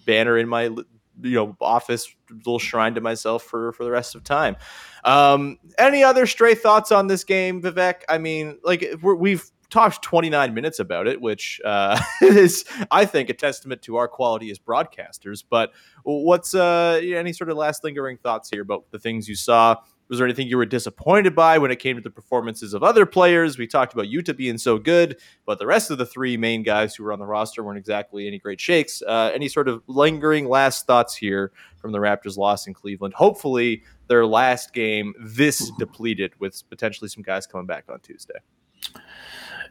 banner 0.05 0.37
in 0.37 0.47
my 0.47 0.63
you 0.63 1.35
know 1.35 1.57
office 1.59 2.13
little 2.29 2.59
shrine 2.59 2.95
to 2.95 3.01
myself 3.01 3.43
for 3.43 3.73
for 3.73 3.83
the 3.83 3.91
rest 3.91 4.15
of 4.15 4.23
time. 4.23 4.55
Um, 5.03 5.57
any 5.77 6.03
other 6.03 6.25
stray 6.25 6.55
thoughts 6.55 6.91
on 6.91 7.07
this 7.07 7.23
game, 7.23 7.61
Vivek? 7.61 8.01
I 8.07 8.17
mean, 8.17 8.59
like 8.63 8.85
we 9.01 9.31
have 9.31 9.43
talked 9.69 10.01
29 10.01 10.53
minutes 10.53 10.79
about 10.79 11.07
it, 11.07 11.19
which 11.19 11.59
uh, 11.65 11.99
is, 12.21 12.65
I 12.91 13.05
think, 13.05 13.29
a 13.29 13.33
testament 13.33 13.81
to 13.83 13.97
our 13.97 14.07
quality 14.07 14.51
as 14.51 14.59
broadcasters. 14.59 15.43
But 15.47 15.71
what's 16.03 16.53
uh, 16.53 17.01
any 17.03 17.33
sort 17.33 17.49
of 17.49 17.57
last 17.57 17.83
lingering 17.83 18.17
thoughts 18.17 18.49
here 18.49 18.61
about 18.61 18.85
the 18.91 18.99
things 18.99 19.27
you 19.27 19.35
saw? 19.35 19.77
Was 20.09 20.19
there 20.19 20.27
anything 20.27 20.47
you 20.47 20.57
were 20.57 20.65
disappointed 20.65 21.35
by 21.35 21.57
when 21.57 21.71
it 21.71 21.79
came 21.79 21.97
to 21.97 22.01
the 22.01 22.09
performances 22.09 22.73
of 22.73 22.83
other 22.83 23.05
players? 23.05 23.57
We 23.57 23.67
talked 23.67 23.93
about 23.93 24.05
Yuta 24.05 24.35
being 24.35 24.57
so 24.57 24.77
good, 24.77 25.17
but 25.45 25.59
the 25.59 25.65
rest 25.65 25.91
of 25.91 25.97
the 25.97 26.05
three 26.05 26.37
main 26.37 26.63
guys 26.63 26.95
who 26.95 27.03
were 27.03 27.11
on 27.11 27.19
the 27.19 27.25
roster 27.25 27.63
weren't 27.63 27.77
exactly 27.77 28.27
any 28.27 28.39
great 28.39 28.61
shakes. 28.61 29.01
Uh, 29.05 29.31
any 29.33 29.49
sort 29.49 29.67
of 29.67 29.83
lingering 29.87 30.47
last 30.47 30.87
thoughts 30.87 31.15
here 31.15 31.51
from 31.77 31.91
the 31.91 31.99
Raptors' 31.99 32.37
loss 32.37 32.67
in 32.67 32.73
Cleveland? 32.73 33.13
Hopefully, 33.15 33.83
their 34.07 34.25
last 34.25 34.73
game 34.73 35.13
this 35.19 35.71
depleted 35.79 36.33
with 36.39 36.63
potentially 36.69 37.09
some 37.09 37.23
guys 37.23 37.45
coming 37.45 37.67
back 37.67 37.85
on 37.89 37.99
Tuesday. 37.99 38.39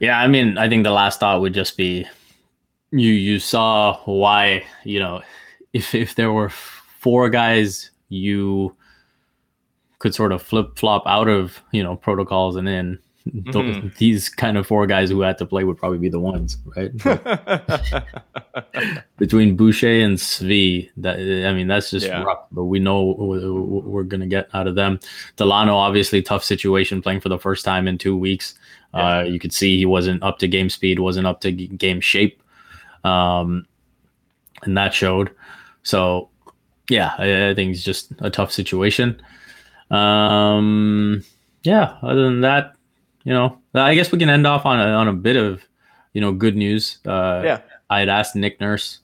Yeah, 0.00 0.18
I 0.18 0.26
mean, 0.26 0.58
I 0.58 0.68
think 0.68 0.84
the 0.84 0.90
last 0.90 1.20
thought 1.20 1.40
would 1.40 1.54
just 1.54 1.76
be 1.76 2.06
you 2.90 3.12
you 3.12 3.38
saw 3.38 3.98
why, 4.04 4.64
you 4.84 4.98
know, 4.98 5.22
if 5.72 5.94
if 5.94 6.14
there 6.14 6.32
were 6.32 6.50
four 6.50 7.30
guys 7.30 7.90
you 8.08 8.76
could 9.98 10.14
sort 10.14 10.32
of 10.32 10.42
flip 10.42 10.78
flop 10.78 11.02
out 11.06 11.28
of, 11.28 11.62
you 11.72 11.82
know, 11.82 11.96
protocols 11.96 12.56
and 12.56 12.68
in 12.68 12.98
mm-hmm. 13.28 13.88
these 13.98 14.28
kind 14.28 14.56
of 14.56 14.66
four 14.66 14.86
guys 14.86 15.10
who 15.10 15.20
had 15.20 15.38
to 15.38 15.46
play 15.46 15.64
would 15.64 15.76
probably 15.76 15.98
be 15.98 16.08
the 16.08 16.20
ones, 16.20 16.58
right? 16.76 16.96
between 19.18 19.56
Boucher 19.56 20.00
and 20.00 20.16
Svi, 20.16 20.90
that 20.98 21.18
I 21.18 21.52
mean, 21.52 21.66
that's 21.66 21.90
just 21.90 22.06
yeah. 22.06 22.22
rough. 22.22 22.46
But 22.52 22.64
we 22.64 22.78
know 22.78 23.04
we're 23.04 24.04
gonna 24.04 24.26
get 24.26 24.48
out 24.54 24.66
of 24.66 24.74
them. 24.74 25.00
Dalano, 25.36 25.74
obviously, 25.74 26.22
tough 26.22 26.44
situation 26.44 27.02
playing 27.02 27.20
for 27.20 27.28
the 27.28 27.38
first 27.38 27.64
time 27.64 27.88
in 27.88 27.98
two 27.98 28.16
weeks. 28.16 28.54
Yeah. 28.94 29.18
Uh, 29.18 29.22
you 29.22 29.38
could 29.38 29.52
see 29.52 29.76
he 29.76 29.86
wasn't 29.86 30.22
up 30.22 30.38
to 30.38 30.48
game 30.48 30.70
speed, 30.70 30.98
wasn't 30.98 31.26
up 31.26 31.40
to 31.42 31.52
game 31.52 32.00
shape, 32.00 32.42
um, 33.04 33.66
and 34.62 34.76
that 34.76 34.94
showed. 34.94 35.30
So, 35.82 36.30
yeah, 36.88 37.14
I, 37.18 37.50
I 37.50 37.54
think 37.54 37.72
it's 37.72 37.84
just 37.84 38.12
a 38.20 38.30
tough 38.30 38.52
situation. 38.52 39.20
Um, 39.90 41.22
yeah. 41.62 41.96
Other 42.02 42.24
than 42.24 42.40
that, 42.42 42.74
you 43.24 43.32
know, 43.32 43.58
I 43.74 43.94
guess 43.94 44.12
we 44.12 44.18
can 44.18 44.30
end 44.30 44.46
off 44.46 44.66
on 44.66 44.78
a, 44.78 44.92
on 44.92 45.08
a 45.08 45.12
bit 45.12 45.36
of, 45.36 45.62
you 46.12 46.20
know, 46.20 46.32
good 46.32 46.56
news. 46.56 46.98
Uh, 47.06 47.42
yeah. 47.44 47.60
I 47.90 48.00
had 48.00 48.08
asked 48.08 48.36
Nick 48.36 48.60
Nurse 48.60 49.00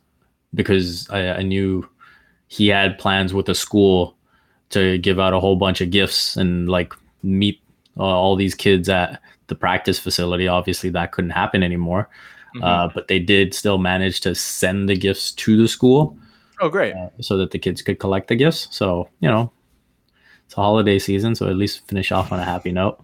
because 0.54 1.08
I, 1.10 1.28
I 1.28 1.42
knew 1.42 1.88
he 2.48 2.68
had 2.68 2.98
plans 2.98 3.32
with 3.32 3.46
the 3.46 3.54
school 3.54 4.16
to 4.70 4.98
give 4.98 5.20
out 5.20 5.34
a 5.34 5.40
whole 5.40 5.56
bunch 5.56 5.80
of 5.80 5.90
gifts 5.90 6.36
and 6.36 6.68
like 6.68 6.94
meet 7.22 7.60
uh, 7.98 8.02
all 8.02 8.36
these 8.36 8.54
kids 8.54 8.88
at 8.88 9.20
the 9.46 9.54
practice 9.54 9.98
facility. 9.98 10.48
Obviously, 10.48 10.90
that 10.90 11.12
couldn't 11.12 11.30
happen 11.30 11.62
anymore. 11.62 12.08
Mm-hmm. 12.54 12.64
Uh, 12.64 12.88
but 12.88 13.08
they 13.08 13.18
did 13.18 13.54
still 13.54 13.78
manage 13.78 14.20
to 14.20 14.34
send 14.34 14.88
the 14.88 14.96
gifts 14.96 15.32
to 15.32 15.56
the 15.56 15.68
school. 15.68 16.16
Oh, 16.60 16.68
great! 16.68 16.94
Uh, 16.94 17.08
so 17.20 17.36
that 17.38 17.50
the 17.50 17.58
kids 17.58 17.82
could 17.82 17.98
collect 17.98 18.28
the 18.28 18.36
gifts. 18.36 18.68
So 18.70 19.08
you 19.20 19.28
know, 19.28 19.50
it's 20.52 20.58
a 20.58 20.60
holiday 20.60 20.98
season, 20.98 21.34
so 21.34 21.48
at 21.48 21.56
least 21.56 21.88
finish 21.88 22.12
off 22.12 22.30
on 22.30 22.38
a 22.38 22.44
happy 22.44 22.72
note. 22.72 23.02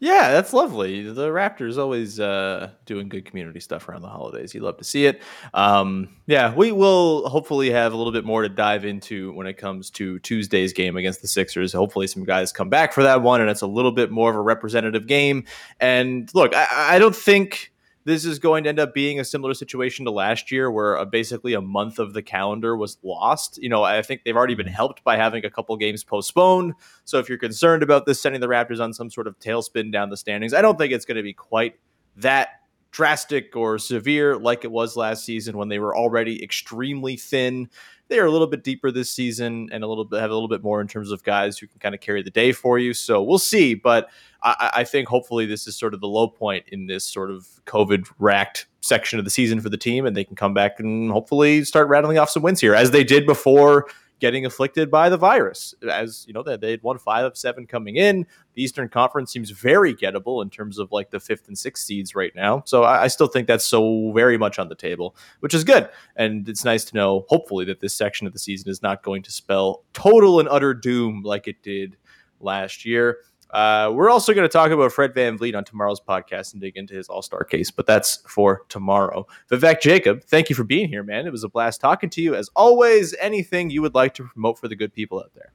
Yeah, 0.00 0.32
that's 0.32 0.54
lovely. 0.54 1.02
The 1.02 1.28
Raptors 1.28 1.76
always 1.76 2.18
uh, 2.18 2.70
doing 2.86 3.10
good 3.10 3.26
community 3.26 3.60
stuff 3.60 3.86
around 3.90 4.00
the 4.00 4.08
holidays. 4.08 4.54
You 4.54 4.60
love 4.60 4.78
to 4.78 4.84
see 4.84 5.04
it. 5.04 5.20
Um, 5.52 6.08
yeah, 6.26 6.54
we 6.54 6.72
will 6.72 7.28
hopefully 7.28 7.68
have 7.70 7.92
a 7.92 7.96
little 7.96 8.12
bit 8.12 8.24
more 8.24 8.40
to 8.40 8.48
dive 8.48 8.86
into 8.86 9.34
when 9.34 9.46
it 9.46 9.58
comes 9.58 9.90
to 9.90 10.18
Tuesday's 10.20 10.72
game 10.72 10.96
against 10.96 11.20
the 11.20 11.28
Sixers. 11.28 11.74
Hopefully, 11.74 12.06
some 12.06 12.24
guys 12.24 12.52
come 12.52 12.70
back 12.70 12.94
for 12.94 13.02
that 13.02 13.20
one, 13.20 13.42
and 13.42 13.50
it's 13.50 13.60
a 13.60 13.66
little 13.66 13.92
bit 13.92 14.10
more 14.10 14.30
of 14.30 14.36
a 14.36 14.40
representative 14.40 15.06
game. 15.06 15.44
And 15.80 16.30
look, 16.32 16.54
I, 16.54 16.94
I 16.94 16.98
don't 16.98 17.16
think 17.16 17.70
this 18.08 18.24
is 18.24 18.38
going 18.38 18.64
to 18.64 18.70
end 18.70 18.80
up 18.80 18.94
being 18.94 19.20
a 19.20 19.24
similar 19.24 19.52
situation 19.52 20.06
to 20.06 20.10
last 20.10 20.50
year 20.50 20.70
where 20.70 20.96
uh, 20.96 21.04
basically 21.04 21.52
a 21.52 21.60
month 21.60 21.98
of 21.98 22.14
the 22.14 22.22
calendar 22.22 22.74
was 22.74 22.96
lost. 23.02 23.58
You 23.62 23.68
know, 23.68 23.82
I 23.82 24.00
think 24.00 24.24
they've 24.24 24.36
already 24.36 24.54
been 24.54 24.66
helped 24.66 25.04
by 25.04 25.16
having 25.16 25.44
a 25.44 25.50
couple 25.50 25.76
games 25.76 26.04
postponed. 26.04 26.72
So 27.04 27.18
if 27.18 27.28
you're 27.28 27.38
concerned 27.38 27.82
about 27.82 28.06
this 28.06 28.20
sending 28.20 28.40
the 28.40 28.48
Raptors 28.48 28.80
on 28.80 28.94
some 28.94 29.10
sort 29.10 29.26
of 29.26 29.38
tailspin 29.38 29.92
down 29.92 30.08
the 30.08 30.16
standings, 30.16 30.54
I 30.54 30.62
don't 30.62 30.78
think 30.78 30.92
it's 30.92 31.04
going 31.04 31.18
to 31.18 31.22
be 31.22 31.34
quite 31.34 31.78
that 32.16 32.48
drastic 32.90 33.54
or 33.54 33.78
severe 33.78 34.36
like 34.36 34.64
it 34.64 34.70
was 34.70 34.96
last 34.96 35.24
season 35.24 35.56
when 35.56 35.68
they 35.68 35.78
were 35.78 35.96
already 35.96 36.42
extremely 36.42 37.16
thin 37.16 37.68
they 38.08 38.18
are 38.18 38.26
a 38.26 38.30
little 38.30 38.46
bit 38.46 38.64
deeper 38.64 38.90
this 38.90 39.10
season 39.10 39.68
and 39.70 39.84
a 39.84 39.86
little 39.86 40.04
bit 40.04 40.20
have 40.20 40.30
a 40.30 40.34
little 40.34 40.48
bit 40.48 40.62
more 40.62 40.80
in 40.80 40.88
terms 40.88 41.12
of 41.12 41.22
guys 41.22 41.58
who 41.58 41.66
can 41.66 41.78
kind 41.78 41.94
of 41.94 42.00
carry 42.00 42.22
the 42.22 42.30
day 42.30 42.52
for 42.52 42.78
you. 42.78 42.94
So 42.94 43.22
we'll 43.22 43.38
see. 43.38 43.74
But 43.74 44.08
I, 44.42 44.70
I 44.76 44.84
think 44.84 45.08
hopefully 45.08 45.46
this 45.46 45.66
is 45.66 45.76
sort 45.76 45.94
of 45.94 46.00
the 46.00 46.08
low 46.08 46.28
point 46.28 46.64
in 46.68 46.86
this 46.86 47.04
sort 47.04 47.30
of 47.30 47.46
COVID 47.66 48.10
racked 48.18 48.66
section 48.80 49.18
of 49.18 49.24
the 49.24 49.30
season 49.30 49.60
for 49.60 49.68
the 49.68 49.76
team, 49.76 50.06
and 50.06 50.16
they 50.16 50.24
can 50.24 50.36
come 50.36 50.54
back 50.54 50.80
and 50.80 51.12
hopefully 51.12 51.64
start 51.64 51.88
rattling 51.88 52.18
off 52.18 52.30
some 52.30 52.42
wins 52.42 52.60
here, 52.60 52.74
as 52.74 52.90
they 52.90 53.04
did 53.04 53.26
before 53.26 53.86
getting 54.20 54.44
afflicted 54.44 54.90
by 54.90 55.08
the 55.08 55.16
virus. 55.16 55.74
As 55.88 56.24
you 56.26 56.32
know, 56.32 56.42
they 56.42 56.70
had 56.70 56.82
won 56.82 56.98
five 56.98 57.24
of 57.24 57.36
seven 57.36 57.66
coming 57.66 57.96
in. 57.96 58.26
The 58.54 58.62
Eastern 58.62 58.88
Conference 58.88 59.32
seems 59.32 59.50
very 59.50 59.94
gettable 59.94 60.42
in 60.42 60.50
terms 60.50 60.78
of 60.78 60.90
like 60.90 61.10
the 61.10 61.20
fifth 61.20 61.48
and 61.48 61.56
sixth 61.56 61.84
seeds 61.84 62.14
right 62.14 62.34
now. 62.34 62.62
So 62.66 62.82
I, 62.82 63.04
I, 63.04 63.08
still 63.08 63.28
think 63.28 63.46
that's 63.46 63.64
so 63.64 64.12
very 64.12 64.36
much 64.36 64.58
on 64.58 64.68
the 64.68 64.74
table, 64.74 65.14
which 65.40 65.54
is 65.54 65.64
good. 65.64 65.88
And 66.16 66.48
it's 66.48 66.64
nice 66.64 66.84
to 66.86 66.96
know, 66.96 67.24
hopefully, 67.28 67.64
that 67.66 67.80
this 67.80 67.94
section 67.94 68.26
of 68.26 68.32
the 68.32 68.38
season 68.38 68.70
is 68.70 68.82
not 68.82 69.02
going 69.02 69.22
to 69.22 69.30
spell 69.30 69.84
total 69.92 70.40
and 70.40 70.48
utter 70.48 70.74
doom 70.74 71.22
like 71.22 71.46
it 71.46 71.62
did 71.62 71.96
last 72.40 72.84
year. 72.84 73.18
Uh, 73.50 73.90
we're 73.94 74.10
also 74.10 74.34
going 74.34 74.44
to 74.44 74.52
talk 74.52 74.70
about 74.70 74.92
Fred 74.92 75.14
VanVleet 75.14 75.56
on 75.56 75.64
tomorrow's 75.64 76.00
podcast 76.00 76.52
and 76.52 76.60
dig 76.60 76.76
into 76.76 76.94
his 76.94 77.08
All 77.08 77.22
Star 77.22 77.44
case, 77.44 77.70
but 77.70 77.86
that's 77.86 78.16
for 78.28 78.62
tomorrow. 78.68 79.26
Vivek 79.50 79.80
Jacob, 79.80 80.22
thank 80.24 80.50
you 80.50 80.56
for 80.56 80.64
being 80.64 80.88
here, 80.88 81.02
man. 81.02 81.26
It 81.26 81.32
was 81.32 81.44
a 81.44 81.48
blast 81.48 81.80
talking 81.80 82.10
to 82.10 82.22
you. 82.22 82.34
As 82.34 82.50
always, 82.54 83.14
anything 83.20 83.70
you 83.70 83.82
would 83.82 83.94
like 83.94 84.14
to 84.14 84.24
promote 84.24 84.58
for 84.58 84.68
the 84.68 84.76
good 84.76 84.92
people 84.92 85.18
out 85.18 85.32
there? 85.34 85.52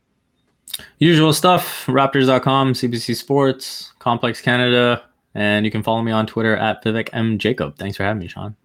Usual 0.97 1.33
stuff 1.33 1.85
Raptors.com, 1.85 2.73
CBC 2.73 3.15
Sports, 3.15 3.93
Complex 3.99 4.41
Canada, 4.41 5.03
and 5.35 5.65
you 5.65 5.71
can 5.71 5.83
follow 5.83 6.01
me 6.01 6.11
on 6.11 6.25
Twitter 6.25 6.55
at 6.55 6.83
Vivek 6.83 7.09
M. 7.13 7.37
Jacob. 7.37 7.77
Thanks 7.77 7.97
for 7.97 8.03
having 8.03 8.19
me, 8.19 8.27
Sean. 8.27 8.55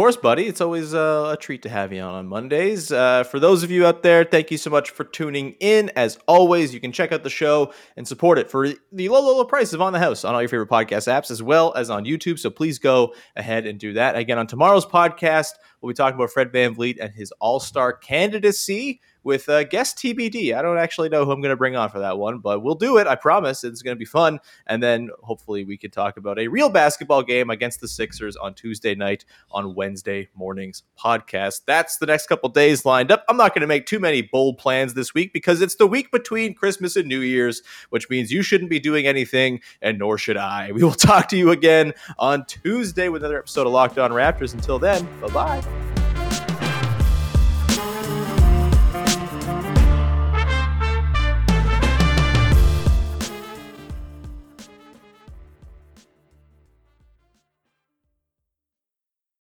Course, 0.00 0.16
buddy. 0.16 0.46
It's 0.46 0.62
always 0.62 0.94
uh, 0.94 1.34
a 1.34 1.36
treat 1.36 1.60
to 1.60 1.68
have 1.68 1.92
you 1.92 2.00
on 2.00 2.14
on 2.14 2.26
Mondays. 2.26 2.90
Uh, 2.90 3.22
for 3.22 3.38
those 3.38 3.62
of 3.62 3.70
you 3.70 3.84
out 3.84 4.02
there, 4.02 4.24
thank 4.24 4.50
you 4.50 4.56
so 4.56 4.70
much 4.70 4.88
for 4.88 5.04
tuning 5.04 5.56
in. 5.60 5.90
As 5.94 6.18
always, 6.26 6.72
you 6.72 6.80
can 6.80 6.90
check 6.90 7.12
out 7.12 7.22
the 7.22 7.28
show 7.28 7.74
and 7.98 8.08
support 8.08 8.38
it 8.38 8.50
for 8.50 8.66
the 8.66 9.08
low, 9.10 9.20
low, 9.20 9.36
low 9.36 9.44
price 9.44 9.74
of 9.74 9.82
On 9.82 9.92
the 9.92 9.98
House 9.98 10.24
on 10.24 10.34
all 10.34 10.40
your 10.40 10.48
favorite 10.48 10.70
podcast 10.70 11.06
apps, 11.06 11.30
as 11.30 11.42
well 11.42 11.74
as 11.74 11.90
on 11.90 12.06
YouTube. 12.06 12.38
So 12.38 12.48
please 12.48 12.78
go 12.78 13.12
ahead 13.36 13.66
and 13.66 13.78
do 13.78 13.92
that. 13.92 14.16
Again, 14.16 14.38
on 14.38 14.46
tomorrow's 14.46 14.86
podcast, 14.86 15.50
we'll 15.82 15.90
be 15.90 15.94
talking 15.94 16.14
about 16.14 16.30
Fred 16.30 16.50
VanVleet 16.50 16.96
and 16.98 17.12
his 17.12 17.30
All 17.32 17.60
Star 17.60 17.92
candidacy 17.92 19.02
with 19.22 19.48
uh, 19.48 19.64
guest 19.64 19.98
TBD. 19.98 20.54
I 20.54 20.62
don't 20.62 20.78
actually 20.78 21.08
know 21.08 21.24
who 21.24 21.32
I'm 21.32 21.40
going 21.40 21.50
to 21.50 21.56
bring 21.56 21.76
on 21.76 21.90
for 21.90 21.98
that 21.98 22.18
one, 22.18 22.38
but 22.38 22.62
we'll 22.62 22.74
do 22.74 22.98
it. 22.98 23.06
I 23.06 23.14
promise. 23.14 23.64
It's 23.64 23.82
going 23.82 23.96
to 23.96 23.98
be 23.98 24.04
fun. 24.04 24.40
And 24.66 24.82
then 24.82 25.10
hopefully 25.22 25.64
we 25.64 25.76
could 25.76 25.92
talk 25.92 26.16
about 26.16 26.38
a 26.38 26.48
real 26.48 26.68
basketball 26.68 27.22
game 27.22 27.50
against 27.50 27.80
the 27.80 27.88
Sixers 27.88 28.36
on 28.36 28.54
Tuesday 28.54 28.94
night 28.94 29.24
on 29.50 29.74
Wednesday 29.74 30.28
morning's 30.34 30.82
podcast. 30.98 31.62
That's 31.66 31.98
the 31.98 32.06
next 32.06 32.26
couple 32.26 32.48
days 32.48 32.84
lined 32.84 33.12
up. 33.12 33.24
I'm 33.28 33.36
not 33.36 33.54
going 33.54 33.62
to 33.62 33.66
make 33.66 33.86
too 33.86 34.00
many 34.00 34.22
bold 34.22 34.58
plans 34.58 34.94
this 34.94 35.14
week 35.14 35.32
because 35.32 35.60
it's 35.60 35.76
the 35.76 35.86
week 35.86 36.10
between 36.10 36.54
Christmas 36.54 36.96
and 36.96 37.08
New 37.08 37.20
Year's, 37.20 37.62
which 37.90 38.08
means 38.10 38.30
you 38.30 38.42
shouldn't 38.42 38.70
be 38.70 38.80
doing 38.80 39.06
anything, 39.06 39.60
and 39.82 39.98
nor 39.98 40.18
should 40.18 40.36
I. 40.36 40.72
We 40.72 40.82
will 40.82 40.92
talk 40.94 41.28
to 41.28 41.36
you 41.36 41.50
again 41.50 41.94
on 42.18 42.44
Tuesday 42.46 43.08
with 43.08 43.22
another 43.22 43.38
episode 43.38 43.66
of 43.66 43.72
Locked 43.72 43.98
On 43.98 44.10
Raptors. 44.10 44.54
Until 44.54 44.78
then, 44.78 45.06
bye 45.20 45.28
bye. 45.28 45.99